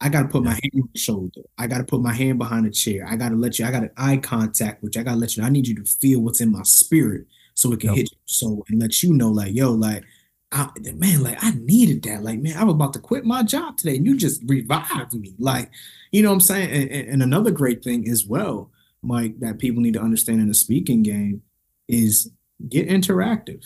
I 0.00 0.08
got 0.08 0.22
to 0.22 0.28
put 0.28 0.44
my 0.44 0.52
hand 0.52 0.70
on 0.74 0.88
the 0.92 0.98
shoulder. 0.98 1.40
I 1.56 1.66
got 1.66 1.78
to 1.78 1.84
put 1.84 2.00
my 2.00 2.12
hand 2.12 2.38
behind 2.38 2.66
the 2.66 2.70
chair. 2.70 3.04
I 3.08 3.16
got 3.16 3.30
to 3.30 3.34
let 3.34 3.58
you, 3.58 3.66
I 3.66 3.70
got 3.70 3.82
an 3.82 3.90
eye 3.96 4.18
contact, 4.18 4.82
which 4.82 4.96
I 4.96 5.02
got 5.02 5.12
to 5.12 5.18
let 5.18 5.36
you, 5.36 5.42
I 5.42 5.48
need 5.48 5.66
you 5.66 5.74
to 5.74 5.84
feel 5.84 6.20
what's 6.20 6.40
in 6.40 6.52
my 6.52 6.62
spirit 6.62 7.26
so 7.54 7.72
it 7.72 7.80
can 7.80 7.90
yep. 7.90 7.96
hit 7.96 8.12
you. 8.12 8.18
So, 8.26 8.64
and 8.68 8.80
let 8.80 9.02
you 9.02 9.12
know, 9.12 9.30
like, 9.30 9.54
yo, 9.54 9.72
like, 9.72 10.04
I, 10.52 10.70
man, 10.94 11.22
like, 11.22 11.42
I 11.42 11.50
needed 11.50 12.02
that. 12.04 12.22
Like, 12.22 12.38
man, 12.38 12.56
I 12.56 12.64
was 12.64 12.74
about 12.74 12.92
to 12.92 13.00
quit 13.00 13.24
my 13.24 13.42
job 13.42 13.76
today 13.76 13.96
and 13.96 14.06
you 14.06 14.16
just 14.16 14.40
revived 14.46 15.14
me. 15.14 15.34
Like, 15.38 15.70
you 16.12 16.22
know 16.22 16.28
what 16.28 16.34
I'm 16.34 16.40
saying? 16.40 16.70
And, 16.70 17.08
and 17.08 17.22
another 17.22 17.50
great 17.50 17.82
thing 17.82 18.08
as 18.08 18.24
well, 18.24 18.70
Mike, 19.02 19.40
that 19.40 19.58
people 19.58 19.82
need 19.82 19.94
to 19.94 20.00
understand 20.00 20.40
in 20.40 20.48
the 20.48 20.54
speaking 20.54 21.02
game 21.02 21.42
is 21.88 22.30
get 22.68 22.88
interactive 22.88 23.64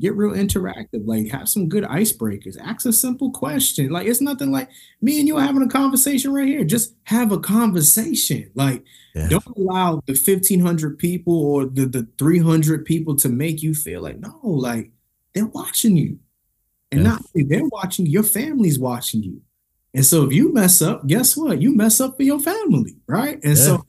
get 0.00 0.14
real 0.14 0.32
interactive 0.32 1.06
like 1.06 1.28
have 1.28 1.48
some 1.48 1.68
good 1.68 1.84
icebreakers 1.84 2.56
ask 2.62 2.86
a 2.86 2.92
simple 2.92 3.30
question. 3.30 3.90
Like 3.90 4.06
it's 4.06 4.20
nothing 4.20 4.52
like 4.52 4.68
me 5.00 5.18
and 5.18 5.26
you 5.26 5.36
are 5.36 5.42
having 5.42 5.62
a 5.62 5.68
conversation 5.68 6.32
right 6.32 6.46
here. 6.46 6.64
Just 6.64 6.94
have 7.04 7.32
a 7.32 7.38
conversation. 7.38 8.50
Like 8.54 8.84
yeah. 9.14 9.28
don't 9.28 9.56
allow 9.56 10.02
the 10.06 10.12
1500 10.12 10.98
people 10.98 11.34
or 11.34 11.64
the, 11.66 11.86
the 11.86 12.06
300 12.18 12.84
people 12.84 13.16
to 13.16 13.28
make 13.28 13.62
you 13.62 13.74
feel 13.74 14.02
like 14.02 14.18
no 14.18 14.38
like 14.42 14.90
they're 15.34 15.46
watching 15.46 15.96
you. 15.96 16.18
And 16.92 17.02
yeah. 17.02 17.10
not 17.10 17.22
they're 17.34 17.68
watching 17.68 18.06
your 18.06 18.22
family's 18.22 18.78
watching 18.78 19.22
you. 19.22 19.40
And 19.94 20.06
so 20.06 20.24
if 20.24 20.32
you 20.32 20.52
mess 20.52 20.80
up 20.80 21.06
guess 21.06 21.36
what? 21.36 21.60
You 21.60 21.74
mess 21.74 22.00
up 22.00 22.16
for 22.16 22.22
your 22.22 22.40
family 22.40 22.96
right? 23.08 23.34
And 23.42 23.56
yeah. 23.56 23.64
so 23.64 23.84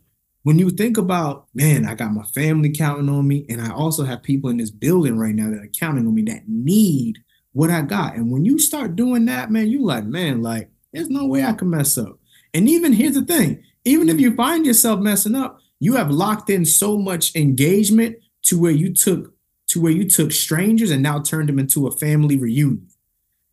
when 0.49 0.57
you 0.57 0.71
think 0.71 0.97
about, 0.97 1.45
man, 1.53 1.85
I 1.85 1.93
got 1.93 2.11
my 2.11 2.23
family 2.23 2.71
counting 2.71 3.07
on 3.07 3.27
me, 3.27 3.45
and 3.49 3.61
I 3.61 3.71
also 3.71 4.03
have 4.03 4.23
people 4.23 4.49
in 4.49 4.57
this 4.57 4.71
building 4.71 5.15
right 5.15 5.35
now 5.35 5.51
that 5.51 5.61
are 5.61 5.69
counting 5.79 6.07
on 6.07 6.15
me 6.15 6.23
that 6.23 6.47
need 6.47 7.19
what 7.51 7.69
I 7.69 7.83
got. 7.83 8.15
And 8.15 8.31
when 8.31 8.45
you 8.45 8.57
start 8.57 8.95
doing 8.95 9.25
that, 9.25 9.51
man, 9.51 9.67
you 9.67 9.85
like, 9.85 10.05
man, 10.05 10.41
like, 10.41 10.71
there's 10.91 11.07
no 11.07 11.27
way 11.27 11.43
I 11.43 11.53
can 11.53 11.69
mess 11.69 11.99
up. 11.99 12.17
And 12.55 12.67
even 12.67 12.93
here's 12.93 13.13
the 13.13 13.23
thing 13.23 13.63
even 13.85 14.09
if 14.09 14.19
you 14.19 14.35
find 14.35 14.65
yourself 14.65 14.99
messing 14.99 15.35
up, 15.35 15.59
you 15.79 15.93
have 15.97 16.09
locked 16.09 16.49
in 16.49 16.65
so 16.65 16.97
much 16.97 17.35
engagement 17.35 18.17
to 18.45 18.59
where 18.59 18.71
you 18.71 18.91
took 18.91 19.31
to 19.67 19.79
where 19.79 19.91
you 19.91 20.09
took 20.09 20.31
strangers 20.31 20.89
and 20.89 21.03
now 21.03 21.19
turned 21.19 21.47
them 21.47 21.59
into 21.59 21.85
a 21.85 21.91
family 21.91 22.37
reunion. 22.37 22.87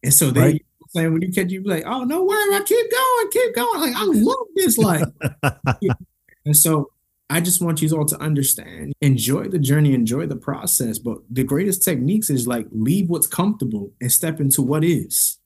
And 0.02 0.14
so 0.14 0.30
they 0.30 0.40
right. 0.40 0.66
saying 0.94 1.12
when 1.12 1.20
you 1.20 1.30
catch 1.30 1.50
you 1.50 1.60
be 1.60 1.68
like, 1.68 1.84
oh 1.86 2.04
no 2.04 2.24
worry, 2.24 2.54
I 2.54 2.62
keep 2.64 2.90
going, 2.90 3.30
keep 3.32 3.54
going. 3.54 3.80
Like 3.82 3.96
I 3.96 4.04
love 4.06 4.46
this. 4.54 4.78
Like 4.78 5.04
And 6.46 6.56
so 6.56 6.90
I 7.28 7.40
just 7.40 7.60
want 7.60 7.82
you 7.82 7.90
all 7.96 8.06
to 8.06 8.18
understand, 8.20 8.94
enjoy 9.00 9.48
the 9.48 9.58
journey, 9.58 9.92
enjoy 9.94 10.26
the 10.26 10.36
process. 10.36 10.98
But 10.98 11.18
the 11.28 11.44
greatest 11.44 11.82
techniques 11.82 12.30
is 12.30 12.46
like 12.46 12.66
leave 12.70 13.10
what's 13.10 13.26
comfortable 13.26 13.92
and 14.00 14.10
step 14.10 14.40
into 14.40 14.62
what 14.62 14.84
is. 14.84 15.38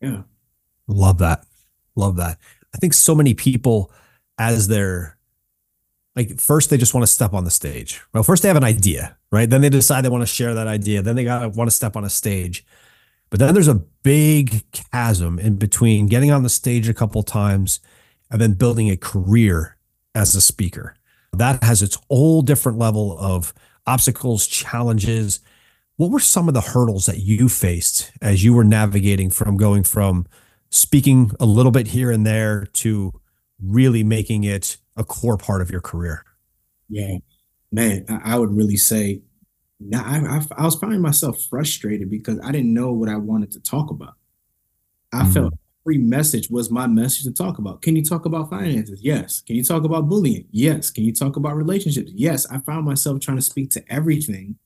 Yeah. 0.00 0.22
Love 0.86 1.18
that. 1.18 1.44
Love 1.96 2.16
that. 2.16 2.38
I 2.74 2.78
think 2.78 2.92
so 2.92 3.14
many 3.14 3.32
people, 3.32 3.90
as 4.38 4.68
they're 4.68 5.16
like 6.14 6.38
first 6.38 6.70
they 6.70 6.76
just 6.76 6.94
want 6.94 7.02
to 7.02 7.12
step 7.12 7.32
on 7.32 7.44
the 7.44 7.50
stage. 7.50 8.02
Well, 8.12 8.22
first 8.22 8.42
they 8.42 8.48
have 8.48 8.56
an 8.56 8.64
idea, 8.64 9.16
right? 9.32 9.48
Then 9.48 9.62
they 9.62 9.70
decide 9.70 10.04
they 10.04 10.10
want 10.10 10.22
to 10.22 10.26
share 10.26 10.54
that 10.54 10.66
idea. 10.66 11.00
Then 11.00 11.16
they 11.16 11.24
got 11.24 11.40
to 11.40 11.48
want 11.48 11.68
to 11.68 11.76
step 11.76 11.96
on 11.96 12.04
a 12.04 12.10
stage. 12.10 12.66
But 13.30 13.40
then 13.40 13.54
there's 13.54 13.68
a 13.68 13.82
big 14.02 14.70
chasm 14.72 15.38
in 15.38 15.56
between 15.56 16.06
getting 16.06 16.30
on 16.30 16.42
the 16.42 16.48
stage 16.48 16.88
a 16.88 16.94
couple 16.94 17.22
times 17.22 17.80
and 18.30 18.40
then 18.40 18.52
building 18.52 18.90
a 18.90 18.96
career 18.96 19.75
as 20.16 20.34
a 20.34 20.40
speaker. 20.40 20.96
That 21.32 21.62
has 21.62 21.82
its 21.82 21.98
whole 22.10 22.42
different 22.42 22.78
level 22.78 23.16
of 23.18 23.52
obstacles, 23.86 24.46
challenges. 24.46 25.40
What 25.96 26.10
were 26.10 26.20
some 26.20 26.48
of 26.48 26.54
the 26.54 26.60
hurdles 26.62 27.06
that 27.06 27.18
you 27.18 27.48
faced 27.48 28.10
as 28.22 28.42
you 28.42 28.54
were 28.54 28.64
navigating 28.64 29.30
from 29.30 29.56
going 29.56 29.84
from 29.84 30.26
speaking 30.70 31.30
a 31.38 31.46
little 31.46 31.70
bit 31.70 31.88
here 31.88 32.10
and 32.10 32.26
there 32.26 32.66
to 32.72 33.12
really 33.62 34.02
making 34.02 34.44
it 34.44 34.78
a 34.96 35.04
core 35.04 35.36
part 35.36 35.60
of 35.60 35.70
your 35.70 35.80
career? 35.80 36.24
Yeah, 36.88 37.18
man, 37.70 38.06
I, 38.08 38.38
would 38.38 38.56
really 38.56 38.76
say, 38.76 39.20
now 39.80 40.02
I, 40.04 40.38
I, 40.38 40.42
I, 40.56 40.64
was 40.64 40.76
finding 40.76 41.00
myself 41.00 41.42
frustrated 41.50 42.10
because 42.10 42.38
I 42.42 42.52
didn't 42.52 42.72
know 42.72 42.92
what 42.92 43.08
I 43.08 43.16
wanted 43.16 43.50
to 43.52 43.60
talk 43.60 43.90
about. 43.90 44.14
I 45.12 45.22
mm-hmm. 45.22 45.32
felt 45.32 45.54
every 45.86 45.98
message 45.98 46.50
was 46.50 46.68
my 46.68 46.84
message 46.88 47.22
to 47.22 47.32
talk 47.32 47.58
about. 47.58 47.80
Can 47.80 47.94
you 47.94 48.02
talk 48.02 48.24
about 48.24 48.50
finances? 48.50 49.00
Yes. 49.04 49.40
Can 49.40 49.54
you 49.54 49.62
talk 49.62 49.84
about 49.84 50.08
bullying? 50.08 50.44
Yes. 50.50 50.90
Can 50.90 51.04
you 51.04 51.12
talk 51.12 51.36
about 51.36 51.56
relationships? 51.56 52.10
Yes. 52.12 52.44
I 52.50 52.58
found 52.58 52.84
myself 52.84 53.20
trying 53.20 53.36
to 53.36 53.42
speak 53.42 53.70
to 53.70 53.84
everything 53.88 54.56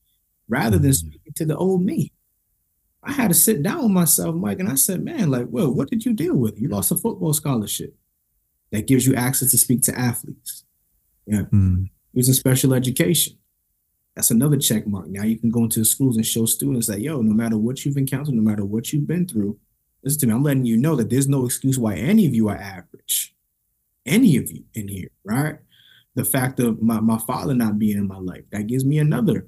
rather 0.49 0.79
than 0.79 0.89
mm-hmm. 0.89 1.09
speaking 1.09 1.33
to 1.35 1.45
the 1.45 1.55
old 1.55 1.83
me. 1.83 2.11
I 3.03 3.11
had 3.11 3.27
to 3.27 3.35
sit 3.35 3.61
down 3.61 3.83
with 3.83 3.91
myself, 3.91 4.35
Mike, 4.35 4.59
and 4.59 4.69
I 4.69 4.73
said, 4.75 5.03
man, 5.03 5.29
like, 5.29 5.45
well, 5.49 5.71
what 5.71 5.89
did 5.89 6.05
you 6.05 6.13
deal 6.13 6.35
with? 6.35 6.59
You 6.59 6.69
lost 6.69 6.91
a 6.91 6.97
football 6.97 7.33
scholarship 7.33 7.95
that 8.71 8.87
gives 8.87 9.05
you 9.05 9.13
access 9.13 9.51
to 9.51 9.59
speak 9.59 9.83
to 9.83 9.99
athletes. 9.99 10.65
Yeah. 11.27 11.43
Mm. 11.53 11.89
Using 12.13 12.33
special 12.33 12.73
education. 12.73 13.37
That's 14.15 14.31
another 14.31 14.57
check 14.57 14.87
mark. 14.87 15.07
Now 15.07 15.23
you 15.23 15.37
can 15.37 15.51
go 15.51 15.63
into 15.63 15.79
the 15.79 15.85
schools 15.85 16.15
and 16.15 16.25
show 16.25 16.45
students 16.45 16.87
that, 16.87 17.01
yo, 17.01 17.21
no 17.21 17.33
matter 17.33 17.59
what 17.59 17.85
you've 17.85 17.97
encountered, 17.97 18.33
no 18.33 18.41
matter 18.41 18.65
what 18.65 18.91
you've 18.91 19.07
been 19.07 19.27
through, 19.27 19.59
listen 20.03 20.19
to 20.21 20.27
me, 20.27 20.33
I'm 20.33 20.43
letting 20.43 20.65
you 20.65 20.77
know 20.77 20.95
that 20.95 21.09
there's 21.09 21.27
no 21.27 21.45
excuse 21.45 21.77
why 21.77 21.95
any 21.95 22.25
of 22.25 22.33
you 22.33 22.49
are 22.49 22.57
average. 22.57 23.35
Any 24.05 24.37
of 24.37 24.51
you 24.51 24.63
in 24.73 24.87
here, 24.87 25.11
right? 25.23 25.57
The 26.15 26.25
fact 26.25 26.59
of 26.59 26.81
my, 26.81 26.99
my 26.99 27.19
father 27.19 27.53
not 27.53 27.79
being 27.79 27.97
in 27.97 28.07
my 28.07 28.17
life, 28.17 28.43
that 28.51 28.67
gives 28.67 28.83
me 28.83 28.99
another 28.99 29.47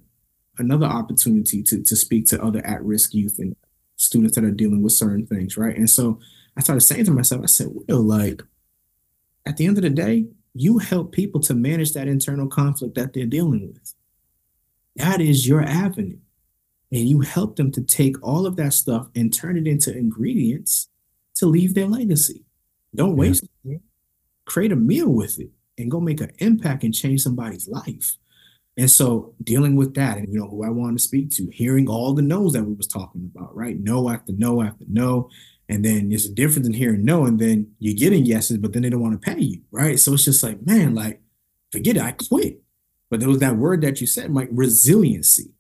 another 0.60 0.86
opportunity 0.86 1.64
to, 1.64 1.82
to 1.82 1.96
speak 1.96 2.28
to 2.28 2.44
other 2.44 2.64
at-risk 2.66 3.14
youth 3.14 3.40
and 3.40 3.56
students 3.96 4.36
that 4.36 4.44
are 4.44 4.52
dealing 4.52 4.84
with 4.84 4.94
certain 4.94 5.26
things, 5.26 5.58
right? 5.58 5.76
And 5.76 5.90
so 5.90 6.20
I 6.56 6.62
started 6.62 6.82
saying 6.82 7.06
to 7.06 7.12
myself, 7.12 7.42
I 7.42 7.48
said, 7.48 7.70
well, 7.72 8.04
like, 8.04 8.44
at 9.48 9.58
the 9.58 9.66
end 9.66 9.78
of 9.78 9.84
the 9.84 9.90
day, 9.90 10.28
you 10.54 10.78
help 10.78 11.12
people 11.12 11.42
to 11.42 11.56
manage 11.56 11.94
that 11.94 12.08
internal 12.08 12.48
conflict 12.48 12.94
that 12.96 13.14
they're 13.14 13.26
dealing 13.26 13.74
with. 13.74 13.96
That 14.96 15.20
is 15.20 15.48
your 15.48 15.64
avenue. 15.64 16.20
And 16.94 17.10
you 17.10 17.22
help 17.22 17.56
them 17.56 17.72
to 17.72 17.82
take 17.82 18.22
all 18.22 18.46
of 18.46 18.56
that 18.58 18.74
stuff 18.74 19.08
and 19.16 19.34
turn 19.34 19.58
it 19.58 19.68
into 19.68 19.96
ingredients 19.98 20.90
to 21.36 21.48
leave 21.48 21.74
their 21.74 21.88
legacy. 21.88 22.46
Don't 22.96 23.18
waste 23.18 23.46
yeah. 23.64 23.76
it. 23.76 23.82
Create 24.46 24.72
a 24.72 24.76
meal 24.76 25.10
with 25.10 25.40
it 25.40 25.50
and 25.78 25.90
go 25.90 26.00
make 26.00 26.22
an 26.22 26.32
impact 26.38 26.84
and 26.84 26.94
change 26.94 27.22
somebody's 27.22 27.68
life. 27.68 28.18
And 28.78 28.90
so 28.90 29.34
dealing 29.44 29.76
with 29.76 29.94
that 29.96 30.18
and 30.18 30.32
you 30.32 30.40
know 30.40 30.48
who 30.48 30.64
I 30.64 30.70
wanted 30.70 30.98
to 30.98 31.04
speak 31.04 31.32
to, 31.32 31.48
hearing 31.52 31.88
all 31.88 32.14
the 32.14 32.22
no's 32.22 32.54
that 32.54 32.64
we 32.64 32.74
was 32.74 32.88
talking 32.88 33.32
about, 33.34 33.56
right? 33.56 33.80
No 33.80 34.10
after 34.10 34.34
no 34.34 34.62
after 34.62 34.86
no, 34.88 35.30
and 35.70 35.86
then 35.86 36.10
there's 36.10 36.26
a 36.26 36.34
difference 36.34 36.68
in 36.68 36.74
hearing 36.74 37.06
no, 37.06 37.26
and 37.26 37.40
then 37.40 37.72
you're 37.80 37.96
getting 37.96 38.26
yeses, 38.26 38.58
but 38.58 38.74
then 38.74 38.82
they 38.82 38.90
don't 38.90 39.02
want 39.02 39.20
to 39.20 39.34
pay 39.34 39.40
you, 39.40 39.62
right? 39.72 40.00
So 40.00 40.14
it's 40.14 40.26
just 40.26 40.44
like, 40.44 40.66
man, 40.66 40.94
like, 40.96 41.22
forget 41.72 41.98
it, 41.98 42.02
I 42.02 42.12
quit. 42.12 42.62
But 43.10 43.20
there 43.20 43.30
was 43.30 43.40
that 43.40 43.58
word 43.58 43.82
that 43.82 44.02
you 44.02 44.08
said, 44.08 44.34
like 44.34 44.50
resiliency, 44.52 45.52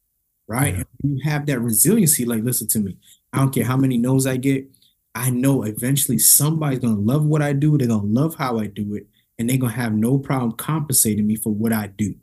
right? 0.47 0.77
Yeah. 0.77 0.83
you 1.03 1.19
have 1.23 1.45
that 1.47 1.59
resiliency, 1.59 2.25
like, 2.25 2.43
listen 2.43 2.67
to 2.69 2.79
me. 2.79 2.97
I 3.31 3.39
don't 3.39 3.53
care 3.53 3.65
how 3.65 3.77
many 3.77 3.97
no's 3.97 4.27
I 4.27 4.37
get. 4.37 4.67
I 5.15 5.29
know 5.29 5.63
eventually 5.63 6.17
somebody's 6.17 6.79
gonna 6.79 6.99
love 6.99 7.25
what 7.25 7.41
I 7.41 7.53
do, 7.53 7.77
they're 7.77 7.87
gonna 7.87 8.03
love 8.03 8.35
how 8.35 8.59
I 8.59 8.67
do 8.67 8.95
it, 8.95 9.07
and 9.37 9.49
they're 9.49 9.57
gonna 9.57 9.73
have 9.73 9.93
no 9.93 10.17
problem 10.17 10.53
compensating 10.53 11.27
me 11.27 11.35
for 11.35 11.53
what 11.53 11.71
I 11.71 11.87
do, 11.87 12.15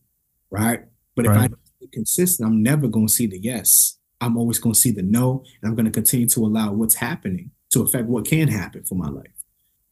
right? 0.50 0.80
But 1.14 1.26
right. 1.26 1.50
if 1.50 1.58
I'm 1.82 1.88
consistent, 1.92 2.48
I'm 2.48 2.62
never 2.62 2.88
gonna 2.88 3.08
see 3.08 3.26
the 3.26 3.38
yes. 3.38 3.98
I'm 4.20 4.36
always 4.36 4.58
gonna 4.58 4.74
see 4.74 4.90
the 4.90 5.02
no, 5.02 5.44
and 5.62 5.70
I'm 5.70 5.76
gonna 5.76 5.90
continue 5.90 6.28
to 6.28 6.40
allow 6.40 6.72
what's 6.72 6.96
happening 6.96 7.52
to 7.70 7.82
affect 7.82 8.06
what 8.06 8.26
can 8.26 8.48
happen 8.48 8.84
for 8.84 8.96
my 8.96 9.08
life. 9.08 9.30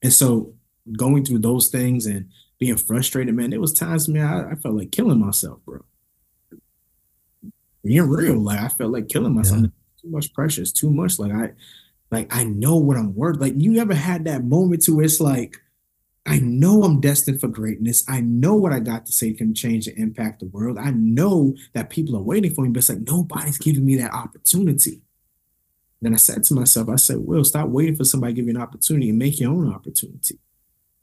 And 0.03 0.13
so 0.13 0.55
going 0.97 1.25
through 1.25 1.39
those 1.39 1.69
things 1.69 2.07
and 2.07 2.29
being 2.59 2.77
frustrated, 2.77 3.35
man, 3.35 3.51
there 3.51 3.61
was 3.61 3.73
times, 3.73 4.09
man, 4.09 4.27
I, 4.27 4.53
I 4.53 4.55
felt 4.57 4.75
like 4.75 4.91
killing 4.91 5.21
myself, 5.21 5.61
bro. 5.65 5.85
Being 7.89 8.07
real, 8.07 8.39
like 8.39 8.61
I 8.61 8.69
felt 8.69 8.93
like 8.93 9.09
killing 9.09 9.35
myself. 9.35 9.63
Yeah. 9.63 9.69
Too 10.03 10.11
much 10.11 10.35
pressure. 10.35 10.61
It's 10.61 10.73
too 10.73 10.91
much. 10.91 11.19
Like 11.19 11.33
I, 11.33 11.53
like 12.11 12.37
I 12.37 12.45
know 12.45 12.77
what 12.77 12.99
I'm 12.99 13.15
worth. 13.15 13.41
Like 13.41 13.55
you 13.57 13.81
ever 13.81 13.95
had 13.95 14.27
that 14.27 14.45
moment 14.45 14.83
to 14.83 14.95
where 14.95 15.07
it's 15.07 15.21
like, 15.21 15.57
I 16.27 16.39
know 16.41 16.83
I'm 16.83 17.01
destined 17.01 17.41
for 17.41 17.49
greatness. 17.49 18.05
I 18.07 18.21
know 18.21 18.55
what 18.55 18.75
I 18.75 18.81
got 18.81 19.07
to 19.07 19.13
say 19.13 19.33
can 19.33 19.55
change 19.55 19.87
and 19.87 19.97
impact 19.97 20.41
the 20.41 20.47
world. 20.47 20.77
I 20.77 20.91
know 20.91 21.55
that 21.73 21.89
people 21.89 22.15
are 22.15 22.23
waiting 22.23 22.53
for 22.53 22.61
me, 22.61 22.69
but 22.69 22.79
it's 22.79 22.91
like 22.91 23.01
nobody's 23.07 23.57
giving 23.57 23.87
me 23.87 23.97
that 23.97 24.13
opportunity. 24.13 25.01
Then 26.03 26.13
I 26.13 26.19
said 26.19 26.45
to 26.45 26.55
myself, 26.55 26.91
I 26.91 26.97
said, 26.97 27.17
Will, 27.21 27.45
stop 27.45 27.71
waiting 27.71 27.97
for 27.97 28.05
somebody 28.05 28.35
to 28.35 28.37
give 28.37 28.45
you 28.45 28.55
an 28.55 28.61
opportunity 28.61 29.09
and 29.09 29.19
make 29.19 29.41
your 29.41 29.53
own 29.53 29.73
opportunity. 29.73 30.39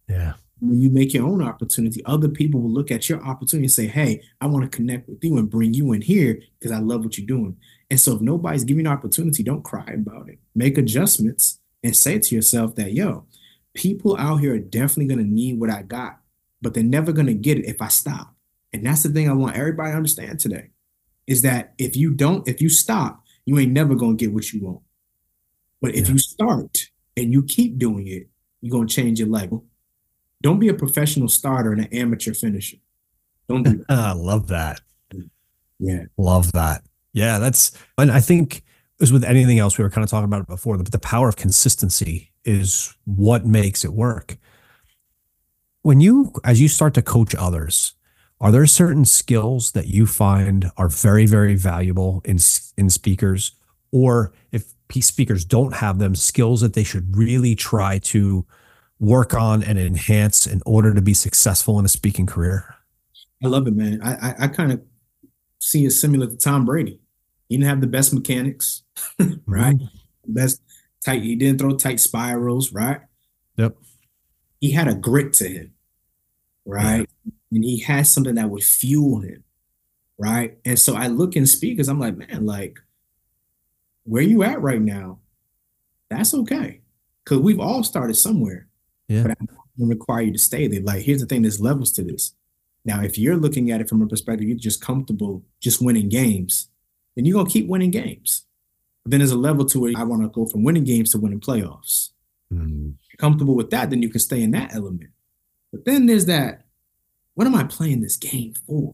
Yeah. 0.07 0.33
When 0.59 0.81
you 0.81 0.89
make 0.89 1.13
your 1.13 1.27
own 1.27 1.41
opportunity, 1.41 2.03
other 2.05 2.29
people 2.29 2.61
will 2.61 2.71
look 2.71 2.89
at 2.89 3.09
your 3.09 3.21
opportunity 3.23 3.65
and 3.65 3.71
say, 3.71 3.87
Hey, 3.87 4.21
I 4.39 4.47
want 4.47 4.69
to 4.69 4.75
connect 4.75 5.09
with 5.09 5.23
you 5.23 5.37
and 5.37 5.49
bring 5.49 5.73
you 5.73 5.91
in 5.93 6.01
here 6.01 6.41
because 6.59 6.71
I 6.71 6.79
love 6.79 7.03
what 7.03 7.17
you're 7.17 7.27
doing. 7.27 7.57
And 7.89 7.99
so 7.99 8.15
if 8.15 8.21
nobody's 8.21 8.63
giving 8.63 8.85
you 8.85 8.91
an 8.91 8.97
opportunity, 8.97 9.43
don't 9.43 9.63
cry 9.63 9.85
about 9.93 10.29
it. 10.29 10.39
Make 10.55 10.77
adjustments 10.77 11.59
and 11.83 11.95
say 11.95 12.17
to 12.19 12.35
yourself 12.35 12.75
that, 12.75 12.93
yo, 12.93 13.25
people 13.73 14.17
out 14.17 14.37
here 14.37 14.55
are 14.55 14.59
definitely 14.59 15.13
going 15.13 15.25
to 15.25 15.31
need 15.31 15.59
what 15.59 15.69
I 15.69 15.83
got, 15.83 16.19
but 16.61 16.73
they're 16.73 16.83
never 16.83 17.11
going 17.11 17.27
to 17.27 17.33
get 17.33 17.59
it 17.59 17.65
if 17.65 17.81
I 17.81 17.89
stop. 17.89 18.33
And 18.73 18.85
that's 18.85 19.03
the 19.03 19.09
thing 19.09 19.29
I 19.29 19.33
want 19.33 19.55
everybody 19.55 19.91
to 19.91 19.97
understand 19.97 20.39
today 20.39 20.69
is 21.27 21.41
that 21.43 21.73
if 21.77 21.95
you 21.95 22.11
don't, 22.11 22.47
if 22.47 22.61
you 22.61 22.69
stop, 22.69 23.23
you 23.45 23.59
ain't 23.59 23.71
never 23.71 23.93
going 23.93 24.17
to 24.17 24.25
get 24.25 24.33
what 24.33 24.51
you 24.51 24.63
want. 24.63 24.81
But 25.81 25.95
if 25.95 26.07
yeah. 26.07 26.13
you 26.13 26.17
start 26.17 26.77
and 27.15 27.31
you 27.31 27.43
keep 27.43 27.77
doing 27.77 28.07
it, 28.07 28.27
you're 28.61 28.71
gonna 28.71 28.87
change 28.87 29.19
your 29.19 29.29
life. 29.29 29.49
Don't 30.45 30.59
be 30.59 30.67
a 30.67 30.75
professional 30.75 31.27
starter 31.27 31.71
and 31.71 31.81
an 31.81 31.91
amateur 31.91 32.31
finisher. 32.31 32.77
Don't 33.49 33.63
do 33.63 33.77
that. 33.77 33.85
I 33.89 34.11
love 34.11 34.45
that. 34.49 34.79
Yeah. 35.79 36.03
Love 36.19 36.51
that. 36.51 36.83
Yeah, 37.13 37.39
that's 37.39 37.75
and 37.97 38.11
I 38.11 38.19
think 38.19 38.61
as 39.01 39.11
with 39.11 39.23
anything 39.23 39.57
else, 39.57 39.79
we 39.79 39.83
were 39.83 39.89
kind 39.89 40.03
of 40.03 40.11
talking 40.11 40.25
about 40.25 40.41
it 40.41 40.47
before, 40.47 40.77
but 40.77 40.91
the 40.91 40.99
power 40.99 41.27
of 41.27 41.35
consistency 41.35 42.31
is 42.43 42.95
what 43.05 43.43
makes 43.47 43.83
it 43.83 43.93
work. 43.93 44.37
When 45.81 45.99
you 45.99 46.31
as 46.43 46.61
you 46.61 46.67
start 46.67 46.93
to 46.93 47.01
coach 47.01 47.33
others, 47.33 47.95
are 48.39 48.51
there 48.51 48.67
certain 48.67 49.05
skills 49.05 49.71
that 49.71 49.87
you 49.87 50.05
find 50.05 50.69
are 50.77 50.89
very, 50.89 51.25
very 51.25 51.55
valuable 51.55 52.21
in 52.23 52.37
in 52.77 52.91
speakers? 52.91 53.53
Or 53.91 54.31
if 54.51 54.75
speakers 55.01 55.43
don't 55.43 55.73
have 55.77 55.97
them, 55.97 56.13
skills 56.13 56.61
that 56.61 56.75
they 56.75 56.83
should 56.83 57.17
really 57.17 57.55
try 57.55 57.97
to 57.97 58.45
work 58.99 59.33
on 59.33 59.63
and 59.63 59.77
enhance 59.77 60.47
in 60.47 60.61
order 60.65 60.93
to 60.93 61.01
be 61.01 61.13
successful 61.13 61.79
in 61.79 61.85
a 61.85 61.89
speaking 61.89 62.25
career? 62.25 62.75
I 63.43 63.47
love 63.47 63.67
it, 63.67 63.75
man. 63.75 64.01
I 64.01 64.13
I, 64.13 64.35
I 64.41 64.47
kind 64.47 64.71
of 64.71 64.81
see 65.59 65.85
it 65.85 65.91
similar 65.91 66.27
to 66.27 66.37
Tom 66.37 66.65
Brady. 66.65 66.99
He 67.49 67.57
didn't 67.57 67.69
have 67.69 67.81
the 67.81 67.87
best 67.87 68.13
mechanics, 68.13 68.83
right? 69.45 69.75
Mm-hmm. 69.75 70.33
Best 70.33 70.61
tight. 71.03 71.21
He 71.21 71.35
didn't 71.35 71.59
throw 71.59 71.75
tight 71.75 71.99
spirals, 71.99 72.71
right? 72.71 73.01
Yep. 73.57 73.75
He 74.59 74.71
had 74.71 74.87
a 74.87 74.95
grit 74.95 75.33
to 75.33 75.47
him, 75.47 75.73
right? 76.65 77.07
Yeah. 77.25 77.31
And 77.51 77.63
he 77.63 77.79
had 77.79 78.07
something 78.07 78.35
that 78.35 78.49
would 78.49 78.63
fuel 78.63 79.19
him, 79.19 79.43
right? 80.17 80.57
And 80.65 80.77
so 80.77 80.95
I 80.95 81.07
look 81.07 81.35
in 81.35 81.45
speakers, 81.45 81.87
I'm 81.87 81.99
like, 81.99 82.17
man, 82.17 82.45
like 82.45 82.79
where 84.03 84.23
you 84.23 84.43
at 84.43 84.61
right 84.61 84.81
now, 84.81 85.19
that's 86.09 86.33
okay. 86.33 86.81
Cause 87.25 87.39
we've 87.39 87.59
all 87.59 87.83
started 87.83 88.15
somewhere. 88.15 88.67
Yeah. 89.07 89.23
But 89.23 89.31
I 89.31 89.35
don't 89.77 89.89
require 89.89 90.21
you 90.23 90.31
to 90.33 90.39
stay 90.39 90.67
there. 90.67 90.81
Like, 90.81 91.03
here's 91.03 91.21
the 91.21 91.27
thing, 91.27 91.41
there's 91.43 91.59
levels 91.59 91.91
to 91.93 92.03
this. 92.03 92.33
Now, 92.83 93.01
if 93.01 93.17
you're 93.17 93.35
looking 93.35 93.71
at 93.71 93.81
it 93.81 93.89
from 93.89 94.01
a 94.01 94.07
perspective, 94.07 94.47
you're 94.47 94.57
just 94.57 94.81
comfortable 94.81 95.43
just 95.59 95.81
winning 95.81 96.09
games, 96.09 96.69
then 97.15 97.25
you're 97.25 97.37
gonna 97.37 97.49
keep 97.49 97.67
winning 97.67 97.91
games. 97.91 98.45
But 99.03 99.11
then 99.11 99.19
there's 99.19 99.31
a 99.31 99.37
level 99.37 99.65
to 99.65 99.79
where 99.79 99.93
I 99.95 100.03
want 100.03 100.23
to 100.23 100.29
go 100.29 100.45
from 100.45 100.63
winning 100.63 100.83
games 100.83 101.11
to 101.11 101.17
winning 101.17 101.39
playoffs. 101.39 102.09
Mm-hmm. 102.53 102.91
comfortable 103.17 103.55
with 103.55 103.71
that, 103.71 103.89
then 103.89 104.03
you 104.03 104.09
can 104.09 104.19
stay 104.19 104.43
in 104.43 104.51
that 104.51 104.75
element. 104.75 105.09
But 105.71 105.83
then 105.83 106.05
there's 106.05 106.25
that, 106.27 106.65
what 107.33 107.47
am 107.47 107.55
I 107.55 107.63
playing 107.63 108.01
this 108.01 108.17
game 108.17 108.53
for? 108.53 108.93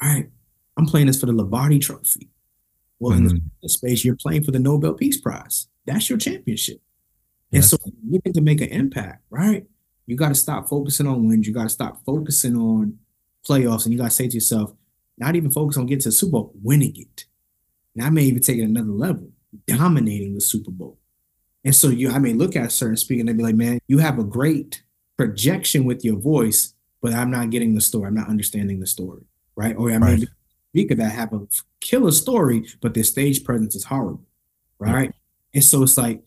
All 0.00 0.08
right. 0.08 0.30
I'm 0.76 0.86
playing 0.86 1.08
this 1.08 1.18
for 1.18 1.26
the 1.26 1.32
Lombardi 1.32 1.80
trophy. 1.80 2.28
Well, 3.00 3.16
mm-hmm. 3.16 3.36
in 3.36 3.50
the 3.62 3.68
space, 3.68 4.04
you're 4.04 4.16
playing 4.16 4.44
for 4.44 4.52
the 4.52 4.58
Nobel 4.58 4.94
Peace 4.94 5.20
Prize. 5.20 5.66
That's 5.86 6.08
your 6.08 6.18
championship. 6.18 6.80
Yes. 7.50 7.72
And 7.72 7.80
so 7.80 7.90
you 8.04 8.20
need 8.24 8.34
to 8.34 8.40
make 8.40 8.60
an 8.60 8.68
impact, 8.68 9.22
right? 9.30 9.66
You 10.06 10.16
got 10.16 10.28
to 10.28 10.34
stop 10.34 10.68
focusing 10.68 11.06
on 11.06 11.28
wins. 11.28 11.46
You 11.46 11.54
got 11.54 11.64
to 11.64 11.68
stop 11.68 12.04
focusing 12.04 12.56
on 12.56 12.98
playoffs, 13.48 13.84
and 13.84 13.92
you 13.92 13.98
gotta 13.98 14.10
say 14.10 14.28
to 14.28 14.34
yourself, 14.34 14.72
not 15.16 15.36
even 15.36 15.50
focus 15.50 15.76
on 15.76 15.86
getting 15.86 16.02
to 16.02 16.08
the 16.08 16.12
Super 16.12 16.32
Bowl, 16.32 16.52
winning 16.62 16.94
it. 16.96 17.24
And 17.96 18.04
I 18.04 18.10
may 18.10 18.22
even 18.24 18.42
take 18.42 18.58
it 18.58 18.62
another 18.62 18.90
level, 18.90 19.30
dominating 19.66 20.34
the 20.34 20.40
Super 20.40 20.70
Bowl. 20.70 20.98
And 21.64 21.74
so 21.74 21.88
you, 21.88 22.10
I 22.10 22.18
may 22.18 22.32
look 22.32 22.54
at 22.54 22.66
a 22.66 22.70
certain 22.70 22.96
speaker 22.96 23.20
and 23.20 23.28
they 23.28 23.32
be 23.32 23.42
like, 23.42 23.56
man, 23.56 23.80
you 23.88 23.98
have 23.98 24.18
a 24.18 24.24
great 24.24 24.82
projection 25.16 25.84
with 25.84 26.04
your 26.04 26.16
voice, 26.16 26.74
but 27.02 27.12
I'm 27.12 27.30
not 27.30 27.50
getting 27.50 27.74
the 27.74 27.80
story. 27.80 28.06
I'm 28.06 28.14
not 28.14 28.28
understanding 28.28 28.78
the 28.78 28.86
story. 28.86 29.22
Right. 29.56 29.74
Or 29.76 29.90
I 29.90 29.98
may 29.98 30.06
right. 30.06 30.20
be 30.20 30.26
a 30.26 30.28
speaker 30.70 30.94
that 30.94 31.10
have 31.10 31.32
a 31.32 31.40
killer 31.80 32.12
story, 32.12 32.64
but 32.80 32.94
their 32.94 33.02
stage 33.02 33.42
presence 33.42 33.74
is 33.74 33.84
horrible. 33.84 34.24
Right. 34.78 35.12
And 35.52 35.64
so 35.64 35.82
it's 35.82 35.98
like 35.98 36.22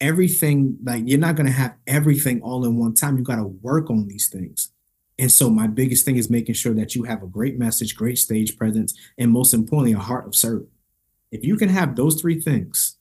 everything, 0.00 0.78
like 0.84 1.04
you're 1.06 1.18
not 1.18 1.36
going 1.36 1.46
to 1.46 1.52
have 1.52 1.74
everything 1.86 2.42
all 2.42 2.64
in 2.64 2.76
one 2.76 2.94
time. 2.94 3.16
You 3.16 3.24
got 3.24 3.36
to 3.36 3.46
work 3.46 3.90
on 3.90 4.08
these 4.08 4.28
things. 4.28 4.72
And 5.18 5.32
so 5.32 5.48
my 5.48 5.66
biggest 5.66 6.04
thing 6.04 6.16
is 6.16 6.28
making 6.28 6.54
sure 6.54 6.74
that 6.74 6.94
you 6.94 7.04
have 7.04 7.22
a 7.22 7.26
great 7.26 7.58
message, 7.58 7.96
great 7.96 8.18
stage 8.18 8.56
presence, 8.56 8.94
and 9.16 9.30
most 9.30 9.54
importantly, 9.54 9.92
a 9.92 9.98
heart 9.98 10.26
of 10.26 10.34
service. 10.34 10.68
If 11.32 11.44
you 11.44 11.56
can 11.56 11.70
have 11.70 11.96
those 11.96 12.20
three 12.20 12.40
things, 12.40 12.98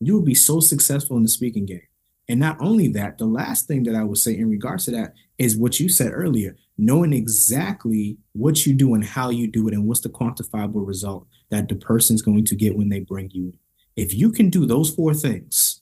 you 0.00 0.14
will 0.14 0.24
be 0.24 0.34
so 0.34 0.60
successful 0.60 1.16
in 1.16 1.22
the 1.22 1.28
speaking 1.28 1.66
game. 1.66 1.82
And 2.28 2.40
not 2.40 2.58
only 2.60 2.88
that, 2.88 3.18
the 3.18 3.26
last 3.26 3.66
thing 3.66 3.84
that 3.84 3.94
I 3.94 4.04
would 4.04 4.18
say 4.18 4.36
in 4.36 4.50
regards 4.50 4.84
to 4.84 4.90
that 4.92 5.14
is 5.38 5.56
what 5.56 5.80
you 5.80 5.88
said 5.88 6.12
earlier, 6.12 6.56
knowing 6.76 7.12
exactly 7.12 8.18
what 8.32 8.66
you 8.66 8.74
do 8.74 8.94
and 8.94 9.04
how 9.04 9.30
you 9.30 9.46
do 9.46 9.66
it 9.68 9.74
and 9.74 9.86
what's 9.86 10.00
the 10.00 10.10
quantifiable 10.10 10.86
result 10.86 11.26
that 11.50 11.68
the 11.68 11.74
person's 11.74 12.22
going 12.22 12.44
to 12.44 12.54
get 12.54 12.76
when 12.76 12.90
they 12.90 13.00
bring 13.00 13.30
you 13.30 13.44
in. 13.44 13.58
If 13.96 14.14
you 14.14 14.30
can 14.30 14.50
do 14.50 14.66
those 14.66 14.90
four 14.90 15.14
things, 15.14 15.80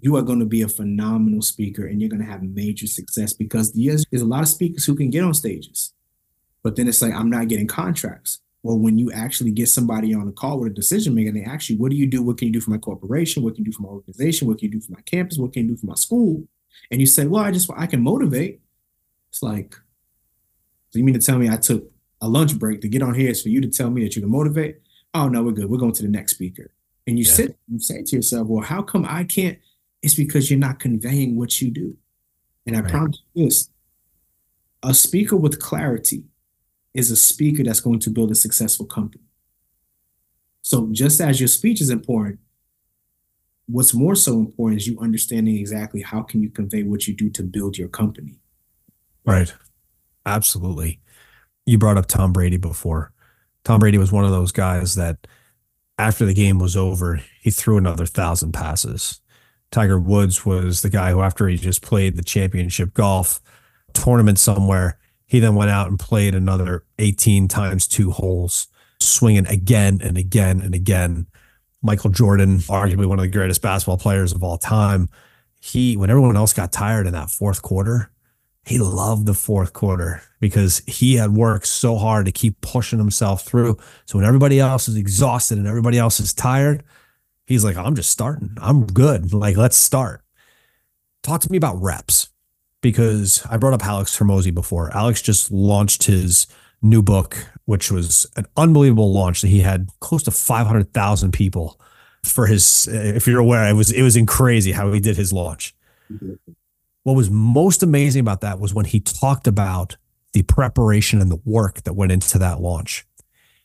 you 0.00 0.16
are 0.16 0.22
going 0.22 0.40
to 0.40 0.46
be 0.46 0.62
a 0.62 0.68
phenomenal 0.68 1.42
speaker 1.42 1.86
and 1.86 2.00
you're 2.00 2.10
going 2.10 2.24
to 2.24 2.30
have 2.30 2.42
major 2.42 2.86
success 2.86 3.32
because 3.32 3.72
there's, 3.72 4.06
there's 4.10 4.22
a 4.22 4.26
lot 4.26 4.42
of 4.42 4.48
speakers 4.48 4.84
who 4.84 4.94
can 4.94 5.10
get 5.10 5.22
on 5.22 5.34
stages, 5.34 5.92
but 6.62 6.76
then 6.76 6.88
it's 6.88 7.02
like, 7.02 7.12
I'm 7.12 7.30
not 7.30 7.48
getting 7.48 7.66
contracts. 7.66 8.40
Or 8.64 8.78
when 8.78 8.96
you 8.96 9.10
actually 9.10 9.50
get 9.50 9.68
somebody 9.68 10.14
on 10.14 10.28
a 10.28 10.32
call 10.32 10.60
with 10.60 10.70
a 10.70 10.74
decision 10.74 11.16
maker, 11.16 11.30
and 11.30 11.36
they 11.36 11.44
ask 11.44 11.68
you, 11.68 11.76
what 11.76 11.90
do 11.90 11.96
you 11.96 12.06
do? 12.06 12.22
What 12.22 12.38
can 12.38 12.46
you 12.46 12.52
do 12.52 12.60
for 12.60 12.70
my 12.70 12.78
corporation? 12.78 13.42
What 13.42 13.56
can 13.56 13.64
you 13.64 13.72
do 13.72 13.76
for 13.76 13.82
my 13.82 13.88
organization? 13.88 14.46
What 14.46 14.58
can 14.58 14.70
you 14.70 14.78
do 14.78 14.80
for 14.80 14.92
my 14.92 15.00
campus? 15.00 15.36
What 15.36 15.52
can 15.52 15.64
you 15.64 15.70
do 15.70 15.76
for 15.76 15.86
my 15.86 15.96
school? 15.96 16.46
And 16.90 17.00
you 17.00 17.06
say, 17.06 17.26
well, 17.26 17.42
I 17.42 17.50
just, 17.50 17.68
I 17.76 17.86
can 17.86 18.02
motivate. 18.02 18.60
It's 19.30 19.42
like, 19.42 19.74
so 20.90 20.98
you 20.98 21.04
mean 21.04 21.18
to 21.18 21.20
tell 21.20 21.38
me 21.38 21.48
I 21.48 21.56
took 21.56 21.90
a 22.20 22.28
lunch 22.28 22.56
break 22.56 22.80
to 22.82 22.88
get 22.88 23.02
on 23.02 23.14
here 23.14 23.30
is 23.30 23.42
for 23.42 23.48
you 23.48 23.60
to 23.60 23.68
tell 23.68 23.90
me 23.90 24.04
that 24.04 24.14
you 24.14 24.22
can 24.22 24.30
motivate? 24.30 24.78
Oh, 25.12 25.28
no, 25.28 25.42
we're 25.42 25.52
good. 25.52 25.68
We're 25.68 25.78
going 25.78 25.92
to 25.92 26.02
the 26.02 26.08
next 26.08 26.34
speaker. 26.34 26.70
And 27.08 27.18
you 27.18 27.24
yeah. 27.24 27.32
sit 27.32 27.58
and 27.68 27.82
say 27.82 28.04
to 28.04 28.16
yourself, 28.16 28.46
well, 28.46 28.62
how 28.62 28.80
come 28.80 29.04
I 29.08 29.24
can't? 29.24 29.58
It's 30.02 30.14
because 30.14 30.50
you're 30.50 30.58
not 30.58 30.80
conveying 30.80 31.36
what 31.36 31.60
you 31.60 31.70
do. 31.70 31.96
And 32.66 32.76
I 32.76 32.80
right. 32.80 32.90
promise 32.90 33.22
you 33.34 33.44
this 33.44 33.70
a 34.82 34.94
speaker 34.94 35.36
with 35.36 35.60
clarity 35.60 36.24
is 36.94 37.10
a 37.10 37.16
speaker 37.16 37.62
that's 37.62 37.80
going 37.80 38.00
to 38.00 38.10
build 38.10 38.30
a 38.30 38.34
successful 38.34 38.86
company. 38.86 39.24
So 40.62 40.88
just 40.92 41.20
as 41.20 41.40
your 41.40 41.48
speech 41.48 41.80
is 41.80 41.90
important, 41.90 42.40
what's 43.66 43.94
more 43.94 44.14
so 44.14 44.38
important 44.38 44.80
is 44.80 44.86
you 44.86 44.98
understanding 45.00 45.56
exactly 45.56 46.02
how 46.02 46.22
can 46.22 46.42
you 46.42 46.50
convey 46.50 46.82
what 46.82 47.06
you 47.06 47.14
do 47.14 47.30
to 47.30 47.42
build 47.42 47.78
your 47.78 47.88
company. 47.88 48.38
Right. 49.24 49.52
Absolutely. 50.26 51.00
You 51.64 51.78
brought 51.78 51.96
up 51.96 52.06
Tom 52.06 52.32
Brady 52.32 52.56
before. 52.56 53.12
Tom 53.64 53.80
Brady 53.80 53.98
was 53.98 54.12
one 54.12 54.24
of 54.24 54.30
those 54.30 54.52
guys 54.52 54.94
that 54.96 55.26
after 55.98 56.26
the 56.26 56.34
game 56.34 56.58
was 56.58 56.76
over, 56.76 57.20
he 57.40 57.50
threw 57.50 57.78
another 57.78 58.06
thousand 58.06 58.52
passes. 58.52 59.20
Tiger 59.72 59.98
Woods 59.98 60.46
was 60.46 60.82
the 60.82 60.90
guy 60.90 61.10
who, 61.10 61.22
after 61.22 61.48
he 61.48 61.56
just 61.56 61.82
played 61.82 62.16
the 62.16 62.22
championship 62.22 62.94
golf 62.94 63.40
tournament 63.94 64.38
somewhere, 64.38 64.98
he 65.26 65.40
then 65.40 65.54
went 65.54 65.70
out 65.70 65.88
and 65.88 65.98
played 65.98 66.34
another 66.34 66.84
18 66.98 67.48
times 67.48 67.88
two 67.88 68.10
holes, 68.10 68.68
swinging 69.00 69.46
again 69.46 69.98
and 70.02 70.18
again 70.18 70.60
and 70.60 70.74
again. 70.74 71.26
Michael 71.82 72.10
Jordan, 72.10 72.58
arguably 72.58 73.06
one 73.06 73.18
of 73.18 73.24
the 73.24 73.30
greatest 73.30 73.62
basketball 73.62 73.98
players 73.98 74.32
of 74.32 74.44
all 74.44 74.58
time, 74.58 75.08
he, 75.60 75.96
when 75.96 76.10
everyone 76.10 76.36
else 76.36 76.52
got 76.52 76.70
tired 76.70 77.06
in 77.06 77.14
that 77.14 77.30
fourth 77.30 77.62
quarter, 77.62 78.10
he 78.64 78.78
loved 78.78 79.26
the 79.26 79.34
fourth 79.34 79.72
quarter 79.72 80.22
because 80.38 80.82
he 80.86 81.14
had 81.14 81.30
worked 81.30 81.66
so 81.66 81.96
hard 81.96 82.26
to 82.26 82.32
keep 82.32 82.60
pushing 82.60 82.98
himself 82.98 83.42
through. 83.42 83.78
So 84.04 84.18
when 84.18 84.26
everybody 84.26 84.60
else 84.60 84.86
is 84.86 84.96
exhausted 84.96 85.58
and 85.58 85.66
everybody 85.66 85.98
else 85.98 86.20
is 86.20 86.34
tired, 86.34 86.84
he's 87.46 87.64
like, 87.64 87.76
I'm 87.76 87.94
just 87.94 88.10
starting. 88.10 88.56
I'm 88.60 88.86
good. 88.86 89.32
Like, 89.32 89.56
let's 89.56 89.76
start. 89.76 90.22
Talk 91.22 91.40
to 91.42 91.50
me 91.50 91.56
about 91.56 91.80
reps 91.80 92.28
because 92.80 93.46
I 93.48 93.56
brought 93.56 93.74
up 93.74 93.84
Alex 93.84 94.18
Hormozi 94.18 94.52
before. 94.52 94.94
Alex 94.94 95.22
just 95.22 95.50
launched 95.50 96.04
his 96.04 96.46
new 96.82 97.02
book, 97.02 97.36
which 97.64 97.90
was 97.90 98.26
an 98.36 98.46
unbelievable 98.56 99.12
launch. 99.12 99.40
That 99.40 99.48
he 99.48 99.60
had 99.60 99.88
close 100.00 100.22
to 100.24 100.30
five 100.30 100.66
hundred 100.66 100.92
thousand 100.92 101.32
people 101.32 101.80
for 102.24 102.46
his. 102.46 102.88
If 102.90 103.26
you're 103.26 103.40
aware, 103.40 103.68
it 103.68 103.74
was 103.74 103.92
it 103.92 104.02
was 104.02 104.16
in 104.16 104.26
crazy 104.26 104.72
how 104.72 104.92
he 104.92 105.00
did 105.00 105.16
his 105.16 105.32
launch. 105.32 105.74
What 107.04 107.16
was 107.16 107.30
most 107.30 107.82
amazing 107.82 108.20
about 108.20 108.42
that 108.42 108.60
was 108.60 108.74
when 108.74 108.84
he 108.84 109.00
talked 109.00 109.46
about 109.46 109.96
the 110.32 110.42
preparation 110.42 111.20
and 111.20 111.30
the 111.30 111.40
work 111.44 111.82
that 111.82 111.94
went 111.94 112.12
into 112.12 112.38
that 112.38 112.60
launch. 112.60 113.06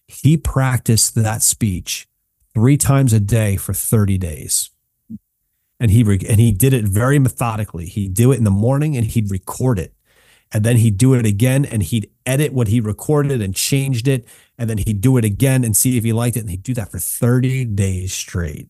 He 0.08 0.38
practiced 0.38 1.16
that 1.16 1.42
speech 1.42 2.08
three 2.58 2.78
times 2.78 3.14
a 3.14 3.20
day 3.20 3.56
for 3.56 3.74
30 3.74 4.18
days 4.18 4.72
and 5.80 5.92
he 5.92 6.04
re- 6.04 6.26
and 6.28 6.40
he 6.40 6.52
did 6.52 6.74
it 6.74 6.86
very 6.86 7.20
methodically. 7.20 7.86
He'd 7.86 8.14
do 8.14 8.32
it 8.32 8.38
in 8.38 8.44
the 8.44 8.52
morning 8.52 8.98
and 8.98 9.06
he'd 9.06 9.30
record 9.30 9.80
it, 9.80 9.94
and 10.52 10.64
then 10.64 10.78
he'd 10.78 10.98
do 10.98 11.14
it 11.14 11.26
again 11.26 11.66
and 11.66 11.84
he'd 11.84 12.10
edit 12.26 12.54
what 12.54 12.68
he 12.68 12.80
recorded 12.80 13.42
and 13.42 13.56
changed 13.56 14.08
it, 14.08 14.28
and 14.58 14.70
then 14.70 14.80
he'd 14.80 15.02
do 15.02 15.18
it 15.18 15.26
again 15.26 15.64
and 15.64 15.76
see 15.76 15.98
if 15.98 16.04
he 16.04 16.14
liked 16.14 16.36
it, 16.36 16.42
and 16.42 16.50
he'd 16.50 16.64
do 16.64 16.74
that 16.74 16.90
for 16.90 17.00
thirty 17.00 17.66
days 17.66 18.14
straight. 18.14 18.70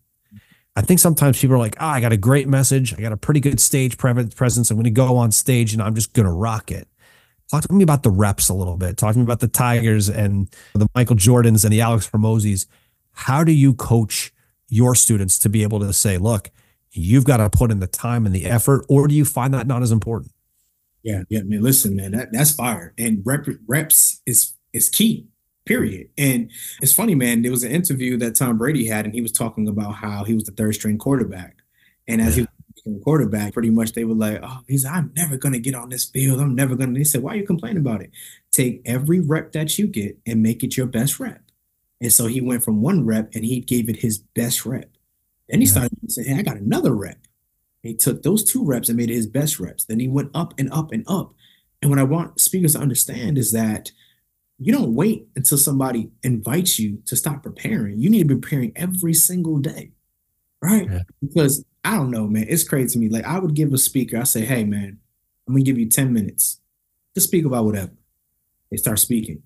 I 0.75 0.81
think 0.81 0.99
sometimes 0.99 1.39
people 1.39 1.55
are 1.55 1.59
like, 1.59 1.77
"Ah, 1.79 1.91
oh, 1.91 1.93
I 1.93 2.01
got 2.01 2.11
a 2.11 2.17
great 2.17 2.47
message. 2.47 2.93
I 2.93 3.01
got 3.01 3.13
a 3.13 3.17
pretty 3.17 3.39
good 3.39 3.61
stage 3.61 3.97
presence. 3.97 4.69
I'm 4.69 4.77
going 4.77 4.83
to 4.83 4.91
go 4.91 5.15
on 5.17 5.31
stage 5.31 5.73
and 5.73 5.81
I'm 5.81 5.95
just 5.95 6.13
going 6.13 6.27
to 6.27 6.31
rock 6.33 6.71
it." 6.71 6.87
Talk 7.49 7.63
to 7.63 7.73
me 7.73 7.83
about 7.83 8.03
the 8.03 8.11
reps 8.11 8.49
a 8.49 8.53
little 8.53 8.75
bit. 8.75 8.97
Talk 8.97 9.13
to 9.13 9.19
me 9.19 9.23
about 9.23 9.39
the 9.39 9.47
Tigers 9.47 10.09
and 10.09 10.53
the 10.73 10.87
Michael 10.93 11.15
Jordans 11.15 11.63
and 11.63 11.71
the 11.71 11.79
Alex 11.79 12.09
Hormozis. 12.09 12.65
How 13.17 13.43
do 13.43 13.51
you 13.51 13.73
coach 13.73 14.33
your 14.69 14.95
students 14.95 15.39
to 15.39 15.49
be 15.49 15.63
able 15.63 15.79
to 15.79 15.91
say, 15.93 16.17
"Look"? 16.17 16.51
you've 16.97 17.25
got 17.25 17.37
to 17.37 17.49
put 17.49 17.71
in 17.71 17.79
the 17.79 17.87
time 17.87 18.25
and 18.25 18.33
the 18.33 18.45
effort, 18.45 18.85
or 18.89 19.07
do 19.07 19.15
you 19.15 19.25
find 19.25 19.53
that 19.53 19.67
not 19.67 19.81
as 19.81 19.91
important? 19.91 20.31
Yeah, 21.03 21.23
yeah, 21.29 21.41
man. 21.43 21.61
Listen, 21.61 21.95
man, 21.95 22.11
that, 22.11 22.29
that's 22.31 22.51
fire. 22.51 22.93
And 22.97 23.21
rep, 23.25 23.45
reps 23.67 24.21
is 24.25 24.53
is 24.73 24.89
key. 24.89 25.27
Period. 25.65 26.07
And 26.17 26.49
it's 26.81 26.93
funny, 26.93 27.13
man. 27.13 27.41
There 27.41 27.51
was 27.51 27.63
an 27.63 27.71
interview 27.71 28.15
that 28.17 28.35
Tom 28.35 28.57
Brady 28.57 28.87
had, 28.87 29.03
and 29.03 29.13
he 29.13 29.21
was 29.21 29.33
talking 29.33 29.67
about 29.67 29.95
how 29.95 30.23
he 30.23 30.33
was 30.33 30.45
the 30.45 30.51
third 30.51 30.75
string 30.75 30.97
quarterback. 30.97 31.57
And 32.07 32.21
as 32.21 32.37
yeah. 32.37 32.45
he 32.45 32.85
was 32.85 32.99
a 32.99 33.03
quarterback, 33.03 33.53
pretty 33.53 33.69
much 33.69 33.91
they 33.91 34.05
were 34.05 34.15
like, 34.15 34.39
"Oh, 34.41 34.59
he's 34.67 34.85
I'm 34.85 35.11
never 35.15 35.37
gonna 35.37 35.59
get 35.59 35.75
on 35.75 35.89
this 35.89 36.05
field. 36.05 36.39
I'm 36.39 36.55
never 36.55 36.75
gonna." 36.75 36.93
They 36.93 37.03
said, 37.03 37.21
"Why 37.21 37.33
are 37.33 37.37
you 37.37 37.45
complaining 37.45 37.79
about 37.79 38.01
it? 38.01 38.11
Take 38.51 38.81
every 38.85 39.19
rep 39.19 39.51
that 39.51 39.77
you 39.77 39.87
get 39.87 40.17
and 40.25 40.41
make 40.41 40.63
it 40.63 40.77
your 40.77 40.87
best 40.87 41.19
rep." 41.19 41.41
And 42.01 42.13
so 42.13 42.27
he 42.27 42.41
went 42.41 42.63
from 42.63 42.81
one 42.81 43.05
rep 43.05 43.33
and 43.33 43.43
he 43.43 43.59
gave 43.59 43.89
it 43.89 43.97
his 43.97 44.19
best 44.19 44.65
rep. 44.65 44.89
Then 45.49 45.61
he 45.61 45.67
yeah. 45.67 45.71
started 45.71 46.11
saying, 46.11 46.27
Hey, 46.27 46.39
I 46.39 46.43
got 46.43 46.57
another 46.57 46.93
rep. 46.93 47.17
He 47.83 47.93
took 47.95 48.21
those 48.21 48.43
two 48.43 48.65
reps 48.65 48.89
and 48.89 48.97
made 48.97 49.09
it 49.09 49.15
his 49.15 49.27
best 49.27 49.59
reps. 49.59 49.85
Then 49.85 49.99
he 49.99 50.07
went 50.07 50.31
up 50.33 50.53
and 50.57 50.71
up 50.71 50.91
and 50.91 51.03
up. 51.07 51.33
And 51.81 51.89
what 51.89 51.99
I 51.99 52.03
want 52.03 52.39
speakers 52.39 52.73
to 52.73 52.79
understand 52.79 53.37
is 53.37 53.51
that 53.51 53.91
you 54.59 54.73
don't 54.73 54.95
wait 54.95 55.27
until 55.35 55.57
somebody 55.57 56.09
invites 56.23 56.79
you 56.79 57.01
to 57.05 57.15
stop 57.15 57.43
preparing. 57.43 57.99
You 57.99 58.09
need 58.09 58.27
to 58.27 58.35
be 58.35 58.41
preparing 58.41 58.73
every 58.75 59.13
single 59.13 59.59
day. 59.59 59.91
Right? 60.61 60.89
Yeah. 60.89 61.03
Because 61.21 61.63
I 61.83 61.95
don't 61.95 62.11
know, 62.11 62.27
man. 62.27 62.47
It's 62.49 62.67
crazy 62.67 62.93
to 62.93 62.99
me. 62.99 63.09
Like 63.09 63.25
I 63.25 63.39
would 63.39 63.53
give 63.53 63.71
a 63.73 63.77
speaker, 63.77 64.17
I 64.17 64.23
say, 64.23 64.43
hey 64.43 64.63
man, 64.63 64.99
I'm 65.47 65.53
gonna 65.53 65.63
give 65.63 65.77
you 65.77 65.87
10 65.87 66.11
minutes 66.11 66.59
to 67.15 67.21
speak 67.21 67.45
about 67.45 67.65
whatever. 67.65 67.93
They 68.69 68.77
start 68.77 68.99
speaking. 68.99 69.43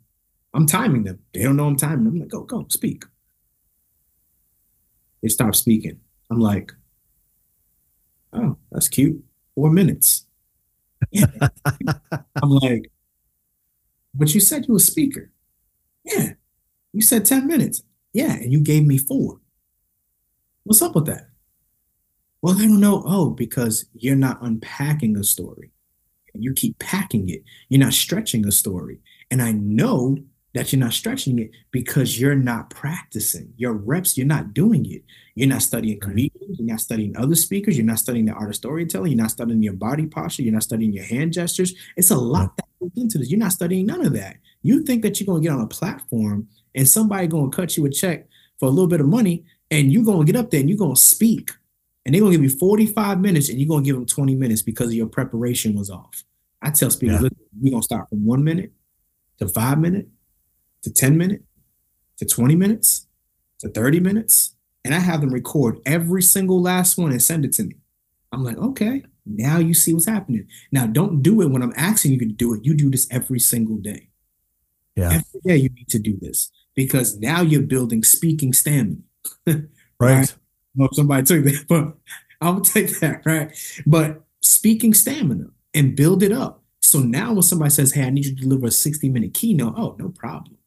I'm 0.54 0.66
timing 0.66 1.04
them. 1.04 1.20
They 1.34 1.44
don't 1.44 1.56
know 1.56 1.68
I'm 1.68 1.78
timing 1.78 2.06
them. 2.06 2.14
I'm 2.14 2.20
like, 2.20 2.30
go, 2.30 2.44
go, 2.44 2.66
speak. 2.70 3.04
They 5.22 5.30
stop 5.30 5.56
speaking. 5.56 6.00
I'm 6.30 6.40
like, 6.40 6.72
oh, 8.34 8.58
that's 8.72 8.88
cute. 8.88 9.24
Four 9.56 9.70
minutes. 9.72 10.26
Yeah. 11.12 11.28
I'm 12.12 12.50
like, 12.50 12.92
but 14.14 14.34
you 14.34 14.40
said 14.40 14.66
you 14.68 14.74
were 14.74 14.78
a 14.78 14.82
speaker. 14.82 15.32
Yeah. 16.04 16.34
You 16.94 17.02
said 17.02 17.26
10 17.26 17.48
minutes. 17.48 17.84
Yeah. 18.14 18.34
And 18.34 18.52
you 18.52 18.60
gave 18.60 18.86
me 18.86 18.98
four. 18.98 19.40
What's 20.64 20.82
up 20.82 20.96
with 20.96 21.06
that? 21.06 21.30
Well, 22.42 22.56
I 22.58 22.62
don't 22.62 22.80
know. 22.80 23.04
Oh, 23.06 23.30
because 23.30 23.86
you're 23.94 24.16
not 24.16 24.42
unpacking 24.42 25.16
a 25.16 25.24
story. 25.24 25.72
You 26.34 26.54
keep 26.54 26.80
packing 26.80 27.30
it. 27.30 27.44
You're 27.70 27.80
not 27.80 27.94
stretching 27.94 28.48
a 28.48 28.52
story. 28.52 29.00
And 29.30 29.42
I 29.42 29.52
know 29.52 30.18
that 30.54 30.72
you're 30.72 30.80
not 30.80 30.94
stretching 30.94 31.40
it 31.40 31.52
because 31.72 32.20
you're 32.20 32.36
not 32.36 32.70
practicing 32.70 33.54
your 33.56 33.74
reps. 33.74 34.18
You're 34.18 34.28
not 34.28 34.54
doing 34.54 34.86
it. 34.92 35.04
You're 35.36 35.48
not 35.48 35.62
studying 35.62 36.00
comedians. 36.00 36.60
You're 36.60 36.68
not 36.68 36.82
studying 36.82 37.16
other 37.16 37.36
speakers. 37.36 37.78
You're 37.78 37.86
not 37.86 38.00
studying 38.00 38.26
the 38.26 38.34
art 38.34 38.50
of 38.50 38.56
storytelling. 38.56 39.12
You're 39.14 39.22
not 39.22 39.32
studying 39.32 39.64
your 39.64 39.74
body 39.74 40.08
posture. 40.08 40.44
You're 40.44 40.54
not 40.54 40.64
studying 40.64 40.92
your 40.92 41.06
hand 41.06 41.34
gestures. 41.34 41.74
It's 41.96 42.12
a 42.12 42.18
lot 42.18 42.58
that 42.58 42.66
goes 42.82 42.92
into 42.98 43.18
this. 43.18 43.30
You're 43.30 43.40
not 43.40 43.54
studying 43.54 43.86
none 43.86 44.06
of 44.06 44.14
that. 44.14 44.38
You 44.62 44.84
think 44.84 45.04
that 45.04 45.20
you're 45.20 45.28
gonna 45.28 45.42
get 45.42 45.54
on 45.54 45.62
a 45.62 45.68
platform 45.68 46.48
and 46.76 46.88
somebody 46.88 47.28
gonna 47.28 47.50
cut 47.50 47.78
you 47.78 47.86
a 47.86 47.90
check 47.90 48.28
for 48.60 48.68
a 48.68 48.72
little 48.72 48.88
bit 48.88 49.02
of 49.02 49.08
money, 49.08 49.46
and 49.72 49.92
you're 49.92 50.04
gonna 50.04 50.26
get 50.26 50.36
up 50.36 50.52
there 50.52 50.60
and 50.60 50.70
you're 50.70 50.78
gonna 50.78 50.96
speak, 50.96 51.52
and 52.06 52.14
they're 52.14 52.22
gonna 52.22 52.34
give 52.34 52.44
you 52.44 52.50
45 52.50 53.20
minutes, 53.20 53.50
and 53.50 53.60
you're 53.60 53.68
gonna 53.68 53.84
give 53.84 53.96
them 53.96 54.06
20 54.06 54.36
minutes 54.36 54.62
because 54.62 54.94
your 54.94 55.08
preparation 55.08 55.76
was 55.76 55.90
off. 55.90 56.24
I 56.62 56.70
tell 56.70 56.92
speakers, 56.92 57.22
yeah. 57.24 57.30
we're 57.60 57.72
gonna 57.72 57.82
start 57.82 58.10
from 58.10 58.24
one 58.24 58.44
minute 58.44 58.72
to 59.40 59.48
five 59.48 59.80
minute 59.80 60.08
to 60.84 60.92
10 60.92 61.18
minute 61.18 61.44
to 62.18 62.26
20 62.26 62.56
minutes 62.56 63.08
to 63.60 63.70
30 63.70 64.00
minutes. 64.00 64.56
And 64.84 64.96
I 64.96 65.00
have 65.00 65.22
them 65.22 65.34
record 65.34 65.80
every 65.86 66.24
single 66.24 66.62
last 66.62 66.98
one 66.98 67.12
and 67.12 67.22
send 67.22 67.46
it 67.46 67.54
to 67.54 67.64
me. 67.64 67.76
I'm 68.32 68.44
like, 68.44 68.58
okay, 68.58 69.04
now 69.26 69.60
you 69.60 69.74
see 69.74 69.94
what's 69.94 70.08
happening. 70.08 70.48
Now, 70.72 70.88
don't 70.88 71.22
do 71.22 71.42
it 71.42 71.52
when 71.52 71.62
I'm 71.62 71.74
asking 71.76 72.14
you 72.14 72.20
to 72.20 72.26
do 72.26 72.54
it. 72.54 72.66
You 72.66 72.74
do 72.74 72.90
this 72.90 73.08
every 73.12 73.40
single 73.40 73.78
day. 73.78 74.10
Yeah. 74.96 75.08
Every 75.08 75.42
day 75.46 75.56
you 75.58 75.70
need 75.70 75.88
to 75.90 76.00
do 76.00 76.18
this 76.20 76.52
because 76.76 77.20
now 77.20 77.42
you're 77.42 77.62
building 77.62 78.04
speaking 78.04 78.54
stamina. 78.54 78.98
right. 79.48 79.68
right. 80.00 80.36
somebody 80.94 81.24
took 81.24 81.44
that, 81.46 81.66
but 81.68 81.94
I'll 82.42 82.62
take 82.62 83.00
that, 83.00 83.26
right? 83.26 83.56
But 83.86 84.24
speaking 84.42 84.94
stamina 84.94 85.46
and 85.74 85.96
build 85.96 86.24
it 86.24 86.32
up. 86.32 86.64
So 86.82 87.00
now 87.00 87.34
when 87.34 87.44
somebody 87.44 87.70
says, 87.70 87.94
Hey, 87.94 88.04
I 88.04 88.10
need 88.10 88.26
you 88.26 88.36
to 88.36 88.42
deliver 88.42 88.68
a 88.68 88.72
60 88.72 89.08
minute 89.10 89.34
keynote, 89.34 89.76
oh, 89.78 89.96
no 90.00 90.10
problem. 90.10 90.58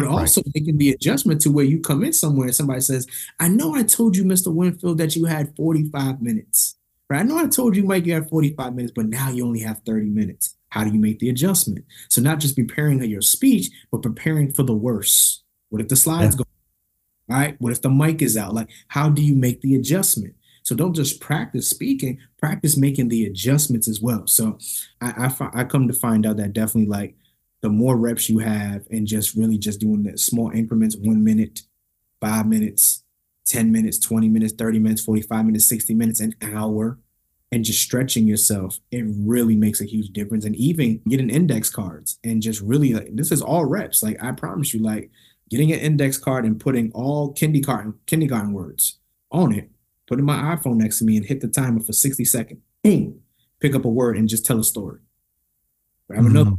But 0.00 0.08
also 0.08 0.40
right. 0.42 0.52
making 0.54 0.78
the 0.78 0.90
adjustment 0.90 1.40
to 1.42 1.50
where 1.50 1.64
you 1.64 1.80
come 1.80 2.04
in 2.04 2.12
somewhere 2.12 2.46
and 2.46 2.54
somebody 2.54 2.80
says, 2.80 3.06
I 3.40 3.48
know 3.48 3.74
I 3.74 3.82
told 3.82 4.16
you, 4.16 4.24
Mr. 4.24 4.52
Winfield, 4.52 4.98
that 4.98 5.16
you 5.16 5.24
had 5.24 5.54
45 5.56 6.22
minutes. 6.22 6.76
Right? 7.10 7.20
I 7.20 7.22
know 7.22 7.38
I 7.38 7.46
told 7.46 7.74
you, 7.74 7.84
Mike, 7.84 8.06
you 8.06 8.14
had 8.14 8.28
45 8.28 8.74
minutes, 8.74 8.92
but 8.94 9.06
now 9.06 9.30
you 9.30 9.44
only 9.44 9.60
have 9.60 9.80
30 9.84 10.06
minutes. 10.06 10.54
How 10.68 10.84
do 10.84 10.90
you 10.90 11.00
make 11.00 11.18
the 11.18 11.30
adjustment? 11.30 11.84
So 12.08 12.20
not 12.20 12.38
just 12.38 12.54
preparing 12.54 13.02
your 13.02 13.22
speech, 13.22 13.70
but 13.90 14.02
preparing 14.02 14.52
for 14.52 14.62
the 14.62 14.74
worst. 14.74 15.42
What 15.70 15.80
if 15.80 15.88
the 15.88 15.96
slides 15.96 16.36
yeah. 16.36 16.44
go? 16.44 17.34
Right? 17.34 17.56
What 17.60 17.72
if 17.72 17.82
the 17.82 17.90
mic 17.90 18.22
is 18.22 18.36
out? 18.36 18.54
Like, 18.54 18.68
how 18.88 19.08
do 19.08 19.22
you 19.22 19.34
make 19.34 19.62
the 19.62 19.74
adjustment? 19.74 20.34
So 20.62 20.74
don't 20.74 20.94
just 20.94 21.20
practice 21.20 21.68
speaking, 21.68 22.18
practice 22.38 22.76
making 22.76 23.08
the 23.08 23.24
adjustments 23.24 23.88
as 23.88 24.02
well. 24.02 24.26
So 24.26 24.58
I, 25.00 25.32
I, 25.40 25.60
I 25.60 25.64
come 25.64 25.88
to 25.88 25.94
find 25.94 26.26
out 26.26 26.36
that 26.36 26.52
definitely 26.52 26.90
like 26.90 27.16
the 27.60 27.68
more 27.68 27.96
reps 27.96 28.28
you 28.28 28.38
have 28.38 28.86
and 28.90 29.06
just 29.06 29.34
really 29.34 29.58
just 29.58 29.80
doing 29.80 30.04
the 30.04 30.16
small 30.16 30.50
increments, 30.50 30.96
one 30.96 31.24
minute, 31.24 31.62
five 32.20 32.46
minutes, 32.46 33.02
10 33.46 33.72
minutes, 33.72 33.98
20 33.98 34.28
minutes, 34.28 34.52
30 34.52 34.78
minutes, 34.78 35.02
45 35.02 35.46
minutes, 35.46 35.68
60 35.68 35.94
minutes, 35.94 36.20
an 36.20 36.34
hour, 36.42 36.98
and 37.50 37.64
just 37.64 37.82
stretching 37.82 38.26
yourself, 38.26 38.78
it 38.90 39.04
really 39.06 39.56
makes 39.56 39.80
a 39.80 39.86
huge 39.86 40.10
difference. 40.10 40.44
And 40.44 40.54
even 40.56 41.00
getting 41.08 41.30
index 41.30 41.70
cards 41.70 42.18
and 42.22 42.42
just 42.42 42.60
really 42.60 42.92
like 42.92 43.08
this 43.14 43.32
is 43.32 43.40
all 43.40 43.64
reps. 43.64 44.02
Like 44.02 44.22
I 44.22 44.32
promise 44.32 44.74
you, 44.74 44.82
like 44.82 45.10
getting 45.48 45.72
an 45.72 45.78
index 45.78 46.18
card 46.18 46.44
and 46.44 46.60
putting 46.60 46.92
all 46.92 47.32
kindergarten 47.32 47.94
kindergarten 48.06 48.52
words 48.52 48.98
on 49.32 49.54
it, 49.54 49.70
putting 50.06 50.26
my 50.26 50.54
iPhone 50.54 50.76
next 50.76 50.98
to 50.98 51.04
me 51.04 51.16
and 51.16 51.24
hit 51.24 51.40
the 51.40 51.48
timer 51.48 51.80
for 51.80 51.92
60 51.94 52.24
seconds. 52.26 52.60
Boom, 52.84 53.20
pick 53.60 53.74
up 53.74 53.86
a 53.86 53.88
word 53.88 54.18
and 54.18 54.28
just 54.28 54.44
tell 54.44 54.60
a 54.60 54.64
story. 54.64 55.00
Grab 56.06 56.24
mm-hmm. 56.24 56.36
another 56.36 56.56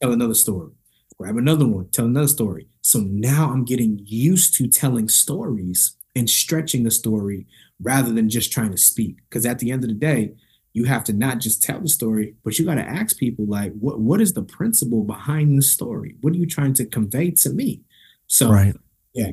tell 0.00 0.12
another 0.12 0.34
story. 0.34 0.70
Grab 1.18 1.36
another 1.36 1.66
one, 1.66 1.88
tell 1.90 2.06
another 2.06 2.28
story. 2.28 2.66
So 2.80 3.00
now 3.00 3.50
I'm 3.50 3.64
getting 3.64 4.00
used 4.04 4.54
to 4.54 4.68
telling 4.68 5.08
stories 5.08 5.96
and 6.16 6.28
stretching 6.28 6.82
the 6.82 6.90
story 6.90 7.46
rather 7.82 8.12
than 8.12 8.28
just 8.28 8.52
trying 8.52 8.70
to 8.70 8.78
speak. 8.78 9.16
Because 9.28 9.44
at 9.44 9.58
the 9.58 9.70
end 9.70 9.84
of 9.84 9.90
the 9.90 9.96
day, 9.96 10.32
you 10.72 10.84
have 10.84 11.04
to 11.04 11.12
not 11.12 11.38
just 11.38 11.62
tell 11.62 11.80
the 11.80 11.88
story, 11.88 12.34
but 12.44 12.58
you 12.58 12.64
got 12.64 12.76
to 12.76 12.82
ask 12.82 13.18
people 13.18 13.44
like, 13.46 13.72
what 13.74 14.00
what 14.00 14.20
is 14.20 14.32
the 14.32 14.42
principle 14.42 15.02
behind 15.02 15.58
the 15.58 15.62
story? 15.62 16.16
What 16.20 16.32
are 16.32 16.36
you 16.36 16.46
trying 16.46 16.74
to 16.74 16.86
convey 16.86 17.32
to 17.32 17.50
me? 17.50 17.82
So 18.28 18.50
right. 18.50 18.74
yeah, 19.12 19.32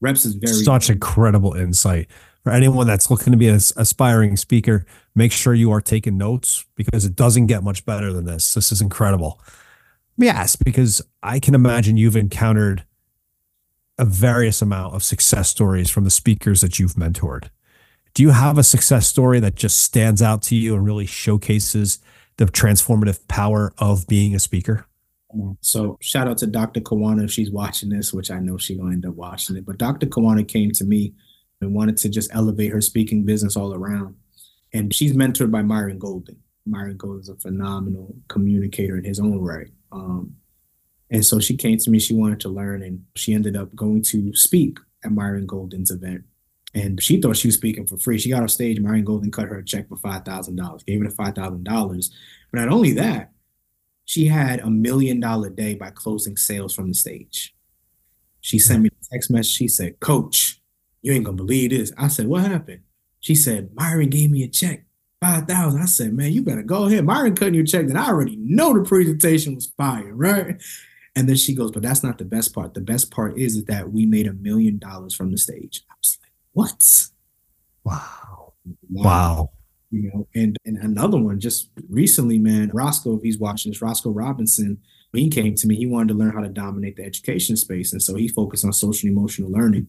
reps 0.00 0.24
is 0.24 0.34
very 0.34 0.54
such 0.54 0.90
incredible 0.90 1.54
insight. 1.54 2.08
For 2.42 2.52
anyone 2.52 2.86
that's 2.86 3.10
looking 3.10 3.32
to 3.32 3.36
be 3.36 3.48
an 3.48 3.56
aspiring 3.76 4.36
speaker, 4.36 4.86
make 5.14 5.32
sure 5.32 5.52
you 5.52 5.70
are 5.72 5.82
taking 5.82 6.16
notes 6.16 6.64
because 6.76 7.04
it 7.04 7.14
doesn't 7.14 7.46
get 7.46 7.62
much 7.62 7.84
better 7.84 8.12
than 8.12 8.24
this. 8.24 8.54
This 8.54 8.72
is 8.72 8.80
incredible. 8.80 9.40
Ask 10.26 10.58
because 10.64 11.00
I 11.22 11.38
can 11.38 11.54
imagine 11.54 11.96
you've 11.96 12.16
encountered 12.16 12.84
a 13.98 14.04
various 14.04 14.62
amount 14.62 14.94
of 14.94 15.02
success 15.02 15.48
stories 15.48 15.90
from 15.90 16.04
the 16.04 16.10
speakers 16.10 16.60
that 16.60 16.78
you've 16.78 16.94
mentored. 16.94 17.50
Do 18.14 18.22
you 18.22 18.30
have 18.30 18.58
a 18.58 18.62
success 18.62 19.06
story 19.06 19.38
that 19.40 19.54
just 19.54 19.78
stands 19.78 20.22
out 20.22 20.42
to 20.42 20.56
you 20.56 20.74
and 20.74 20.84
really 20.84 21.06
showcases 21.06 21.98
the 22.36 22.46
transformative 22.46 23.26
power 23.28 23.72
of 23.78 24.06
being 24.06 24.34
a 24.34 24.38
speaker? 24.38 24.86
Mm-hmm. 25.34 25.52
So 25.60 25.98
shout 26.00 26.28
out 26.28 26.38
to 26.38 26.46
Dr. 26.46 26.80
Kawana 26.80 27.24
if 27.24 27.30
she's 27.30 27.50
watching 27.50 27.90
this, 27.90 28.12
which 28.12 28.30
I 28.30 28.38
know 28.38 28.56
she's 28.56 28.78
gonna 28.78 28.92
end 28.92 29.06
up 29.06 29.14
watching 29.14 29.56
it. 29.56 29.66
But 29.66 29.78
Dr. 29.78 30.06
Kawana 30.06 30.46
came 30.46 30.70
to 30.72 30.84
me 30.84 31.14
and 31.60 31.74
wanted 31.74 31.96
to 31.98 32.08
just 32.08 32.30
elevate 32.32 32.72
her 32.72 32.80
speaking 32.80 33.24
business 33.24 33.56
all 33.56 33.74
around. 33.74 34.16
And 34.72 34.94
she's 34.94 35.12
mentored 35.12 35.50
by 35.50 35.62
Myron 35.62 35.98
Golden. 35.98 36.36
Myron 36.66 36.96
Golden 36.96 37.20
is 37.20 37.28
a 37.28 37.36
phenomenal 37.36 38.14
communicator 38.28 38.96
in 38.96 39.04
his 39.04 39.18
own 39.18 39.40
right. 39.40 39.68
Um, 39.92 40.36
and 41.10 41.24
so 41.24 41.40
she 41.40 41.56
came 41.56 41.78
to 41.78 41.90
me, 41.90 41.98
she 41.98 42.14
wanted 42.14 42.40
to 42.40 42.48
learn, 42.48 42.82
and 42.82 43.04
she 43.14 43.34
ended 43.34 43.56
up 43.56 43.74
going 43.74 44.02
to 44.02 44.34
speak 44.34 44.78
at 45.04 45.12
Myron 45.12 45.46
Golden's 45.46 45.90
event. 45.90 46.24
And 46.74 47.02
she 47.02 47.20
thought 47.20 47.36
she 47.36 47.48
was 47.48 47.54
speaking 47.54 47.86
for 47.86 47.96
free. 47.96 48.18
She 48.18 48.28
got 48.28 48.42
off 48.42 48.50
stage, 48.50 48.78
Myron 48.78 49.04
Golden 49.04 49.30
cut 49.30 49.48
her 49.48 49.58
a 49.58 49.64
check 49.64 49.88
for 49.88 49.96
$5,000, 49.96 50.86
gave 50.86 51.00
her 51.00 51.08
the 51.08 51.14
$5,000. 51.14 52.10
But 52.52 52.60
not 52.60 52.68
only 52.68 52.92
that, 52.92 53.32
she 54.04 54.26
had 54.26 54.60
a 54.60 54.70
million 54.70 55.20
dollar 55.20 55.50
day 55.50 55.74
by 55.74 55.90
closing 55.90 56.36
sales 56.36 56.74
from 56.74 56.88
the 56.88 56.94
stage. 56.94 57.54
She 58.40 58.58
sent 58.58 58.82
me 58.82 58.88
a 58.88 59.04
text 59.12 59.30
message. 59.30 59.52
She 59.52 59.68
said, 59.68 60.00
Coach, 60.00 60.62
you 61.02 61.12
ain't 61.12 61.24
gonna 61.24 61.36
believe 61.36 61.70
this. 61.70 61.92
I 61.98 62.08
said, 62.08 62.26
What 62.26 62.44
happened? 62.44 62.82
She 63.20 63.34
said, 63.34 63.70
Myron 63.74 64.08
gave 64.08 64.30
me 64.30 64.42
a 64.44 64.48
check 64.48 64.84
five 65.20 65.46
thousand. 65.46 65.82
I 65.82 65.86
said, 65.86 66.12
man, 66.12 66.32
you 66.32 66.42
better 66.42 66.62
go 66.62 66.84
ahead. 66.84 67.04
Myron 67.04 67.34
cutting 67.34 67.54
your 67.54 67.64
check. 67.64 67.86
Then 67.86 67.96
I 67.96 68.08
already 68.08 68.36
know 68.36 68.72
the 68.72 68.88
presentation 68.88 69.54
was 69.54 69.66
fire, 69.76 70.14
right? 70.14 70.60
And 71.16 71.28
then 71.28 71.36
she 71.36 71.54
goes, 71.54 71.72
but 71.72 71.82
that's 71.82 72.04
not 72.04 72.18
the 72.18 72.24
best 72.24 72.54
part. 72.54 72.74
The 72.74 72.80
best 72.80 73.10
part 73.10 73.36
is 73.38 73.64
that 73.64 73.90
we 73.90 74.06
made 74.06 74.28
a 74.28 74.32
million 74.34 74.78
dollars 74.78 75.14
from 75.14 75.32
the 75.32 75.38
stage. 75.38 75.82
I 75.90 75.94
was 76.00 76.18
like, 76.22 76.32
what? 76.52 77.08
Wow. 77.84 78.52
Wow. 78.88 79.04
wow. 79.04 79.50
You 79.90 80.10
know, 80.12 80.28
and, 80.34 80.56
and 80.64 80.76
another 80.78 81.18
one 81.18 81.40
just 81.40 81.70
recently, 81.88 82.38
man, 82.38 82.70
Roscoe, 82.72 83.16
if 83.16 83.22
he's 83.22 83.38
watching 83.38 83.72
this, 83.72 83.82
Roscoe 83.82 84.10
Robinson, 84.10 84.78
he 85.12 85.30
came 85.30 85.54
to 85.56 85.66
me, 85.66 85.74
he 85.74 85.86
wanted 85.86 86.08
to 86.08 86.14
learn 86.14 86.32
how 86.32 86.42
to 86.42 86.48
dominate 86.48 86.96
the 86.96 87.04
education 87.04 87.56
space. 87.56 87.92
And 87.92 88.02
so 88.02 88.14
he 88.14 88.28
focused 88.28 88.64
on 88.64 88.72
social 88.72 89.08
emotional 89.08 89.50
learning. 89.50 89.88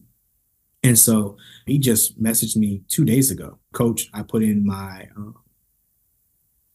And 0.82 0.98
so 0.98 1.36
he 1.66 1.78
just 1.78 2.20
messaged 2.22 2.56
me 2.56 2.82
two 2.88 3.04
days 3.04 3.30
ago, 3.30 3.58
Coach. 3.72 4.08
I 4.14 4.22
put 4.22 4.42
in 4.42 4.64
my 4.64 5.08
uh, 5.16 5.32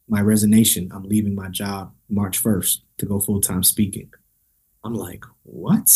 my 0.07 0.21
resignation. 0.21 0.91
I'm 0.93 1.03
leaving 1.03 1.33
my 1.33 1.49
job 1.49 1.93
March 2.09 2.41
1st 2.41 2.81
to 2.99 3.05
go 3.05 3.19
full 3.19 3.41
time 3.41 3.63
speaking. 3.63 4.11
I'm 4.83 4.93
like, 4.93 5.23
what? 5.43 5.89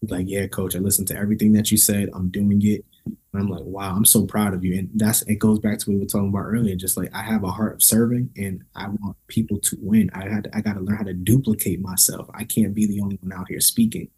He's 0.00 0.10
like, 0.10 0.26
yeah, 0.28 0.46
Coach. 0.46 0.74
I 0.74 0.78
listened 0.78 1.08
to 1.08 1.16
everything 1.16 1.52
that 1.52 1.70
you 1.70 1.76
said. 1.76 2.08
I'm 2.14 2.30
doing 2.30 2.60
it. 2.64 2.84
And 3.04 3.42
I'm 3.42 3.48
like, 3.48 3.64
wow, 3.64 3.94
I'm 3.94 4.06
so 4.06 4.24
proud 4.24 4.54
of 4.54 4.64
you. 4.64 4.78
And 4.78 4.88
that's 4.94 5.22
it 5.22 5.36
goes 5.36 5.58
back 5.58 5.78
to 5.78 5.90
what 5.90 5.94
we 5.94 6.00
were 6.00 6.06
talking 6.06 6.30
about 6.30 6.46
earlier. 6.46 6.74
Just 6.76 6.96
like 6.96 7.14
I 7.14 7.22
have 7.22 7.44
a 7.44 7.50
heart 7.50 7.74
of 7.74 7.82
serving, 7.82 8.30
and 8.36 8.62
I 8.74 8.88
want 8.88 9.16
people 9.28 9.58
to 9.60 9.76
win. 9.80 10.10
I 10.14 10.28
had 10.28 10.48
I 10.54 10.62
got 10.62 10.74
to 10.74 10.80
learn 10.80 10.96
how 10.96 11.04
to 11.04 11.12
duplicate 11.12 11.80
myself. 11.80 12.28
I 12.34 12.44
can't 12.44 12.74
be 12.74 12.86
the 12.86 13.00
only 13.02 13.18
one 13.20 13.32
out 13.38 13.48
here 13.48 13.60
speaking. 13.60 14.08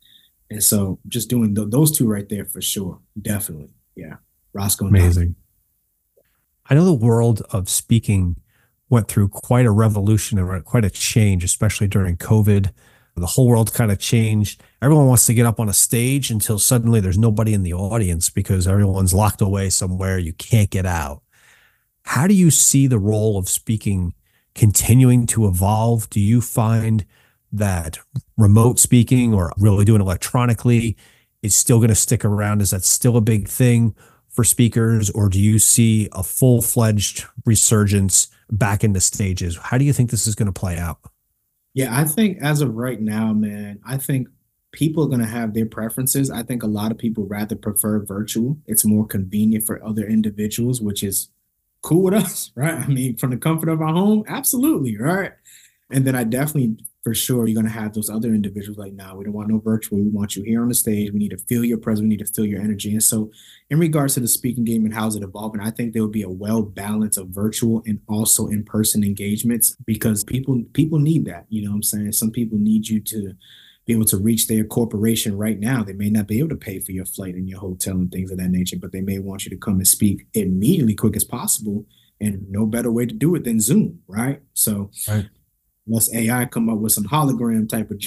And 0.53 0.63
so 0.63 0.99
just 1.09 1.31
doing 1.31 1.55
th- 1.55 1.69
those 1.71 1.97
two 1.97 2.07
right 2.07 2.29
there 2.29 2.45
for 2.45 2.61
sure. 2.61 3.01
Definitely. 3.21 3.75
Yeah. 3.97 4.17
Roscoe. 4.53 4.87
Amazing. 4.87 5.35
I 6.69 6.75
know 6.75 6.85
the 6.85 6.93
world 6.93 7.43
of 7.51 7.69
speaking 7.69 8.37
went 8.89 9.09
through 9.09 9.29
quite 9.29 9.67
a 9.67 9.71
revolution 9.71 10.39
and 10.39 10.65
quite 10.65 10.85
a 10.85 10.91
change, 10.91 11.43
especially 11.43 11.89
during 11.89 12.17
COVID. 12.17 12.73
The 13.17 13.27
whole 13.27 13.47
world 13.47 13.75
kind 13.75 13.91
of 13.91 13.99
changed. 13.99 14.63
Everyone 14.81 15.07
wants 15.07 15.27
to 15.27 15.35
get 15.35 15.47
up 15.47 15.61
on 15.61 15.69
a 15.69 15.75
stage 15.75 16.31
until 16.31 16.59
suddenly 16.59 17.01
there's 17.01 17.19
nobody 17.19 17.53
in 17.53 17.63
the 17.63 17.75
audience 17.75 18.31
because 18.31 18.67
everyone's 18.67 19.13
locked 19.13 19.41
away 19.41 19.71
somewhere. 19.71 20.19
You 20.19 20.33
can't 20.33 20.71
get 20.71 20.87
out. 20.87 21.23
How 22.05 22.27
do 22.27 22.35
you 22.35 22.51
see 22.51 22.87
the 22.87 22.99
role 22.99 23.39
of 23.39 23.49
speaking 23.49 24.15
continuing 24.55 25.27
to 25.27 25.47
evolve? 25.47 26.09
Do 26.11 26.21
you 26.21 26.41
find 26.41 27.05
that 27.53 27.99
remote 28.37 28.79
speaking 28.79 29.35
or 29.35 29.53
really 29.59 29.85
doing 29.85 30.01
electronically 30.01 30.97
is 31.43 31.55
still 31.55 31.79
going 31.79 31.89
to 31.89 31.95
stick 31.95 32.25
around? 32.25 32.63
Is 32.63 32.71
that 32.71 32.85
still 32.85 33.17
a 33.17 33.21
big 33.21 33.49
thing 33.49 33.95
for 34.29 34.45
speakers, 34.45 35.11
or 35.11 35.29
do 35.29 35.39
you 35.39 35.59
see 35.59 36.09
a 36.13 36.23
full 36.23 36.63
fledged 36.63 37.27
resurgence 37.45 38.29
back 38.51 38.83
into 38.83 39.01
stages? 39.01 39.59
How 39.59 39.77
do 39.77 39.85
you 39.85 39.93
think 39.93 40.11
this 40.11 40.27
is 40.27 40.35
going 40.35 40.47
to 40.47 40.59
play 40.59 40.79
out? 40.79 40.99
Yeah, 41.75 41.97
I 41.97 42.05
think 42.05 42.39
as 42.41 42.61
of 42.61 42.75
right 42.75 43.01
now, 43.01 43.33
man, 43.33 43.81
I 43.87 43.99
think 43.99 44.29
people 44.73 45.05
are 45.05 45.09
going 45.09 45.21
to 45.21 45.27
have 45.27 45.53
their 45.53 45.67
preferences. 45.67 46.31
I 46.31 46.43
think 46.43 46.63
a 46.63 46.67
lot 46.67 46.91
of 46.91 46.99
people 46.99 47.27
rather 47.27 47.57
prefer 47.57 48.05
virtual. 48.05 48.59
It's 48.67 48.85
more 48.85 49.07
convenient 49.07 49.67
for 49.67 49.85
other 49.85 50.05
individuals, 50.05 50.81
which 50.81 51.03
is 51.03 51.29
cool 51.83 52.03
with 52.03 52.15
us, 52.15 52.51
right? 52.57 52.75
I 52.75 52.87
mean, 52.87 53.17
from 53.17 53.31
the 53.31 53.37
comfort 53.37 53.69
of 53.69 53.83
our 53.83 53.93
home, 53.93 54.25
absolutely, 54.29 54.97
right? 54.97 55.33
And 55.91 56.07
then 56.07 56.15
I 56.15 56.25
definitely 56.25 56.79
for 57.03 57.15
sure 57.15 57.47
you're 57.47 57.61
going 57.61 57.67
to 57.67 57.81
have 57.81 57.93
those 57.95 58.09
other 58.09 58.29
individuals 58.29 58.79
like 58.79 58.93
now 58.93 59.09
nah, 59.09 59.15
we 59.17 59.25
don't 59.25 59.33
want 59.33 59.49
no 59.49 59.59
virtual 59.59 59.99
we 59.99 60.09
want 60.09 60.37
you 60.37 60.43
here 60.43 60.63
on 60.63 60.69
the 60.69 60.75
stage 60.75 61.13
we 61.13 61.19
need 61.19 61.31
to 61.31 61.39
feel 61.39 61.65
your 61.65 61.79
presence 61.79 62.03
we 62.03 62.09
need 62.09 62.25
to 62.25 62.33
feel 62.33 62.47
your 62.47 62.61
energy. 62.61 62.93
And 62.93 63.03
so 63.03 63.31
in 63.71 63.79
regards 63.79 64.15
to 64.15 64.21
the 64.21 64.29
speaking 64.29 64.65
game 64.65 64.85
and 64.85 64.95
how's 64.95 65.17
it 65.17 65.23
evolving 65.23 65.61
i 65.61 65.71
think 65.71 65.93
there 65.93 66.03
will 66.03 66.09
be 66.09 66.23
a 66.23 66.31
well 66.31 66.63
balance 66.63 67.17
of 67.17 67.29
virtual 67.29 67.83
and 67.87 68.01
also 68.09 68.47
in-person 68.47 69.03
engagements 69.03 69.77
because 69.85 70.25
people 70.25 70.63
people 70.73 70.99
need 70.99 71.25
that 71.25 71.47
you 71.49 71.63
know 71.63 71.71
what 71.71 71.77
i'm 71.77 71.83
saying? 71.83 72.13
Some 72.13 72.31
people 72.31 72.59
need 72.59 72.89
you 72.89 73.01
to 73.01 73.35
be 73.85 73.93
able 73.93 74.05
to 74.05 74.17
reach 74.17 74.47
their 74.47 74.63
corporation 74.63 75.37
right 75.37 75.59
now. 75.59 75.83
They 75.83 75.93
may 75.93 76.09
not 76.09 76.29
be 76.29 76.39
able 76.39 76.51
to 76.51 76.57
pay 76.57 76.79
for 76.79 76.93
your 76.93 77.05
flight 77.05 77.35
and 77.35 77.49
your 77.49 77.59
hotel 77.59 77.95
and 77.95 78.13
things 78.13 78.31
of 78.31 78.39
that 78.39 78.51
nature 78.51 78.77
but 78.81 78.93
they 78.93 79.01
may 79.01 79.19
want 79.19 79.45
you 79.45 79.51
to 79.51 79.57
come 79.57 79.75
and 79.75 79.89
speak 79.89 80.27
immediately 80.35 80.95
quick 80.95 81.17
as 81.17 81.25
possible 81.25 81.85
and 82.21 82.49
no 82.49 82.65
better 82.65 82.93
way 82.93 83.05
to 83.07 83.15
do 83.15 83.35
it 83.35 83.43
than 83.43 83.61
zoom 83.61 84.01
right? 84.07 84.41
So 84.55 84.91
right 85.09 85.27
unless 85.87 86.13
AI 86.15 86.45
come 86.47 86.69
up 86.69 86.79
with 86.79 86.93
some 86.93 87.05
hologram 87.05 87.69
type 87.69 87.91
of. 87.91 88.03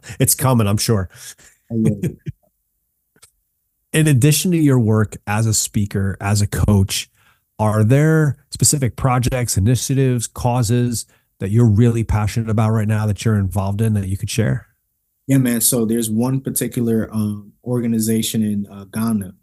it's 0.20 0.34
coming, 0.34 0.66
I'm 0.66 0.76
sure. 0.76 1.08
In 3.92 4.06
addition 4.06 4.50
to 4.52 4.56
your 4.56 4.78
work 4.78 5.16
as 5.26 5.46
a 5.46 5.54
speaker, 5.54 6.16
as 6.20 6.42
a 6.42 6.46
coach, 6.46 7.10
are 7.58 7.82
there 7.82 8.36
specific 8.50 8.96
projects, 8.96 9.56
initiatives, 9.56 10.26
causes 10.26 11.06
that 11.38 11.50
you're 11.50 11.68
really 11.68 12.04
passionate 12.04 12.50
about 12.50 12.70
right 12.70 12.88
now 12.88 13.06
that 13.06 13.24
you're 13.24 13.38
involved 13.38 13.80
in 13.80 13.94
that 13.94 14.08
you 14.08 14.16
could 14.16 14.30
share? 14.30 14.68
Yeah, 15.26 15.38
man. 15.38 15.60
So 15.60 15.84
there's 15.84 16.10
one 16.10 16.40
particular 16.40 17.08
um, 17.12 17.52
organization 17.64 18.42
in 18.42 18.66
uh, 18.70 18.84
Ghana 18.84 19.34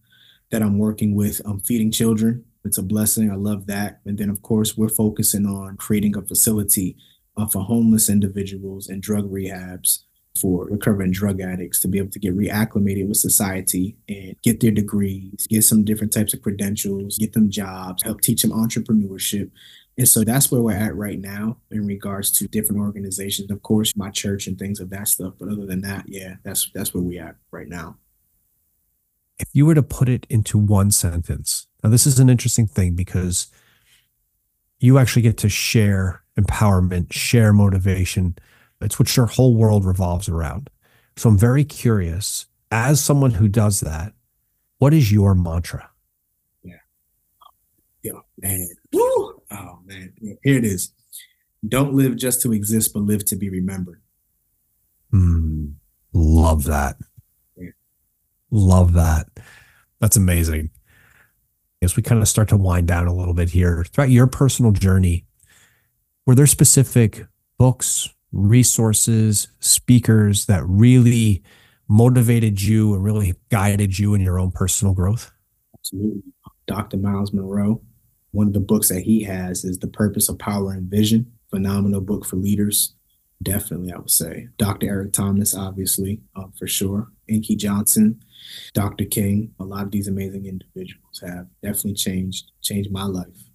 that 0.52 0.62
I'm 0.62 0.78
working 0.78 1.16
with, 1.16 1.42
um, 1.46 1.60
feeding 1.60 1.92
children 1.92 2.46
it's 2.66 2.78
a 2.78 2.84
blessing. 2.84 3.32
I 3.32 3.36
love 3.36 3.68
that. 3.68 4.00
And 4.06 4.18
then, 4.18 4.30
of 4.30 4.42
course, 4.42 4.78
we're 4.78 4.90
focusing 4.90 5.46
on 5.46 5.78
creating 5.78 6.16
a 6.18 6.22
facility 6.22 6.96
uh, 7.36 7.48
for 7.48 7.64
homeless 7.64 8.10
individuals 8.10 8.88
and 8.88 9.02
drug 9.02 9.30
rehabs 9.32 10.00
for 10.40 10.66
recovering 10.66 11.12
drug 11.12 11.42
addicts 11.42 11.80
to 11.80 11.88
be 11.88 12.00
able 12.00 12.10
to 12.10 12.20
get 12.20 12.36
reacclimated 12.36 13.08
with 13.08 13.18
society 13.18 13.96
and 14.10 14.36
get 14.42 14.60
their 14.60 14.72
degrees, 14.72 15.46
get 15.48 15.64
some 15.64 15.84
different 15.84 16.12
types 16.12 16.34
of 16.34 16.42
credentials, 16.42 17.18
get 17.20 17.34
them 17.34 17.52
jobs, 17.52 18.02
help 18.04 18.22
teach 18.22 18.42
them 18.42 18.52
entrepreneurship. 18.52 19.52
And 19.96 20.08
so 20.08 20.24
that's 20.24 20.52
where 20.52 20.62
we're 20.62 20.76
at 20.76 20.96
right 20.96 21.20
now 21.20 21.58
in 21.70 21.86
regards 21.86 22.32
to 22.40 22.48
different 22.48 22.82
organizations. 22.82 23.52
Of 23.52 23.62
course, 23.62 23.96
my 23.96 24.10
church 24.10 24.48
and 24.48 24.58
things 24.58 24.80
of 24.80 24.90
that 24.90 25.08
stuff. 25.08 25.36
But 25.38 25.50
other 25.50 25.68
than 25.68 25.82
that, 25.82 26.06
yeah, 26.08 26.36
that's 26.44 26.72
that's 26.74 26.96
where 26.96 27.04
we 27.04 27.20
at 27.20 27.36
right 27.52 27.68
now. 27.68 27.98
If 29.38 29.50
you 29.54 29.68
were 29.68 29.76
to 29.76 29.84
put 29.84 30.10
it 30.10 30.26
into 30.30 30.58
one 30.58 30.90
sentence, 30.90 31.68
now, 31.84 31.90
this 31.90 32.08
is 32.08 32.18
an 32.20 32.30
interesting 32.30 32.66
thing 32.66 32.96
because 32.96 33.48
you 34.80 34.98
actually 34.98 35.24
get 35.24 35.38
to 35.40 35.50
share 35.50 36.24
empowerment, 36.40 37.12
share 37.12 37.52
motivation. 37.52 38.36
It's 38.80 38.98
what 38.98 39.16
your 39.18 39.26
whole 39.26 39.54
world 39.56 39.84
revolves 39.84 40.30
around. 40.30 40.70
So 41.18 41.30
I'm 41.30 41.38
very 41.38 41.66
curious, 41.66 42.46
as 42.72 43.04
someone 43.04 43.32
who 43.32 43.50
does 43.50 43.82
that, 43.82 44.14
what 44.78 44.94
is 44.94 45.12
your 45.12 45.36
mantra? 45.36 45.90
Yeah. 46.64 46.76
Yeah, 48.02 48.20
man. 48.40 48.68
Woo! 48.94 49.42
Oh, 49.52 49.80
man. 49.86 50.14
Here 50.42 50.58
it 50.58 50.66
is. 50.66 50.94
Don't 51.68 51.94
live 51.94 52.16
just 52.16 52.42
to 52.42 52.54
exist, 52.54 52.94
but 52.94 53.02
live 53.02 53.26
to 53.26 53.36
be 53.36 53.50
remembered. 53.50 54.02
Mm, 55.14 55.74
love 56.14 56.64
that. 56.64 56.98
Yeah. 57.56 57.70
Love 58.52 58.94
that. 58.94 59.28
That's 60.00 60.16
amazing 60.16 60.72
as 61.84 61.96
we 61.96 62.04
kind 62.04 62.22
of 62.22 62.28
start 62.28 62.50
to 62.50 62.58
wind 62.58 62.88
down 62.88 63.08
a 63.08 63.14
little 63.14 63.34
bit 63.34 63.50
here, 63.50 63.86
throughout 63.92 64.10
your 64.10 64.28
personal 64.28 64.72
journey, 64.72 65.26
were 66.26 66.36
there 66.36 66.48
specific 66.48 67.26
books, 67.58 68.10
resources, 68.32 69.48
speakers 69.60 70.46
that 70.46 70.64
really 70.66 71.44
motivated 71.88 72.62
you 72.62 72.94
and 72.94 73.04
really 73.04 73.36
guided 73.50 74.00
you 74.00 74.14
in 74.14 74.22
your 74.22 74.40
own 74.40 74.52
personal 74.52 74.94
growth? 74.94 75.32
Absolutely. 75.78 76.24
Dr. 76.66 76.98
Myles 76.98 77.34
Munroe, 77.34 77.82
one 78.32 78.48
of 78.48 78.54
the 78.54 78.60
books 78.60 78.90
that 78.90 79.02
he 79.02 79.24
has 79.24 79.64
is 79.66 79.80
The 79.80 79.88
Purpose 79.88 80.30
of 80.30 80.40
Power 80.40 80.72
and 80.72 80.90
Vision, 80.90 81.32
phenomenal 81.50 82.02
book 82.02 82.26
for 82.26 82.38
leaders. 82.38 82.96
Definitely, 83.44 83.92
I 83.92 83.98
would 83.98 84.10
say. 84.10 84.48
Dr. 84.58 84.88
Eric 84.88 85.14
Thomas, 85.14 85.56
obviously, 85.56 86.22
uh, 86.36 86.48
for 86.58 86.68
sure. 86.68 87.12
Inky 87.28 87.56
Johnson, 87.56 88.22
Dr. 88.74 89.06
King, 89.06 89.54
a 89.60 89.64
lot 89.64 89.84
of 89.84 89.92
these 89.92 90.08
amazing 90.08 90.46
individuals 90.46 91.22
have 91.22 91.48
definitely 91.62 91.94
changed 91.94 92.52
changed 92.62 92.92
my 92.92 93.06
life. 93.06 93.50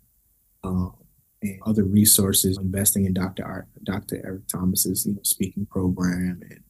Um, 0.65 0.95
and 1.43 1.61
other 1.65 1.85
resources, 1.85 2.59
investing 2.59 3.05
in 3.05 3.15
Dr. 3.15 3.45
Art, 3.45 3.69
Dr. 3.85 4.21
Eric 4.25 4.49
Thomas's 4.49 5.07
you 5.07 5.15
know, 5.15 5.21
speaking 5.23 5.67
program 5.67 6.41
and 6.43 6.61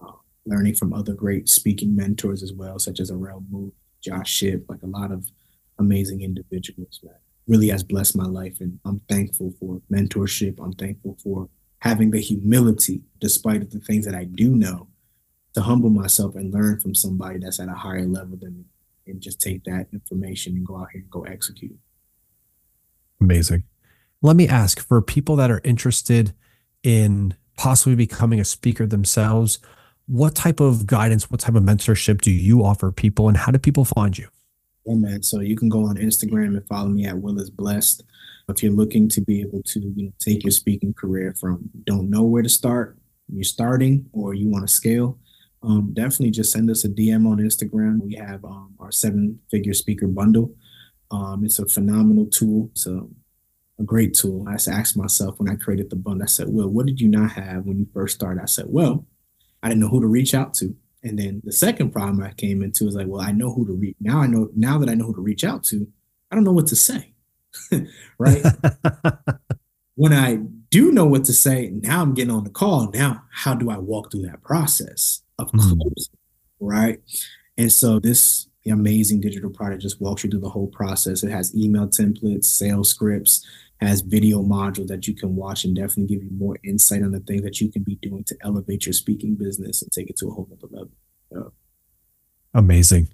uh, 0.00 0.12
learning 0.46 0.74
from 0.74 0.92
other 0.92 1.14
great 1.14 1.48
speaking 1.48 1.96
mentors 1.96 2.42
as 2.42 2.52
well, 2.52 2.78
such 2.78 3.00
as 3.00 3.10
Arel 3.10 3.44
Moodie, 3.50 3.72
Josh 4.02 4.30
Shipp, 4.30 4.66
like 4.68 4.82
a 4.82 4.86
lot 4.86 5.10
of 5.10 5.30
amazing 5.78 6.20
individuals 6.20 7.00
that 7.02 7.20
really 7.48 7.68
has 7.68 7.82
blessed 7.82 8.16
my 8.16 8.26
life. 8.26 8.60
And 8.60 8.78
I'm 8.84 9.00
thankful 9.08 9.54
for 9.58 9.80
mentorship. 9.90 10.62
I'm 10.62 10.72
thankful 10.72 11.16
for 11.22 11.48
having 11.84 12.10
the 12.10 12.20
humility, 12.20 13.02
despite 13.20 13.70
the 13.70 13.78
things 13.78 14.06
that 14.06 14.14
I 14.14 14.24
do 14.24 14.48
know, 14.48 14.88
to 15.52 15.60
humble 15.60 15.90
myself 15.90 16.34
and 16.34 16.52
learn 16.52 16.80
from 16.80 16.94
somebody 16.94 17.38
that's 17.38 17.60
at 17.60 17.68
a 17.68 17.74
higher 17.74 18.06
level 18.06 18.38
than 18.38 18.56
me 18.56 18.64
and 19.06 19.20
just 19.20 19.38
take 19.38 19.64
that 19.64 19.86
information 19.92 20.56
and 20.56 20.66
go 20.66 20.78
out 20.78 20.88
here 20.92 21.02
and 21.02 21.10
go 21.10 21.24
execute. 21.24 21.76
Amazing. 23.20 23.64
Let 24.22 24.34
me 24.34 24.48
ask 24.48 24.80
for 24.80 25.02
people 25.02 25.36
that 25.36 25.50
are 25.50 25.60
interested 25.62 26.32
in 26.82 27.34
possibly 27.58 27.94
becoming 27.94 28.40
a 28.40 28.46
speaker 28.46 28.86
themselves, 28.86 29.58
what 30.06 30.34
type 30.34 30.60
of 30.60 30.86
guidance, 30.86 31.30
what 31.30 31.40
type 31.40 31.54
of 31.54 31.62
mentorship 31.64 32.22
do 32.22 32.30
you 32.30 32.64
offer 32.64 32.90
people 32.90 33.28
and 33.28 33.36
how 33.36 33.52
do 33.52 33.58
people 33.58 33.84
find 33.84 34.16
you? 34.16 34.28
Man. 34.86 35.22
So 35.22 35.40
you 35.40 35.56
can 35.56 35.68
go 35.68 35.86
on 35.86 35.96
Instagram 35.96 36.56
and 36.56 36.66
follow 36.68 36.88
me 36.88 37.06
at 37.06 37.18
Will 37.18 37.40
is 37.40 37.50
Blessed. 37.50 38.02
If 38.48 38.62
you're 38.62 38.72
looking 38.72 39.08
to 39.10 39.22
be 39.22 39.40
able 39.40 39.62
to 39.62 39.80
you 39.80 40.06
know, 40.06 40.12
take 40.18 40.44
your 40.44 40.50
speaking 40.50 40.92
career 40.92 41.34
from 41.40 41.70
don't 41.84 42.10
know 42.10 42.22
where 42.22 42.42
to 42.42 42.48
start, 42.48 42.98
you're 43.32 43.44
starting, 43.44 44.06
or 44.12 44.34
you 44.34 44.50
want 44.50 44.68
to 44.68 44.72
scale, 44.72 45.18
um, 45.62 45.92
definitely 45.94 46.30
just 46.30 46.52
send 46.52 46.70
us 46.70 46.84
a 46.84 46.90
DM 46.90 47.26
on 47.26 47.38
Instagram. 47.38 48.02
We 48.02 48.16
have 48.16 48.44
um, 48.44 48.74
our 48.78 48.92
seven 48.92 49.40
figure 49.50 49.72
speaker 49.72 50.06
bundle. 50.06 50.54
Um, 51.10 51.44
it's 51.44 51.58
a 51.58 51.66
phenomenal 51.66 52.26
tool. 52.26 52.68
It's 52.72 52.86
a, 52.86 53.00
a 53.78 53.82
great 53.82 54.12
tool. 54.12 54.44
I 54.46 54.54
asked 54.54 54.98
myself 54.98 55.38
when 55.38 55.48
I 55.48 55.56
created 55.56 55.88
the 55.88 55.96
bundle, 55.96 56.24
I 56.24 56.26
said, 56.26 56.48
Well, 56.50 56.68
what 56.68 56.84
did 56.84 57.00
you 57.00 57.08
not 57.08 57.32
have 57.32 57.64
when 57.64 57.78
you 57.78 57.86
first 57.94 58.16
started? 58.16 58.42
I 58.42 58.46
said, 58.46 58.66
Well, 58.68 59.06
I 59.62 59.68
didn't 59.68 59.80
know 59.80 59.88
who 59.88 60.02
to 60.02 60.06
reach 60.06 60.34
out 60.34 60.52
to. 60.54 60.76
And 61.04 61.18
then 61.18 61.42
the 61.44 61.52
second 61.52 61.90
problem 61.90 62.22
I 62.22 62.32
came 62.32 62.62
into 62.62 62.86
is 62.88 62.94
like, 62.94 63.06
well, 63.06 63.20
I 63.20 63.30
know 63.30 63.52
who 63.52 63.66
to 63.66 63.72
reach. 63.72 63.96
Now 64.00 64.20
I 64.20 64.26
know, 64.26 64.48
now 64.56 64.78
that 64.78 64.88
I 64.88 64.94
know 64.94 65.06
who 65.06 65.14
to 65.14 65.20
reach 65.20 65.44
out 65.44 65.62
to, 65.64 65.86
I 66.30 66.34
don't 66.34 66.44
know 66.44 66.52
what 66.52 66.66
to 66.68 66.76
say. 66.76 67.12
right. 68.18 68.42
when 69.94 70.12
I 70.12 70.40
do 70.70 70.90
know 70.90 71.04
what 71.04 71.24
to 71.26 71.32
say, 71.32 71.70
now 71.72 72.02
I'm 72.02 72.14
getting 72.14 72.34
on 72.34 72.44
the 72.44 72.50
call. 72.50 72.90
Now, 72.90 73.22
how 73.30 73.54
do 73.54 73.70
I 73.70 73.78
walk 73.78 74.10
through 74.10 74.22
that 74.22 74.42
process? 74.42 75.20
of 75.38 75.50
mm-hmm. 75.52 75.88
right? 76.60 77.00
And 77.56 77.72
so 77.72 77.98
this 77.98 78.48
amazing 78.66 79.20
digital 79.20 79.50
product 79.50 79.82
just 79.82 80.00
walks 80.00 80.24
you 80.24 80.30
through 80.30 80.40
the 80.40 80.48
whole 80.48 80.68
process. 80.68 81.22
It 81.22 81.30
has 81.30 81.54
email 81.54 81.86
templates, 81.86 82.46
sales 82.46 82.90
scripts, 82.90 83.46
has 83.80 84.00
video 84.00 84.42
module 84.42 84.86
that 84.86 85.06
you 85.06 85.14
can 85.14 85.36
watch 85.36 85.64
and 85.64 85.74
definitely 85.74 86.14
give 86.14 86.22
you 86.22 86.30
more 86.32 86.58
insight 86.64 87.02
on 87.02 87.12
the 87.12 87.20
things 87.20 87.42
that 87.42 87.60
you 87.60 87.70
can 87.70 87.82
be 87.82 87.96
doing 87.96 88.24
to 88.24 88.36
elevate 88.42 88.86
your 88.86 88.92
speaking 88.92 89.34
business 89.34 89.82
and 89.82 89.90
take 89.92 90.08
it 90.08 90.16
to 90.18 90.28
a 90.28 90.30
whole 90.30 90.48
other 90.50 90.68
level. 90.70 91.52
Amazing. 92.54 93.08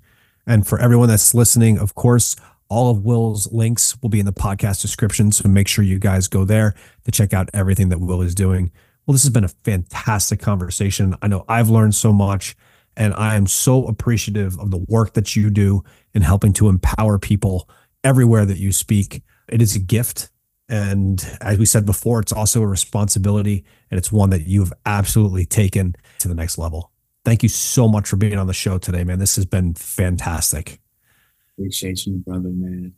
And 0.46 0.66
for 0.66 0.78
everyone 0.78 1.08
that's 1.08 1.34
listening, 1.34 1.78
of 1.78 1.94
course, 1.94 2.36
all 2.68 2.90
of 2.90 3.04
Will's 3.04 3.50
links 3.52 4.00
will 4.00 4.10
be 4.10 4.20
in 4.20 4.26
the 4.26 4.32
podcast 4.32 4.80
description. 4.80 5.32
So 5.32 5.48
make 5.48 5.66
sure 5.66 5.82
you 5.82 5.98
guys 5.98 6.28
go 6.28 6.44
there 6.44 6.74
to 7.04 7.10
check 7.10 7.34
out 7.34 7.50
everything 7.52 7.88
that 7.88 8.00
Will 8.00 8.22
is 8.22 8.34
doing. 8.34 8.70
Well, 9.06 9.12
this 9.12 9.24
has 9.24 9.32
been 9.32 9.44
a 9.44 9.48
fantastic 9.48 10.40
conversation. 10.40 11.16
I 11.20 11.28
know 11.28 11.44
I've 11.48 11.68
learned 11.68 11.94
so 11.94 12.12
much, 12.12 12.54
and 12.96 13.14
I 13.14 13.34
am 13.34 13.46
so 13.46 13.86
appreciative 13.86 14.58
of 14.58 14.70
the 14.70 14.84
work 14.88 15.14
that 15.14 15.34
you 15.34 15.50
do 15.50 15.82
in 16.14 16.22
helping 16.22 16.52
to 16.54 16.68
empower 16.68 17.18
people 17.18 17.68
everywhere 18.04 18.44
that 18.44 18.58
you 18.58 18.72
speak. 18.72 19.22
It 19.48 19.60
is 19.62 19.74
a 19.74 19.80
gift. 19.80 20.30
And 20.70 21.36
as 21.40 21.58
we 21.58 21.66
said 21.66 21.84
before, 21.84 22.20
it's 22.20 22.32
also 22.32 22.62
a 22.62 22.66
responsibility, 22.66 23.64
and 23.90 23.98
it's 23.98 24.12
one 24.12 24.30
that 24.30 24.46
you've 24.46 24.72
absolutely 24.86 25.44
taken 25.44 25.96
to 26.20 26.28
the 26.28 26.34
next 26.34 26.58
level. 26.58 26.92
Thank 27.24 27.42
you 27.42 27.48
so 27.48 27.88
much 27.88 28.08
for 28.08 28.14
being 28.14 28.38
on 28.38 28.46
the 28.46 28.54
show 28.54 28.78
today, 28.78 29.02
man. 29.02 29.18
This 29.18 29.34
has 29.34 29.44
been 29.44 29.74
fantastic. 29.74 30.80
Appreciate 31.58 32.06
you, 32.06 32.22
brother, 32.24 32.50
man. 32.50 32.94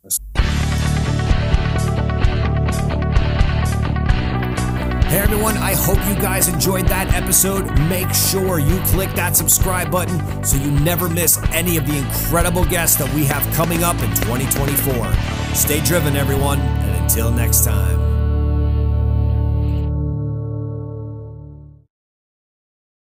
Hey 5.12 5.18
everyone, 5.18 5.58
I 5.58 5.74
hope 5.74 5.98
you 6.08 6.14
guys 6.14 6.48
enjoyed 6.48 6.86
that 6.86 7.12
episode. 7.12 7.66
Make 7.80 8.14
sure 8.14 8.58
you 8.58 8.80
click 8.86 9.12
that 9.12 9.36
subscribe 9.36 9.90
button 9.90 10.42
so 10.42 10.56
you 10.56 10.70
never 10.70 11.06
miss 11.06 11.38
any 11.52 11.76
of 11.76 11.86
the 11.86 11.98
incredible 11.98 12.64
guests 12.64 12.96
that 12.96 13.12
we 13.14 13.26
have 13.26 13.42
coming 13.52 13.84
up 13.84 13.96
in 13.96 14.08
2024. 14.08 15.12
Stay 15.54 15.82
driven, 15.82 16.16
everyone, 16.16 16.60
and 16.60 17.02
until 17.02 17.30
next 17.30 17.62
time. 17.62 18.11